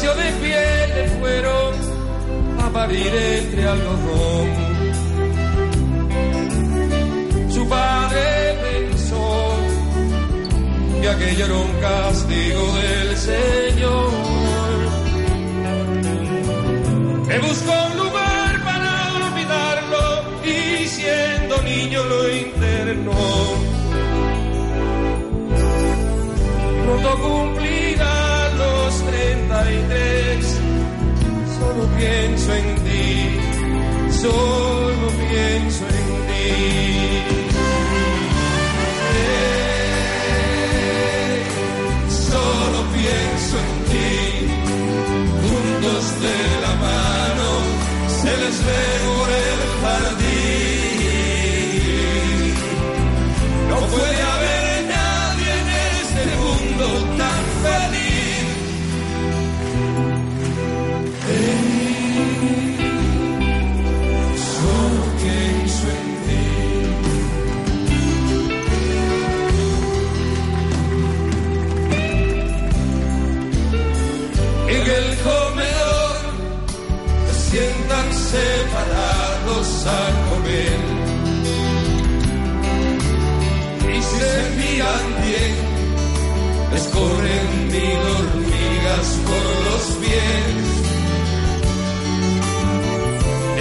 De 0.03 0.09
piel 0.09 0.93
de 0.95 1.07
fuero 1.17 1.71
a 2.61 2.69
parir 2.71 3.07
entre 3.07 3.67
algodón. 3.67 4.47
Su 7.49 7.67
padre 7.69 8.55
pensó 8.61 9.55
que 11.01 11.09
aquello 11.09 11.45
era 11.45 11.53
un 11.55 11.71
castigo 11.79 12.73
del 12.75 13.17
Señor. 13.17 14.11
Él 17.31 17.41
buscó 17.41 17.71
un 17.91 17.97
lugar 17.97 18.63
para 18.65 18.91
olvidarlo 19.25 20.05
y 20.43 20.85
siendo 20.85 21.61
niño 21.63 22.03
lo 22.03 22.29
internó. 22.29 23.13
Pronto 26.83 27.09
cumplirá 27.23 27.72
Solo 31.73 31.87
pienso 31.97 32.53
en 32.53 32.75
ti, 32.85 33.39
solo 34.21 35.07
pienso 35.27 35.83
en 35.85 36.09
ti. 36.27 36.49
Eh, 40.35 41.43
Solo 42.09 42.79
pienso 42.93 43.55
en 43.65 43.71
ti, 43.89 44.13
juntos 45.41 46.03
de 46.21 46.37
la 46.61 46.73
mano, 46.75 47.47
se 48.21 48.31
les 48.37 48.57
ve 48.67 48.83
miran 84.73 85.05
bien, 85.23 85.55
escorren 86.75 87.47
mil 87.71 88.01
hormigas 88.17 89.07
por 89.27 89.45
los 89.67 89.83
pies. 90.01 90.65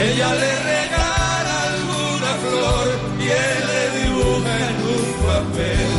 Ella 0.06 0.30
le 0.42 0.52
regala 0.72 1.54
alguna 1.70 2.32
flor 2.44 2.86
y 3.20 3.26
él 3.44 3.60
le 3.72 3.82
dibuja 3.98 4.52
en 4.68 4.76
un 4.96 5.06
papel. 5.28 5.92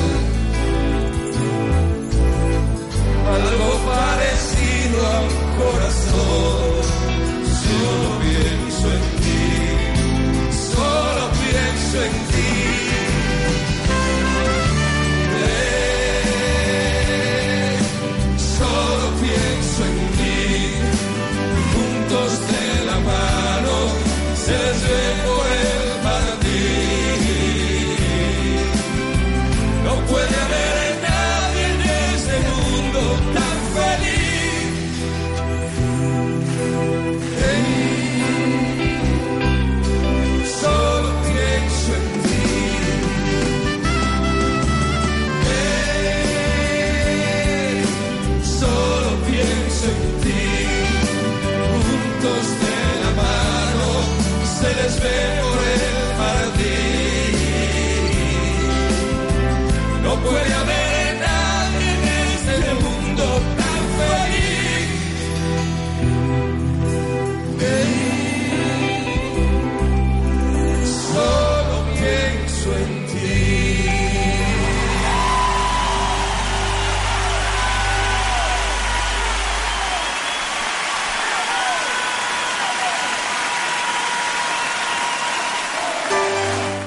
Algo 3.37 3.69
parecido 3.93 4.97
a 5.13 5.17
un 5.29 5.37
corazón, 5.61 6.83
yo 7.65 7.85
pienso 8.23 8.85
en 8.97 9.05
ti, 9.21 9.45
solo 10.73 11.23
pienso 11.41 11.97
en 12.03 12.15
ti. 12.31 12.52